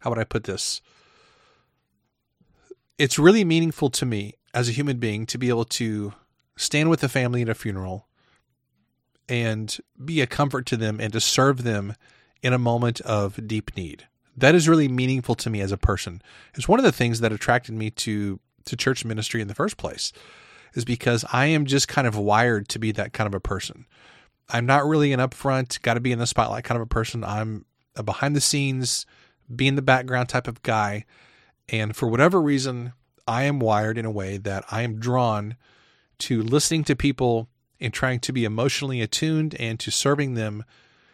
how 0.00 0.10
would 0.10 0.18
I 0.18 0.24
put 0.24 0.44
this? 0.44 0.80
It's 2.98 3.18
really 3.18 3.44
meaningful 3.44 3.90
to 3.90 4.06
me 4.06 4.34
as 4.54 4.68
a 4.68 4.72
human 4.72 4.98
being 4.98 5.26
to 5.26 5.38
be 5.38 5.48
able 5.48 5.64
to 5.64 6.12
stand 6.56 6.90
with 6.90 7.02
a 7.02 7.08
family 7.08 7.42
at 7.42 7.48
a 7.48 7.54
funeral 7.54 8.06
and 9.28 9.78
be 10.04 10.20
a 10.20 10.26
comfort 10.26 10.66
to 10.66 10.76
them 10.76 11.00
and 11.00 11.12
to 11.12 11.20
serve 11.20 11.64
them 11.64 11.94
in 12.42 12.52
a 12.52 12.58
moment 12.58 13.00
of 13.02 13.46
deep 13.46 13.76
need. 13.76 14.06
That 14.36 14.54
is 14.54 14.68
really 14.68 14.88
meaningful 14.88 15.34
to 15.36 15.50
me 15.50 15.60
as 15.60 15.72
a 15.72 15.76
person. 15.76 16.20
It's 16.54 16.68
one 16.68 16.78
of 16.78 16.84
the 16.84 16.92
things 16.92 17.20
that 17.20 17.32
attracted 17.32 17.74
me 17.74 17.90
to 17.90 18.40
to 18.64 18.76
church 18.76 19.04
ministry 19.04 19.40
in 19.40 19.48
the 19.48 19.54
first 19.56 19.76
place 19.76 20.12
is 20.74 20.84
because 20.84 21.24
I 21.32 21.46
am 21.46 21.66
just 21.66 21.88
kind 21.88 22.06
of 22.06 22.16
wired 22.16 22.68
to 22.70 22.78
be 22.78 22.92
that 22.92 23.12
kind 23.12 23.26
of 23.26 23.34
a 23.34 23.40
person. 23.40 23.86
I'm 24.48 24.66
not 24.66 24.86
really 24.86 25.12
an 25.12 25.20
upfront, 25.20 25.80
got 25.82 25.94
to 25.94 26.00
be 26.00 26.12
in 26.12 26.18
the 26.18 26.26
spotlight 26.26 26.64
kind 26.64 26.76
of 26.76 26.82
a 26.82 26.86
person. 26.86 27.24
I'm 27.24 27.64
a 27.96 28.02
behind 28.02 28.36
the 28.36 28.40
scenes, 28.40 29.06
be 29.54 29.66
in 29.66 29.76
the 29.76 29.82
background 29.82 30.28
type 30.28 30.48
of 30.48 30.62
guy. 30.62 31.04
And 31.68 31.94
for 31.94 32.08
whatever 32.08 32.40
reason, 32.40 32.92
I 33.26 33.44
am 33.44 33.60
wired 33.60 33.98
in 33.98 34.04
a 34.04 34.10
way 34.10 34.36
that 34.38 34.64
I 34.70 34.82
am 34.82 34.98
drawn 34.98 35.56
to 36.20 36.42
listening 36.42 36.84
to 36.84 36.96
people 36.96 37.48
and 37.80 37.92
trying 37.92 38.20
to 38.20 38.32
be 38.32 38.44
emotionally 38.44 39.00
attuned 39.00 39.54
and 39.56 39.78
to 39.80 39.90
serving 39.90 40.34
them 40.34 40.64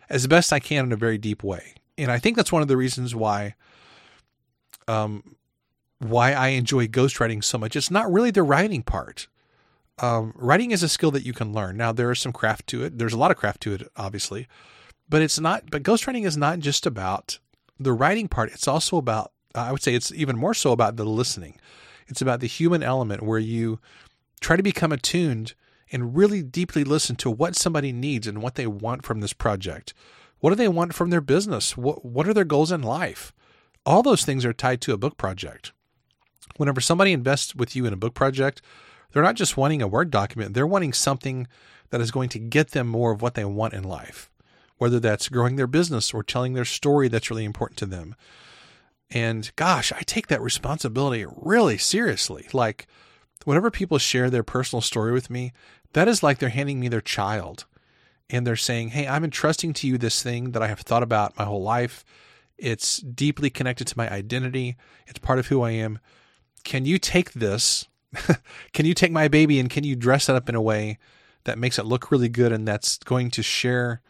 as 0.08 0.26
best 0.26 0.52
I 0.52 0.60
can 0.60 0.86
in 0.86 0.92
a 0.92 0.96
very 0.96 1.18
deep 1.18 1.42
way. 1.42 1.74
And 1.96 2.10
I 2.10 2.18
think 2.18 2.36
that's 2.36 2.52
one 2.52 2.62
of 2.62 2.68
the 2.68 2.76
reasons 2.76 3.14
why 3.14 3.54
um 4.86 5.36
why 5.98 6.32
I 6.32 6.48
enjoy 6.48 6.86
ghostwriting 6.86 7.42
so 7.42 7.58
much. 7.58 7.74
It's 7.74 7.90
not 7.90 8.10
really 8.10 8.30
the 8.30 8.42
writing 8.42 8.82
part 8.82 9.26
um, 10.00 10.32
writing 10.36 10.70
is 10.70 10.82
a 10.82 10.88
skill 10.88 11.10
that 11.12 11.24
you 11.24 11.32
can 11.32 11.52
learn. 11.52 11.76
Now 11.76 11.92
there 11.92 12.10
is 12.10 12.20
some 12.20 12.32
craft 12.32 12.66
to 12.68 12.84
it. 12.84 12.98
There's 12.98 13.12
a 13.12 13.18
lot 13.18 13.30
of 13.30 13.36
craft 13.36 13.60
to 13.62 13.74
it, 13.74 13.82
obviously, 13.96 14.48
but 15.08 15.22
it's 15.22 15.40
not. 15.40 15.70
But 15.70 15.82
ghostwriting 15.82 16.26
is 16.26 16.36
not 16.36 16.60
just 16.60 16.86
about 16.86 17.38
the 17.78 17.92
writing 17.92 18.28
part. 18.28 18.52
It's 18.52 18.68
also 18.68 18.96
about. 18.96 19.32
I 19.54 19.72
would 19.72 19.82
say 19.82 19.94
it's 19.94 20.12
even 20.12 20.36
more 20.36 20.54
so 20.54 20.72
about 20.72 20.96
the 20.96 21.04
listening. 21.04 21.58
It's 22.06 22.22
about 22.22 22.40
the 22.40 22.46
human 22.46 22.82
element 22.82 23.22
where 23.22 23.38
you 23.38 23.80
try 24.40 24.56
to 24.56 24.62
become 24.62 24.92
attuned 24.92 25.54
and 25.90 26.16
really 26.16 26.42
deeply 26.42 26.84
listen 26.84 27.16
to 27.16 27.30
what 27.30 27.56
somebody 27.56 27.92
needs 27.92 28.26
and 28.26 28.42
what 28.42 28.54
they 28.54 28.66
want 28.66 29.04
from 29.04 29.20
this 29.20 29.32
project. 29.32 29.94
What 30.40 30.50
do 30.50 30.56
they 30.56 30.68
want 30.68 30.94
from 30.94 31.10
their 31.10 31.20
business? 31.20 31.76
What 31.76 32.04
what 32.04 32.28
are 32.28 32.34
their 32.34 32.44
goals 32.44 32.70
in 32.70 32.82
life? 32.82 33.32
All 33.84 34.02
those 34.02 34.24
things 34.24 34.44
are 34.44 34.52
tied 34.52 34.80
to 34.82 34.92
a 34.92 34.98
book 34.98 35.16
project. 35.16 35.72
Whenever 36.56 36.80
somebody 36.80 37.12
invests 37.12 37.54
with 37.54 37.74
you 37.74 37.86
in 37.86 37.92
a 37.92 37.96
book 37.96 38.14
project, 38.14 38.60
they're 39.12 39.22
not 39.22 39.36
just 39.36 39.56
wanting 39.56 39.82
a 39.82 39.88
Word 39.88 40.10
document, 40.10 40.54
they're 40.54 40.66
wanting 40.66 40.92
something 40.92 41.46
that 41.90 42.00
is 42.00 42.10
going 42.10 42.28
to 42.30 42.38
get 42.38 42.70
them 42.70 42.86
more 42.86 43.12
of 43.12 43.22
what 43.22 43.34
they 43.34 43.44
want 43.44 43.74
in 43.74 43.84
life, 43.84 44.30
whether 44.76 45.00
that's 45.00 45.28
growing 45.28 45.56
their 45.56 45.66
business 45.66 46.12
or 46.12 46.22
telling 46.22 46.52
their 46.52 46.64
story 46.64 47.08
that's 47.08 47.30
really 47.30 47.44
important 47.44 47.78
to 47.78 47.86
them. 47.86 48.14
And 49.10 49.50
gosh, 49.56 49.92
I 49.92 50.02
take 50.02 50.26
that 50.28 50.42
responsibility 50.42 51.24
really 51.34 51.78
seriously. 51.78 52.46
Like, 52.52 52.86
whenever 53.44 53.70
people 53.70 53.98
share 53.98 54.28
their 54.28 54.42
personal 54.42 54.82
story 54.82 55.12
with 55.12 55.30
me, 55.30 55.52
that 55.94 56.08
is 56.08 56.22
like 56.22 56.38
they're 56.38 56.50
handing 56.50 56.80
me 56.80 56.88
their 56.88 57.00
child. 57.00 57.64
And 58.28 58.46
they're 58.46 58.56
saying, 58.56 58.90
Hey, 58.90 59.08
I'm 59.08 59.24
entrusting 59.24 59.72
to 59.74 59.86
you 59.86 59.96
this 59.96 60.22
thing 60.22 60.50
that 60.50 60.62
I 60.62 60.66
have 60.66 60.80
thought 60.80 61.02
about 61.02 61.38
my 61.38 61.44
whole 61.44 61.62
life. 61.62 62.04
It's 62.58 62.98
deeply 62.98 63.48
connected 63.48 63.86
to 63.86 63.96
my 63.96 64.10
identity, 64.12 64.76
it's 65.06 65.18
part 65.18 65.38
of 65.38 65.46
who 65.46 65.62
I 65.62 65.70
am. 65.70 66.00
Can 66.64 66.84
you 66.84 66.98
take 66.98 67.32
this 67.32 67.86
can 68.72 68.86
you 68.86 68.94
take 68.94 69.12
my 69.12 69.28
baby 69.28 69.58
and 69.58 69.70
can 69.70 69.84
you 69.84 69.96
dress 69.96 70.28
it 70.28 70.36
up 70.36 70.48
in 70.48 70.54
a 70.54 70.62
way 70.62 70.98
that 71.44 71.58
makes 71.58 71.78
it 71.78 71.86
look 71.86 72.10
really 72.10 72.28
good 72.28 72.52
and 72.52 72.66
that's 72.66 72.98
going 72.98 73.30
to 73.30 73.42
share 73.42 74.02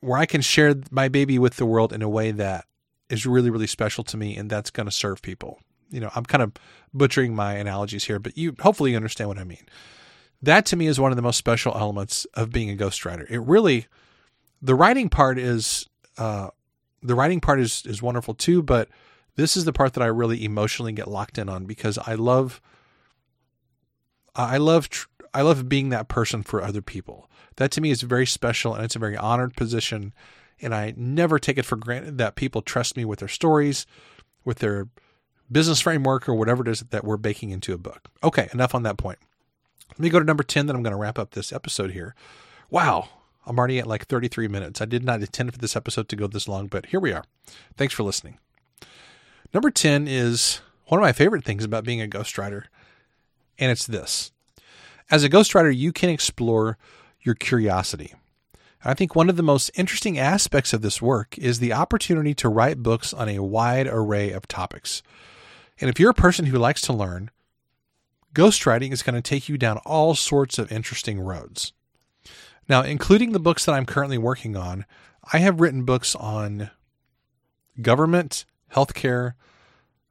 where 0.00 0.18
I 0.18 0.26
can 0.26 0.40
share 0.40 0.76
my 0.90 1.08
baby 1.08 1.38
with 1.38 1.56
the 1.56 1.66
world 1.66 1.92
in 1.92 2.02
a 2.02 2.08
way 2.08 2.30
that 2.30 2.66
is 3.10 3.26
really 3.26 3.50
really 3.50 3.66
special 3.66 4.04
to 4.04 4.16
me 4.16 4.36
and 4.36 4.50
that's 4.50 4.70
going 4.70 4.86
to 4.86 4.92
serve 4.92 5.22
people. 5.22 5.60
You 5.90 6.00
know, 6.00 6.10
I'm 6.14 6.24
kind 6.24 6.42
of 6.42 6.52
butchering 6.92 7.34
my 7.34 7.54
analogies 7.54 8.04
here, 8.04 8.18
but 8.18 8.36
you 8.36 8.54
hopefully 8.60 8.90
you 8.90 8.96
understand 8.96 9.28
what 9.28 9.38
I 9.38 9.44
mean. 9.44 9.66
That 10.42 10.66
to 10.66 10.76
me 10.76 10.86
is 10.86 11.00
one 11.00 11.10
of 11.10 11.16
the 11.16 11.22
most 11.22 11.36
special 11.36 11.74
elements 11.76 12.26
of 12.34 12.52
being 12.52 12.70
a 12.70 12.76
ghostwriter. 12.76 13.28
It 13.30 13.40
really 13.40 13.86
the 14.60 14.74
writing 14.74 15.08
part 15.08 15.38
is 15.38 15.88
uh 16.16 16.50
the 17.02 17.14
writing 17.14 17.40
part 17.40 17.60
is 17.60 17.82
is 17.86 18.02
wonderful 18.02 18.34
too, 18.34 18.62
but 18.62 18.88
this 19.38 19.56
is 19.56 19.64
the 19.64 19.72
part 19.72 19.92
that 19.92 20.02
I 20.02 20.06
really 20.06 20.44
emotionally 20.44 20.90
get 20.90 21.06
locked 21.06 21.38
in 21.38 21.48
on 21.48 21.64
because 21.64 21.96
I 21.96 22.14
love 22.14 22.60
I 24.34 24.56
love 24.56 24.88
I 25.32 25.42
love 25.42 25.68
being 25.68 25.90
that 25.90 26.08
person 26.08 26.42
for 26.42 26.60
other 26.60 26.82
people. 26.82 27.30
That 27.54 27.70
to 27.72 27.80
me 27.80 27.90
is 27.90 28.02
very 28.02 28.26
special 28.26 28.74
and 28.74 28.84
it's 28.84 28.96
a 28.96 28.98
very 28.98 29.16
honored 29.16 29.54
position 29.54 30.12
and 30.60 30.74
I 30.74 30.92
never 30.96 31.38
take 31.38 31.56
it 31.56 31.64
for 31.64 31.76
granted 31.76 32.18
that 32.18 32.34
people 32.34 32.62
trust 32.62 32.96
me 32.96 33.04
with 33.04 33.20
their 33.20 33.28
stories, 33.28 33.86
with 34.44 34.58
their 34.58 34.88
business 35.50 35.80
framework 35.80 36.28
or 36.28 36.34
whatever 36.34 36.62
it 36.62 36.68
is 36.68 36.80
that 36.80 37.04
we're 37.04 37.16
baking 37.16 37.50
into 37.50 37.72
a 37.72 37.78
book. 37.78 38.08
Okay, 38.24 38.48
enough 38.52 38.74
on 38.74 38.82
that 38.82 38.98
point. 38.98 39.20
Let 39.90 40.00
me 40.00 40.10
go 40.10 40.18
to 40.18 40.24
number 40.24 40.42
10 40.42 40.66
then 40.66 40.74
I'm 40.74 40.82
going 40.82 40.90
to 40.90 40.98
wrap 40.98 41.18
up 41.18 41.30
this 41.30 41.52
episode 41.52 41.92
here. 41.92 42.16
Wow, 42.70 43.08
I'm 43.46 43.56
already 43.56 43.78
at 43.78 43.86
like 43.86 44.08
33 44.08 44.48
minutes. 44.48 44.80
I 44.80 44.84
did 44.84 45.04
not 45.04 45.20
intend 45.20 45.52
for 45.52 45.58
this 45.60 45.76
episode 45.76 46.08
to 46.08 46.16
go 46.16 46.26
this 46.26 46.48
long, 46.48 46.66
but 46.66 46.86
here 46.86 46.98
we 46.98 47.12
are. 47.12 47.22
Thanks 47.76 47.94
for 47.94 48.02
listening. 48.02 48.38
Number 49.54 49.70
10 49.70 50.06
is 50.06 50.60
one 50.86 51.00
of 51.00 51.02
my 51.02 51.12
favorite 51.12 51.44
things 51.44 51.64
about 51.64 51.84
being 51.84 52.02
a 52.02 52.06
ghostwriter, 52.06 52.64
and 53.58 53.70
it's 53.70 53.86
this. 53.86 54.30
As 55.10 55.24
a 55.24 55.30
ghostwriter, 55.30 55.74
you 55.74 55.90
can 55.90 56.10
explore 56.10 56.76
your 57.22 57.34
curiosity. 57.34 58.12
I 58.84 58.92
think 58.92 59.16
one 59.16 59.30
of 59.30 59.36
the 59.36 59.42
most 59.42 59.70
interesting 59.74 60.18
aspects 60.18 60.72
of 60.72 60.82
this 60.82 61.00
work 61.00 61.36
is 61.38 61.58
the 61.58 61.72
opportunity 61.72 62.34
to 62.34 62.48
write 62.48 62.82
books 62.82 63.14
on 63.14 63.28
a 63.28 63.42
wide 63.42 63.86
array 63.86 64.32
of 64.32 64.46
topics. 64.46 65.02
And 65.80 65.88
if 65.88 65.98
you're 65.98 66.10
a 66.10 66.14
person 66.14 66.46
who 66.46 66.58
likes 66.58 66.82
to 66.82 66.92
learn, 66.92 67.30
ghostwriting 68.34 68.92
is 68.92 69.02
going 69.02 69.14
to 69.14 69.22
take 69.22 69.48
you 69.48 69.56
down 69.56 69.78
all 69.78 70.14
sorts 70.14 70.58
of 70.58 70.70
interesting 70.70 71.20
roads. 71.20 71.72
Now, 72.68 72.82
including 72.82 73.32
the 73.32 73.40
books 73.40 73.64
that 73.64 73.72
I'm 73.72 73.86
currently 73.86 74.18
working 74.18 74.56
on, 74.56 74.84
I 75.32 75.38
have 75.38 75.60
written 75.60 75.84
books 75.84 76.14
on 76.14 76.70
government 77.80 78.44
healthcare, 78.74 79.34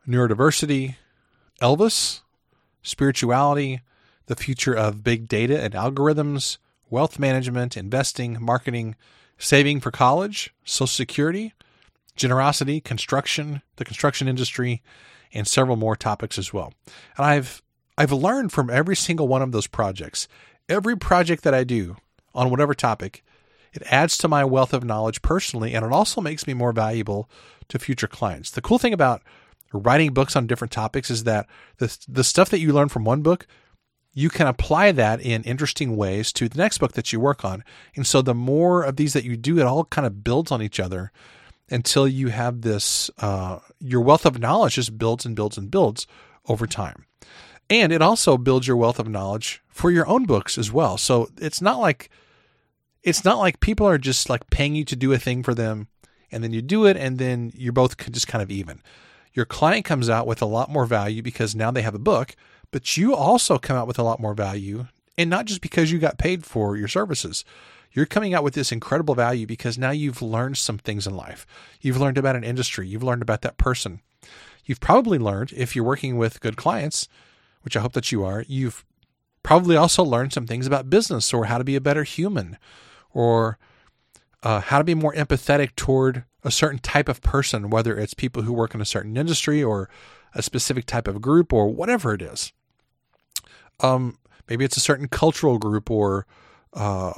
neurodiversity, 0.08 0.96
Elvis, 1.62 2.22
spirituality, 2.82 3.82
the 4.28 4.36
future 4.36 4.74
of 4.74 5.04
big 5.04 5.28
data 5.28 5.62
and 5.62 5.74
algorithms, 5.74 6.58
wealth 6.89 7.20
management, 7.20 7.76
investing, 7.76 8.38
marketing, 8.39 8.96
saving 9.38 9.80
for 9.80 9.91
college, 9.91 10.54
social 10.63 10.88
security, 10.88 11.54
generosity, 12.15 12.82
construction, 12.82 13.62
the 13.78 13.86
construction 13.86 14.28
industry, 14.28 14.82
and 15.34 15.48
several 15.48 15.78
more 15.78 15.96
topics 15.96 16.38
as 16.38 16.54
well. 16.54 16.74
And 17.17 17.26
I've 17.26 17.62
I've 17.98 18.12
learned 18.12 18.52
from 18.52 18.70
every 18.70 18.96
single 18.96 19.28
one 19.28 19.41
of 19.41 19.52
those 19.52 19.67
projects. 19.67 20.28
Every 20.70 20.96
project 20.98 21.43
that 21.43 21.54
I 21.54 21.63
do 21.63 21.98
on 22.36 22.50
whatever 22.50 22.74
topic, 22.74 23.24
it 23.78 23.84
adds 23.92 24.18
to 24.18 24.28
my 24.28 24.44
wealth 24.44 24.74
of 24.74 24.84
knowledge 24.84 25.22
personally, 25.22 25.76
and 25.76 25.86
it 25.86 25.92
also 25.92 26.20
makes 26.20 26.48
me 26.48 26.54
more 26.56 26.74
valuable 26.74 27.30
to 27.70 27.78
future 27.78 28.08
clients. 28.08 28.50
The 28.50 28.62
cool 28.62 28.80
thing 28.80 28.94
about 28.94 29.22
writing 29.72 30.13
books 30.13 30.36
on 30.36 30.48
different 30.48 30.72
topics 30.72 31.12
is 31.12 31.26
that 31.26 31.46
the, 31.78 31.96
the 32.08 32.24
stuff 32.24 32.50
that 32.50 32.60
you 32.60 32.73
learn 32.73 32.90
from 32.90 33.06
one 33.06 33.21
book, 33.21 33.46
you 34.13 34.30
can 34.30 34.48
apply 34.48 34.92
that 34.94 35.21
in 35.21 35.44
interesting 35.44 35.96
ways 35.96 36.34
to 36.34 36.50
the 36.50 36.58
next 36.58 36.80
book 36.80 36.94
that 36.94 37.13
you 37.13 37.19
work 37.19 37.46
on. 37.46 37.63
And 37.96 38.08
so 38.08 38.23
the 38.23 38.34
more 38.34 38.82
of 38.82 38.96
these 38.96 39.13
that 39.13 39.25
you 39.25 39.38
do, 39.38 39.60
it 39.60 39.65
all 39.67 39.86
kind 39.86 40.08
of 40.08 40.23
builds 40.23 40.52
on 40.52 40.63
each 40.63 40.80
other 40.80 41.12
until 41.69 42.08
you 42.08 42.30
have 42.30 42.62
this, 42.62 43.12
uh, 43.19 43.60
your 43.80 44.02
wealth 44.02 44.25
of 44.25 44.40
knowledge 44.40 44.75
just 44.75 44.98
builds 44.98 45.23
and 45.23 45.36
builds 45.36 45.58
and 45.58 45.69
builds 45.69 46.08
over 46.48 46.65
time. 46.65 47.06
And 47.69 47.92
it 47.92 48.02
also 48.02 48.38
builds 48.38 48.65
your 48.65 48.78
wealth 48.78 48.98
of 48.98 49.08
knowledge 49.08 49.62
for 49.69 49.92
your 49.92 50.08
own 50.08 50.25
books 50.25 50.58
as 50.58 50.71
well. 50.71 50.98
So 50.98 51.30
it's 51.38 51.62
not 51.62 51.80
like, 51.80 52.10
it's 53.08 53.24
not 53.24 53.38
like 53.38 53.62
people 53.62 53.88
are 53.88 53.98
just 53.98 54.30
like 54.30 54.50
paying 54.50 54.76
you 54.76 54.84
to 54.84 54.94
do 54.94 55.14
a 55.14 55.18
thing 55.18 55.42
for 55.42 55.54
them 55.54 55.88
and 56.30 56.44
then 56.44 56.52
you 56.52 56.62
do 56.62 56.86
it 56.86 56.98
and 56.98 57.18
then 57.18 57.54
you're 57.56 57.72
both 57.72 57.96
just 58.12 58.28
kind 58.28 58.42
of 58.42 58.52
even. 58.52 58.82
Your 59.32 59.46
client 59.46 59.86
comes 59.86 60.10
out 60.10 60.28
with 60.28 60.42
a 60.42 60.46
lot 60.46 60.70
more 60.70 60.86
value 60.86 61.22
because 61.22 61.56
now 61.56 61.72
they 61.72 61.84
have 61.84 61.96
a 61.96 62.00
book, 62.00 62.36
but 62.70 62.98
you 62.98 63.16
also 63.16 63.58
come 63.58 63.78
out 63.78 63.88
with 63.88 63.98
a 63.98 64.04
lot 64.04 64.20
more 64.20 64.34
value 64.34 64.88
and 65.18 65.30
not 65.30 65.46
just 65.46 65.62
because 65.62 65.90
you 65.90 66.00
got 66.00 66.18
paid 66.18 66.44
for 66.44 66.76
your 66.76 66.90
services. 66.90 67.46
You're 67.94 68.06
coming 68.06 68.34
out 68.34 68.44
with 68.44 68.56
this 68.56 68.74
incredible 68.74 69.16
value 69.16 69.48
because 69.48 69.78
now 69.78 69.92
you've 69.92 70.22
learned 70.22 70.58
some 70.58 70.78
things 70.78 71.08
in 71.08 71.16
life. 71.16 71.48
You've 71.80 72.02
learned 72.02 72.18
about 72.18 72.36
an 72.36 72.44
industry, 72.44 72.90
you've 72.90 73.04
learned 73.04 73.22
about 73.22 73.42
that 73.44 73.58
person. 73.58 74.02
You've 74.66 74.82
probably 74.82 75.18
learned 75.18 75.54
if 75.56 75.78
you're 75.78 75.86
working 75.86 76.18
with 76.18 76.42
good 76.42 76.58
clients, 76.58 77.08
which 77.62 77.78
I 77.78 77.80
hope 77.80 77.94
that 77.94 78.12
you 78.12 78.26
are, 78.26 78.44
you've 78.50 78.84
probably 79.44 79.78
also 79.78 80.04
learned 80.04 80.34
some 80.34 80.46
things 80.46 80.68
about 80.68 80.90
business 80.90 81.34
or 81.34 81.46
how 81.46 81.58
to 81.58 81.64
be 81.64 81.78
a 81.78 81.82
better 81.82 82.04
human 82.04 82.58
or 83.14 83.58
uh, 84.44 84.62
how 84.62 84.78
to 84.78 84.84
be 84.84 84.96
more 84.96 85.14
empathetic 85.14 85.76
toward 85.76 86.24
a 86.44 86.52
certain 86.52 86.80
type 86.80 87.10
of 87.10 87.22
person, 87.22 87.70
whether 87.70 87.98
it's 87.98 88.14
people 88.14 88.44
who 88.44 88.54
work 88.54 88.74
in 88.74 88.82
a 88.82 88.86
certain 88.86 89.18
industry 89.18 89.64
or 89.64 89.90
a 90.34 90.42
specific 90.42 90.86
type 90.86 91.08
of 91.08 91.22
group 91.22 91.52
or 91.52 91.68
whatever 91.68 92.14
it 92.14 92.22
is. 92.22 92.54
Um, 93.80 94.18
maybe 94.48 94.64
it's 94.64 94.78
a 94.78 94.82
certain 94.82 95.08
cultural 95.08 95.58
group 95.58 95.90
or 95.92 96.26
uh, 96.74 97.14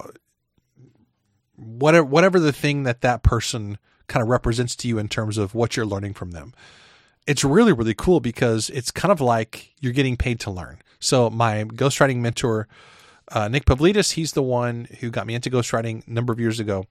whatever 1.55 2.05
whatever 2.05 2.39
the 2.39 2.53
thing 2.53 2.83
that 2.83 3.01
that 3.01 3.23
person 3.23 3.77
kind 4.07 4.23
of 4.23 4.29
represents 4.29 4.75
to 4.77 4.87
you 4.87 4.97
in 4.97 5.07
terms 5.07 5.37
of 5.37 5.53
what 5.53 5.75
you're 5.75 5.85
learning 5.85 6.13
from 6.13 6.31
them. 6.31 6.53
It's 7.27 7.43
really 7.43 7.73
really 7.73 7.93
cool 7.93 8.19
because 8.19 8.69
it's 8.69 8.91
kind 8.91 9.11
of 9.11 9.21
like 9.21 9.73
you're 9.79 9.93
getting 9.93 10.17
paid 10.17 10.39
to 10.41 10.51
learn. 10.51 10.79
So 10.99 11.29
my 11.29 11.63
ghostwriting 11.65 12.17
mentor, 12.17 12.67
uh, 13.31 13.47
Nick 13.47 13.65
Pavlidis, 13.65 14.13
he's 14.13 14.33
the 14.33 14.43
one 14.43 14.87
who 14.99 15.09
got 15.09 15.27
me 15.27 15.35
into 15.35 15.49
ghostwriting 15.49 16.07
a 16.07 16.11
number 16.11 16.33
of 16.33 16.39
years 16.39 16.59
ago. 16.59 16.85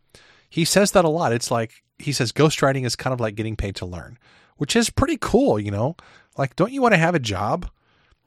He 0.49 0.64
says 0.64 0.93
that 0.93 1.05
a 1.05 1.09
lot. 1.09 1.32
It's 1.32 1.51
like 1.51 1.82
he 1.99 2.12
says 2.12 2.32
ghostwriting 2.32 2.84
is 2.86 2.97
kind 2.97 3.12
of 3.12 3.20
like 3.20 3.34
getting 3.34 3.57
paid 3.57 3.76
to 3.76 3.86
learn, 3.86 4.18
which 4.57 4.74
is 4.76 4.91
pretty 4.91 5.18
cool. 5.20 5.59
You 5.59 5.70
know, 5.70 5.97
like 6.36 6.57
don't 6.57 6.72
you 6.72 6.80
want 6.80 6.95
to 6.95 6.99
have 6.99 7.14
a 7.14 7.20
job? 7.20 7.68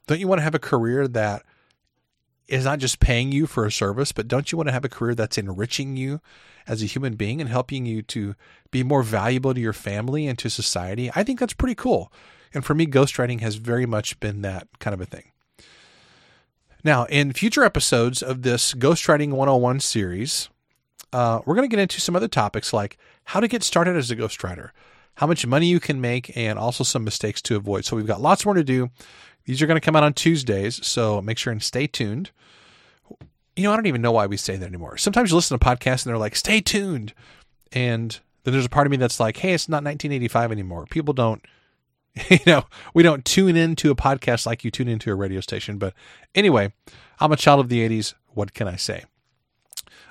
Don't 0.06 0.20
you 0.20 0.28
want 0.28 0.38
to 0.38 0.44
have 0.44 0.54
a 0.54 0.60
career 0.60 1.08
that 1.08 1.42
is 2.48 2.64
not 2.64 2.78
just 2.78 3.00
paying 3.00 3.32
you 3.32 3.46
for 3.46 3.64
a 3.64 3.72
service, 3.72 4.12
but 4.12 4.28
don't 4.28 4.52
you 4.52 4.58
want 4.58 4.68
to 4.68 4.72
have 4.72 4.84
a 4.84 4.88
career 4.88 5.14
that's 5.14 5.38
enriching 5.38 5.96
you 5.96 6.20
as 6.66 6.82
a 6.82 6.86
human 6.86 7.14
being 7.14 7.40
and 7.40 7.48
helping 7.48 7.86
you 7.86 8.02
to 8.02 8.34
be 8.70 8.82
more 8.82 9.02
valuable 9.02 9.54
to 9.54 9.60
your 9.60 9.72
family 9.72 10.26
and 10.26 10.38
to 10.38 10.50
society? 10.50 11.10
I 11.14 11.22
think 11.22 11.40
that's 11.40 11.54
pretty 11.54 11.74
cool. 11.74 12.12
And 12.52 12.64
for 12.64 12.74
me, 12.74 12.86
ghostwriting 12.86 13.40
has 13.40 13.54
very 13.54 13.86
much 13.86 14.20
been 14.20 14.42
that 14.42 14.68
kind 14.78 14.92
of 14.92 15.00
a 15.00 15.06
thing. 15.06 15.31
Now, 16.84 17.04
in 17.04 17.32
future 17.32 17.62
episodes 17.62 18.22
of 18.22 18.42
this 18.42 18.74
Ghostwriting 18.74 19.30
101 19.30 19.80
series, 19.80 20.48
uh, 21.12 21.40
we're 21.44 21.54
going 21.54 21.68
to 21.68 21.74
get 21.74 21.82
into 21.82 22.00
some 22.00 22.16
other 22.16 22.28
topics 22.28 22.72
like 22.72 22.98
how 23.24 23.38
to 23.38 23.46
get 23.46 23.62
started 23.62 23.96
as 23.96 24.10
a 24.10 24.16
ghostwriter, 24.16 24.70
how 25.16 25.26
much 25.28 25.46
money 25.46 25.66
you 25.66 25.78
can 25.78 26.00
make, 26.00 26.36
and 26.36 26.58
also 26.58 26.82
some 26.82 27.04
mistakes 27.04 27.40
to 27.42 27.56
avoid. 27.56 27.84
So 27.84 27.96
we've 27.96 28.06
got 28.06 28.20
lots 28.20 28.44
more 28.44 28.54
to 28.54 28.64
do. 28.64 28.90
These 29.44 29.62
are 29.62 29.66
going 29.66 29.80
to 29.80 29.84
come 29.84 29.94
out 29.94 30.02
on 30.02 30.12
Tuesdays, 30.12 30.84
so 30.84 31.22
make 31.22 31.38
sure 31.38 31.52
and 31.52 31.62
stay 31.62 31.86
tuned. 31.86 32.30
You 33.54 33.64
know, 33.64 33.72
I 33.72 33.76
don't 33.76 33.86
even 33.86 34.02
know 34.02 34.12
why 34.12 34.26
we 34.26 34.36
say 34.36 34.56
that 34.56 34.66
anymore. 34.66 34.96
Sometimes 34.96 35.30
you 35.30 35.36
listen 35.36 35.58
to 35.58 35.64
podcasts 35.64 36.04
and 36.04 36.10
they're 36.10 36.18
like, 36.18 36.34
stay 36.34 36.60
tuned. 36.60 37.12
And 37.72 38.18
then 38.42 38.52
there's 38.52 38.66
a 38.66 38.70
part 38.70 38.86
of 38.86 38.90
me 38.90 38.96
that's 38.96 39.20
like, 39.20 39.36
hey, 39.36 39.52
it's 39.52 39.68
not 39.68 39.84
1985 39.84 40.50
anymore. 40.50 40.86
People 40.86 41.14
don't, 41.14 41.44
you 42.30 42.38
know, 42.46 42.64
we 42.94 43.02
don't 43.02 43.24
tune 43.24 43.56
into 43.56 43.90
a 43.90 43.96
podcast 43.96 44.46
like 44.46 44.64
you 44.64 44.70
tune 44.70 44.88
into 44.88 45.10
a 45.10 45.14
radio 45.14 45.40
station. 45.40 45.78
But 45.78 45.94
anyway, 46.34 46.72
I'm 47.20 47.32
a 47.32 47.36
child 47.36 47.60
of 47.60 47.68
the 47.68 47.86
80s. 47.88 48.14
What 48.28 48.54
can 48.54 48.68
I 48.68 48.76
say? 48.76 49.04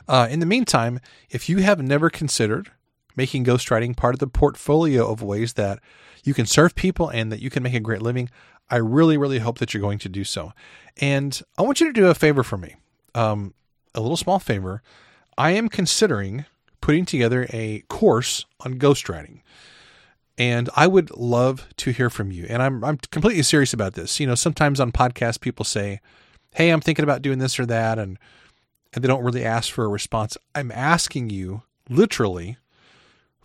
Uh, 0.08 0.28
in 0.30 0.40
the 0.40 0.46
meantime, 0.46 1.00
if 1.30 1.48
you 1.48 1.58
have 1.58 1.82
never 1.82 2.10
considered 2.10 2.72
making 3.16 3.46
ghostwriting 3.46 3.96
part 3.96 4.16
of 4.16 4.20
the 4.20 4.28
portfolio 4.28 5.12
of 5.12 5.22
ways 5.22 5.54
that 5.54 5.80
you 6.24 6.34
can 6.34 6.46
serve 6.46 6.76
people 6.76 7.10
and 7.10 7.32
that 7.32 7.42
you 7.42 7.50
can 7.50 7.64
make 7.64 7.74
a 7.74 7.80
great 7.80 8.02
living, 8.02 8.30
I 8.70 8.78
really, 8.78 9.18
really 9.18 9.40
hope 9.40 9.60
that 9.60 9.74
you're 9.74 9.82
going 9.82 10.00
to 10.00 10.10
do 10.10 10.24
so. 10.24 10.54
And 11.00 11.40
I 11.58 11.62
want 11.62 11.82
you 11.82 11.88
to 11.88 11.94
do 11.94 12.08
a 12.08 12.16
favor 12.16 12.42
for 12.42 12.58
me, 12.58 12.76
um, 13.14 13.54
a 13.94 14.02
little 14.02 14.18
small 14.18 14.40
favor. 14.40 14.82
I 15.38 15.52
am 15.52 15.70
considering 15.70 16.46
putting 16.80 17.06
together 17.06 17.48
a 17.52 17.84
course 17.90 18.46
on 18.62 18.80
ghostwriting. 18.80 19.42
And 20.38 20.70
I 20.76 20.88
would 20.88 21.12
love 21.12 21.68
to 21.78 21.92
hear 21.92 22.10
from 22.10 22.32
you. 22.32 22.46
And 22.50 22.62
I'm 22.62 22.84
I'm 22.84 22.98
completely 22.98 23.44
serious 23.44 23.74
about 23.74 23.94
this. 23.94 24.20
You 24.20 24.28
know, 24.28 24.36
sometimes 24.36 24.80
on 24.80 24.92
podcasts 24.92 25.40
people 25.40 25.66
say, 25.66 26.00
"Hey, 26.54 26.70
I'm 26.70 26.82
thinking 26.82 27.04
about 27.04 27.22
doing 27.22 27.40
this 27.40 27.60
or 27.60 27.66
that," 27.68 28.00
and 28.00 28.18
and 28.94 29.04
they 29.04 29.08
don't 29.08 29.24
really 29.24 29.46
ask 29.46 29.72
for 29.72 29.86
a 29.86 29.90
response. 29.90 30.38
I'm 30.56 30.72
asking 30.72 31.30
you 31.30 31.64
literally 31.90 32.58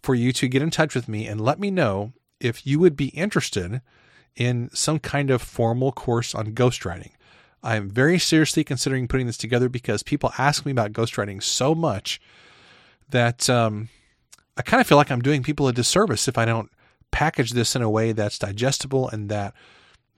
for 0.03 0.14
you 0.14 0.32
to 0.32 0.49
get 0.49 0.62
in 0.62 0.70
touch 0.70 0.95
with 0.95 1.09
me 1.09 1.26
and 1.26 1.41
let 1.41 1.59
me 1.59 1.70
know 1.70 2.12
if 2.41 2.66
you 2.66 2.78
would 2.78 2.97
be 2.97 3.09
interested 3.09 3.80
in 4.37 4.70
some 4.72 4.99
kind 4.99 5.30
of 5.30 5.43
formal 5.43 5.93
course 5.93 6.34
on 6.34 6.53
ghostwriting. 6.53 7.12
I'm 7.62 7.91
very 7.91 8.18
seriously 8.18 8.62
considering 8.62 9.09
putting 9.09 9.26
this 9.26 9.39
together 9.39 9.68
because 9.68 10.03
people 10.03 10.32
ask 10.39 10.64
me 10.64 10.72
about 10.72 10.93
ghostwriting 10.93 11.43
so 11.43 11.74
much 11.74 12.20
that 13.09 13.49
um, 13.51 13.89
I 14.57 14.62
kind 14.62 14.80
of 14.80 14.87
feel 14.87 14.99
like 14.99 15.11
I'm 15.11 15.22
doing 15.22 15.43
people 15.43 15.66
a 15.66 15.72
disservice 15.72 16.28
if 16.28 16.39
I 16.39 16.45
don't 16.45 16.70
package 17.17 17.53
this 17.53 17.75
in 17.75 17.81
a 17.81 17.89
way 17.89 18.12
that's 18.12 18.39
digestible 18.39 19.09
and 19.09 19.31
that 19.31 19.55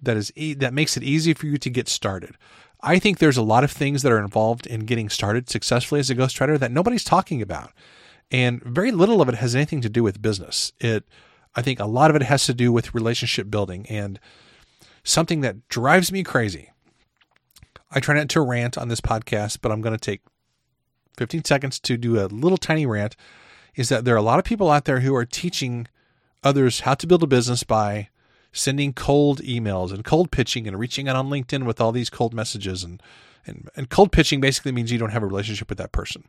that 0.03 0.17
is 0.17 0.33
e- 0.35 0.55
that 0.55 0.75
makes 0.75 0.97
it 0.97 1.05
easy 1.05 1.33
for 1.33 1.47
you 1.47 1.57
to 1.57 1.71
get 1.71 1.89
started. 1.89 2.35
I 2.81 2.99
think 2.99 3.19
there's 3.19 3.37
a 3.37 3.43
lot 3.43 3.63
of 3.63 3.71
things 3.71 4.03
that 4.03 4.11
are 4.11 4.19
involved 4.19 4.67
in 4.67 4.81
getting 4.81 5.09
started 5.09 5.49
successfully 5.49 6.01
as 6.01 6.11
a 6.11 6.17
ghostwriter 6.17 6.59
that 6.59 6.73
nobody's 6.73 7.05
talking 7.05 7.41
about. 7.41 7.71
And 8.33 8.61
very 8.65 8.91
little 8.91 9.23
of 9.23 9.29
it 9.29 9.37
has 9.37 9.55
anything 9.55 9.81
to 9.83 9.89
do 9.89 10.03
with 10.03 10.21
business. 10.21 10.73
It 10.81 11.05
I 11.55 11.63
think 11.63 11.79
a 11.79 11.87
lot 11.87 12.11
of 12.11 12.17
it 12.17 12.23
has 12.23 12.47
to 12.47 12.55
do 12.55 12.73
with 12.73 12.93
relationship 12.93 13.49
building 13.49 13.87
and 13.89 14.19
something 15.05 15.41
that 15.43 15.69
drives 15.69 16.11
me 16.11 16.25
crazy. 16.25 16.73
I 17.93 18.01
try 18.01 18.17
not 18.17 18.29
to 18.31 18.41
rant 18.41 18.77
on 18.77 18.89
this 18.89 19.01
podcast, 19.01 19.59
but 19.63 19.71
I'm 19.71 19.83
going 19.83 19.97
to 19.97 20.11
take 20.11 20.23
15 21.17 21.45
seconds 21.45 21.79
to 21.79 21.97
do 21.97 22.19
a 22.19 22.27
little 22.27 22.59
tiny 22.59 22.87
rant 22.87 23.15
is 23.77 23.89
that 23.89 24.05
there 24.05 24.17
are 24.17 24.25
a 24.25 24.31
lot 24.31 24.41
of 24.41 24.45
people 24.45 24.69
out 24.69 24.85
there 24.85 24.99
who 24.99 25.15
are 25.15 25.25
teaching 25.25 25.87
others 26.43 26.81
how 26.81 26.95
to 26.95 27.07
build 27.07 27.23
a 27.23 27.27
business 27.27 27.63
by 27.63 28.09
sending 28.53 28.93
cold 28.93 29.41
emails 29.43 29.93
and 29.93 30.05
cold 30.05 30.31
pitching 30.31 30.67
and 30.67 30.79
reaching 30.79 31.09
out 31.09 31.17
on 31.17 31.29
LinkedIn 31.29 31.65
with 31.65 31.81
all 31.81 31.93
these 31.93 32.11
cold 32.11 32.35
messages 32.35 32.85
and 32.85 33.03
and, 33.47 33.71
and 33.77 33.89
cold 33.89 34.13
pitching 34.13 34.41
basically 34.41 34.73
means 34.73 34.93
you 34.93 34.99
don't 34.99 35.13
have 35.13 35.23
a 35.23 35.27
relationship 35.27 35.71
with 35.71 35.79
that 35.79 35.93
person. 35.93 36.25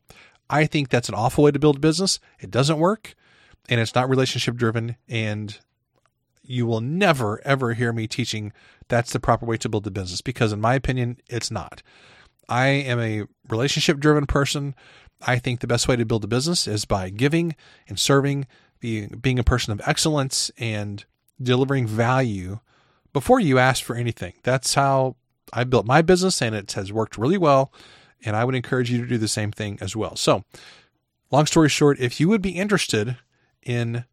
I 0.50 0.66
think 0.66 0.88
that's 0.88 1.10
an 1.10 1.16
awful 1.16 1.44
way 1.44 1.52
to 1.52 1.60
build 1.60 1.76
a 1.76 1.80
business. 1.80 2.20
It 2.40 2.50
doesn't 2.50 2.80
work 2.80 3.14
and 3.70 3.80
it's 3.80 3.96
not 3.96 4.10
relationship 4.10 4.56
driven 4.56 4.96
and 5.08 5.60
you 6.44 6.66
will 6.66 6.82
never 6.82 7.40
ever 7.46 7.74
hear 7.74 7.94
me 7.94 8.08
teaching 8.08 8.52
that's 8.88 9.14
the 9.14 9.20
proper 9.20 9.46
way 9.46 9.58
to 9.58 9.70
build 9.70 9.86
a 9.88 9.92
business 9.92 10.22
because 10.22 10.52
in 10.52 10.60
my 10.60 10.74
opinion 10.74 11.18
it's 11.30 11.52
not 11.52 11.82
i 12.50 12.68
am 12.68 13.00
a 13.00 13.24
relationship 13.50 14.00
driven 14.00 14.26
person 14.26 14.74
i 15.22 15.38
think 15.38 15.60
the 15.60 15.68
best 15.68 15.88
way 15.88 15.96
to 15.96 16.06
build 16.06 16.24
a 16.24 16.28
business 16.28 16.68
is 16.68 16.86
by 16.86 17.10
giving 17.10 17.56
and 17.88 18.00
serving 18.00 18.48
being 18.80 19.08
being 19.22 19.40
a 19.40 19.44
person 19.44 19.72
of 19.72 19.82
excellence 19.86 20.52
and 20.58 21.06
delivering 21.42 21.88
value 21.88 22.60
before 23.14 23.40
you 23.40 23.58
ask 23.58 23.84
for 23.84 23.96
anything 23.96 24.34
that's 24.44 24.74
how 24.74 25.16
i 25.54 25.64
built 25.64 25.86
my 25.86 26.02
business 26.02 26.42
and 26.42 26.56
it 26.56 26.72
has 26.74 26.92
worked 26.92 27.18
really 27.18 27.38
well 27.38 27.72
and 28.24 28.36
i 28.36 28.44
would 28.44 28.56
encourage 28.56 28.92
you 28.92 29.02
to 29.02 29.08
do 29.08 29.18
the 29.18 29.28
same 29.28 29.52
thing 29.52 29.78
as 29.82 29.96
well 29.96 30.16
so 30.16 30.44
long 31.32 31.46
story 31.46 31.70
short 31.70 32.00
if 32.00 32.20
you 32.20 32.28
would 32.28 32.42
be 32.42 32.52
interested 32.52 33.18
in 33.64 34.06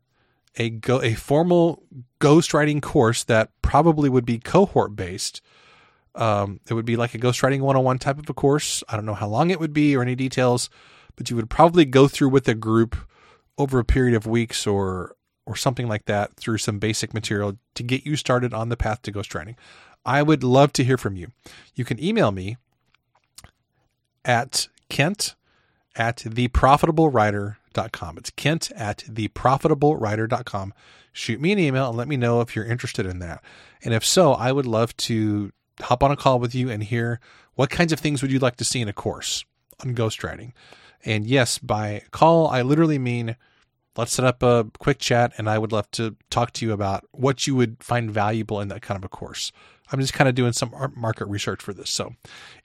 a 0.57 0.71
go 0.71 1.03
a 1.03 1.15
formal 1.15 1.83
ghostwriting 2.21 2.81
course 2.81 3.25
that 3.25 3.51
probably 3.63 4.09
would 4.09 4.25
be 4.25 4.39
cohort 4.39 4.97
based. 4.97 5.41
Um, 6.15 6.61
it 6.69 6.75
would 6.75 6.87
be 6.87 6.97
like 6.97 7.15
a 7.15 7.19
ghostwriting 7.19 7.61
101 7.61 7.99
type 7.99 8.19
of 8.19 8.29
a 8.29 8.35
course. 8.35 8.83
I 8.89 8.97
don't 8.97 9.05
know 9.05 9.15
how 9.15 9.29
long 9.29 9.51
it 9.51 9.61
would 9.61 9.75
be 9.75 9.95
or 9.95 10.03
any 10.03 10.15
details, 10.15 10.71
but 11.15 11.29
you 11.29 11.37
would 11.37 11.51
probably 11.51 11.85
go 11.85 12.09
through 12.09 12.31
with 12.31 12.49
a 12.49 12.55
group 12.55 12.97
over 13.59 13.79
a 13.79 13.85
period 13.85 14.15
of 14.15 14.27
weeks 14.27 14.67
or 14.67 15.17
or 15.47 15.55
something 15.55 15.87
like 15.87 16.07
that 16.07 16.35
through 16.37 16.59
some 16.59 16.79
basic 16.79 17.15
material 17.15 17.57
to 17.75 17.83
get 17.83 18.05
you 18.05 18.17
started 18.17 18.53
on 18.53 18.69
the 18.69 18.77
path 18.77 19.03
to 19.03 19.13
ghostwriting. 19.13 19.55
I 20.05 20.23
would 20.23 20.43
love 20.43 20.73
to 20.75 20.85
hear 20.85 20.97
from 20.97 21.17
you. 21.17 21.29
You 21.75 21.85
can 21.85 22.03
email 22.03 22.33
me 22.33 22.57
at 24.25 24.69
kent 24.89 25.37
at 25.95 26.19
theprofitableWriter.com. 26.19 28.19
It's 28.19 28.31
Kent 28.31 28.71
at 28.77 28.99
theprofitableWriter.com. 29.09 30.75
Shoot 31.13 31.41
me 31.41 31.53
an 31.53 31.59
email 31.59 31.89
and 31.89 31.97
let 31.97 32.09
me 32.09 32.17
know 32.17 32.41
if 32.41 32.55
you're 32.55 32.67
interested 32.67 33.07
in 33.07 33.21
that. 33.21 33.43
And 33.83 33.95
if 33.95 34.05
so, 34.05 34.35
I 34.35 34.53
would 34.53 34.67
love 34.67 34.97
to 34.99 35.53
hop 35.81 36.03
on 36.03 36.11
a 36.11 36.17
call 36.17 36.39
with 36.39 36.55
you 36.55 36.71
and 36.71 36.83
hear 36.83 37.21
what 37.55 37.71
kinds 37.71 37.93
of 37.93 38.01
things 38.01 38.23
would 38.23 38.31
you 38.31 38.39
like 38.39 38.57
to 38.57 38.65
see 38.65 38.81
in 38.81 38.89
a 38.89 38.93
course 38.93 39.45
on 39.85 39.95
ghostwriting. 39.95 40.53
And 41.05 41.27
yes, 41.27 41.59
by 41.59 42.03
call, 42.11 42.49
I 42.49 42.63
literally 42.63 42.99
mean 42.99 43.37
let's 43.97 44.13
set 44.13 44.25
up 44.25 44.43
a 44.43 44.67
quick 44.79 44.99
chat 44.99 45.33
and 45.39 45.49
I 45.49 45.59
would 45.59 45.73
love 45.73 45.91
to 45.93 46.17
talk 46.31 46.53
to 46.53 46.67
you 46.67 46.73
about 46.73 47.05
what 47.13 47.47
you 47.47 47.55
would 47.55 47.83
find 47.83 48.11
valuable 48.11 48.61
in 48.61 48.69
that 48.69 48.83
kind 48.83 48.99
of 48.99 49.05
a 49.05 49.09
course. 49.09 49.53
I'm 49.93 50.01
just 50.01 50.15
kind 50.15 50.29
of 50.29 50.35
doing 50.35 50.53
some 50.53 50.75
market 50.97 51.27
research 51.27 51.63
for 51.63 51.73
this. 51.73 51.91
So, 51.91 52.15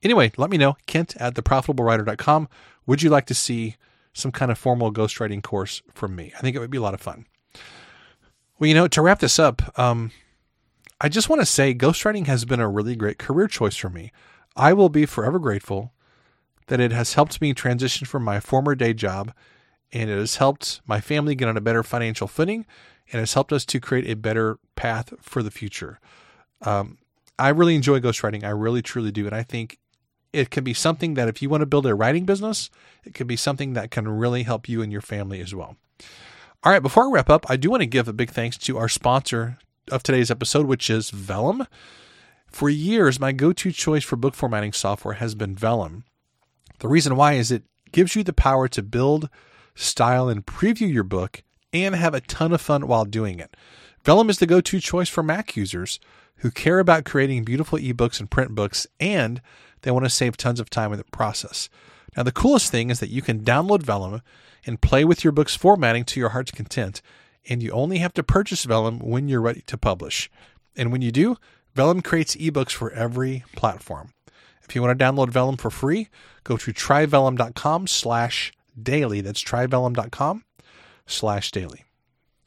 anyway, 0.01 0.31
let 0.37 0.49
me 0.49 0.57
know, 0.57 0.75
Kent 0.87 1.15
at 1.17 1.35
theprofitableWriter.com. 1.35 2.49
Would 2.87 3.03
you 3.03 3.11
like 3.11 3.27
to 3.27 3.35
see 3.35 3.75
some 4.13 4.31
kind 4.31 4.51
of 4.51 4.57
formal 4.57 4.91
ghostwriting 4.91 5.41
course 5.41 5.81
from 5.93 6.15
me. 6.15 6.33
I 6.37 6.41
think 6.41 6.55
it 6.55 6.59
would 6.59 6.71
be 6.71 6.77
a 6.77 6.81
lot 6.81 6.93
of 6.93 7.01
fun. 7.01 7.25
Well, 8.59 8.67
you 8.67 8.73
know, 8.73 8.87
to 8.87 9.01
wrap 9.01 9.19
this 9.19 9.39
up, 9.39 9.77
um, 9.79 10.11
I 10.99 11.09
just 11.09 11.29
want 11.29 11.41
to 11.41 11.45
say 11.45 11.73
ghostwriting 11.73 12.27
has 12.27 12.45
been 12.45 12.59
a 12.59 12.69
really 12.69 12.95
great 12.95 13.17
career 13.17 13.47
choice 13.47 13.75
for 13.75 13.89
me. 13.89 14.11
I 14.55 14.73
will 14.73 14.89
be 14.89 15.05
forever 15.05 15.39
grateful 15.39 15.93
that 16.67 16.79
it 16.79 16.91
has 16.91 17.13
helped 17.13 17.41
me 17.41 17.53
transition 17.53 18.05
from 18.05 18.23
my 18.23 18.39
former 18.39 18.75
day 18.75 18.93
job 18.93 19.33
and 19.91 20.09
it 20.09 20.17
has 20.17 20.37
helped 20.37 20.81
my 20.85 21.01
family 21.01 21.35
get 21.35 21.47
on 21.47 21.57
a 21.57 21.61
better 21.61 21.83
financial 21.83 22.27
footing 22.27 22.65
and 23.11 23.19
has 23.19 23.33
helped 23.33 23.51
us 23.51 23.65
to 23.65 23.79
create 23.79 24.09
a 24.09 24.15
better 24.15 24.57
path 24.75 25.13
for 25.19 25.43
the 25.43 25.51
future. 25.51 25.99
Um, 26.61 26.97
I 27.37 27.49
really 27.49 27.75
enjoy 27.75 27.99
ghostwriting. 27.99 28.43
I 28.43 28.49
really, 28.49 28.81
truly 28.81 29.11
do. 29.11 29.25
And 29.25 29.35
I 29.35 29.43
think 29.43 29.79
it 30.31 30.49
can 30.49 30.63
be 30.63 30.73
something 30.73 31.15
that 31.15 31.27
if 31.27 31.41
you 31.41 31.49
want 31.49 31.61
to 31.61 31.65
build 31.65 31.85
a 31.85 31.95
writing 31.95 32.25
business, 32.25 32.69
it 33.03 33.13
can 33.13 33.27
be 33.27 33.35
something 33.35 33.73
that 33.73 33.91
can 33.91 34.07
really 34.07 34.43
help 34.43 34.69
you 34.69 34.81
and 34.81 34.91
your 34.91 35.01
family 35.01 35.41
as 35.41 35.53
well. 35.53 35.75
All 36.63 36.71
right, 36.71 36.81
before 36.81 37.07
I 37.07 37.11
wrap 37.11 37.29
up, 37.29 37.49
I 37.49 37.57
do 37.57 37.71
want 37.71 37.81
to 37.81 37.87
give 37.87 38.07
a 38.07 38.13
big 38.13 38.29
thanks 38.29 38.57
to 38.59 38.77
our 38.77 38.87
sponsor 38.87 39.57
of 39.91 40.03
today's 40.03 40.31
episode, 40.31 40.67
which 40.67 40.89
is 40.89 41.09
Vellum. 41.09 41.67
For 42.47 42.69
years, 42.69 43.19
my 43.19 43.31
go 43.31 43.51
to 43.51 43.71
choice 43.71 44.03
for 44.03 44.15
book 44.15 44.35
formatting 44.35 44.73
software 44.73 45.15
has 45.15 45.35
been 45.35 45.55
Vellum. 45.55 46.03
The 46.81 46.87
reason 46.87 47.15
why 47.15 47.33
is 47.33 47.51
it 47.51 47.61
gives 47.91 48.15
you 48.15 48.23
the 48.23 48.33
power 48.33 48.67
to 48.69 48.81
build, 48.81 49.29
style, 49.75 50.27
and 50.27 50.43
preview 50.43 50.91
your 50.91 51.03
book 51.03 51.43
and 51.71 51.93
have 51.93 52.15
a 52.15 52.21
ton 52.21 52.51
of 52.51 52.59
fun 52.59 52.87
while 52.87 53.05
doing 53.05 53.39
it. 53.39 53.55
Vellum 54.03 54.31
is 54.31 54.39
the 54.39 54.47
go 54.47 54.61
to 54.61 54.79
choice 54.79 55.07
for 55.07 55.21
Mac 55.21 55.55
users 55.55 55.99
who 56.37 56.49
care 56.49 56.79
about 56.79 57.05
creating 57.05 57.43
beautiful 57.43 57.77
ebooks 57.77 58.19
and 58.19 58.31
print 58.31 58.55
books 58.55 58.87
and 58.99 59.43
they 59.83 59.91
want 59.91 60.05
to 60.05 60.09
save 60.09 60.37
tons 60.37 60.59
of 60.59 60.71
time 60.71 60.91
in 60.91 60.97
the 60.97 61.03
process. 61.03 61.69
Now, 62.17 62.23
the 62.23 62.31
coolest 62.31 62.71
thing 62.71 62.89
is 62.89 62.99
that 62.99 63.11
you 63.11 63.21
can 63.21 63.43
download 63.43 63.83
Vellum 63.83 64.23
and 64.65 64.81
play 64.81 65.05
with 65.05 65.23
your 65.23 65.33
book's 65.33 65.55
formatting 65.55 66.03
to 66.05 66.19
your 66.19 66.29
heart's 66.29 66.51
content, 66.51 67.03
and 67.47 67.61
you 67.61 67.71
only 67.71 67.99
have 67.99 68.13
to 68.15 68.23
purchase 68.23 68.65
Vellum 68.65 68.99
when 68.99 69.27
you're 69.27 69.39
ready 69.39 69.61
to 69.67 69.77
publish. 69.77 70.31
And 70.75 70.91
when 70.91 71.03
you 71.03 71.11
do, 71.11 71.37
Vellum 71.75 72.01
creates 72.03 72.35
ebooks 72.35 72.71
for 72.71 72.91
every 72.91 73.43
platform. 73.55 74.13
If 74.71 74.75
you 74.75 74.81
want 74.81 74.97
to 74.97 75.03
download 75.03 75.31
Vellum 75.31 75.57
for 75.57 75.69
free, 75.69 76.07
go 76.45 76.55
to 76.55 76.71
tryvellum.com 76.71 77.87
slash 77.87 78.53
daily. 78.81 79.19
That's 79.19 79.43
tryvellum.com 79.43 80.45
slash 81.05 81.51
daily. 81.51 81.83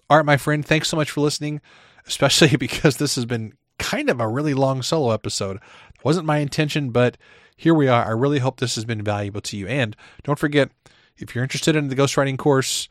All 0.09 0.17
right, 0.17 0.25
my 0.25 0.39
friend, 0.39 0.65
thanks 0.65 0.89
so 0.89 0.97
much 0.97 1.11
for 1.11 1.21
listening, 1.21 1.61
especially 2.07 2.57
because 2.57 2.97
this 2.97 3.17
has 3.17 3.27
been 3.27 3.53
kind 3.79 4.09
of 4.09 4.21
a 4.21 4.27
really 4.27 4.55
long 4.55 4.81
solo 4.81 5.11
episode. 5.11 5.57
It 5.57 6.03
wasn't 6.03 6.25
my 6.25 6.39
intention, 6.39 6.93
but 6.93 7.19
here 7.59 7.75
we 7.75 7.89
are. 7.89 8.07
I 8.07 8.13
really 8.13 8.39
hope 8.39 8.59
this 8.59 8.77
has 8.77 8.87
been 8.87 9.03
valuable 9.03 9.43
to 9.43 9.59
you. 9.59 9.67
And 9.67 9.95
don't 10.23 10.39
forget, 10.39 10.71
if 11.19 11.35
you're 11.35 11.45
interested 11.45 11.77
in 11.77 11.89
the 11.89 11.95
ghostwriting 11.95 12.39
course 12.39 12.89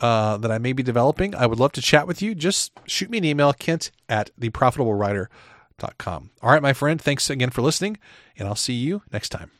uh, 0.00 0.38
that 0.38 0.50
I 0.50 0.58
may 0.58 0.72
be 0.72 0.82
developing, 0.82 1.36
I 1.36 1.46
would 1.46 1.60
love 1.60 1.70
to 1.74 1.80
chat 1.80 2.08
with 2.08 2.20
you. 2.20 2.34
Just 2.34 2.72
shoot 2.88 3.10
me 3.10 3.18
an 3.18 3.24
email, 3.24 3.52
kent 3.52 3.92
at 4.08 4.32
theprofitablewriter.com. 4.40 5.28
All 6.42 6.50
right, 6.50 6.62
my 6.62 6.72
friend, 6.72 7.00
thanks 7.00 7.28
again 7.30 7.50
for 7.50 7.62
listening, 7.62 7.98
and 8.36 8.48
I'll 8.48 8.54
see 8.54 8.74
you 8.74 9.02
next 9.12 9.30
time. 9.30 9.50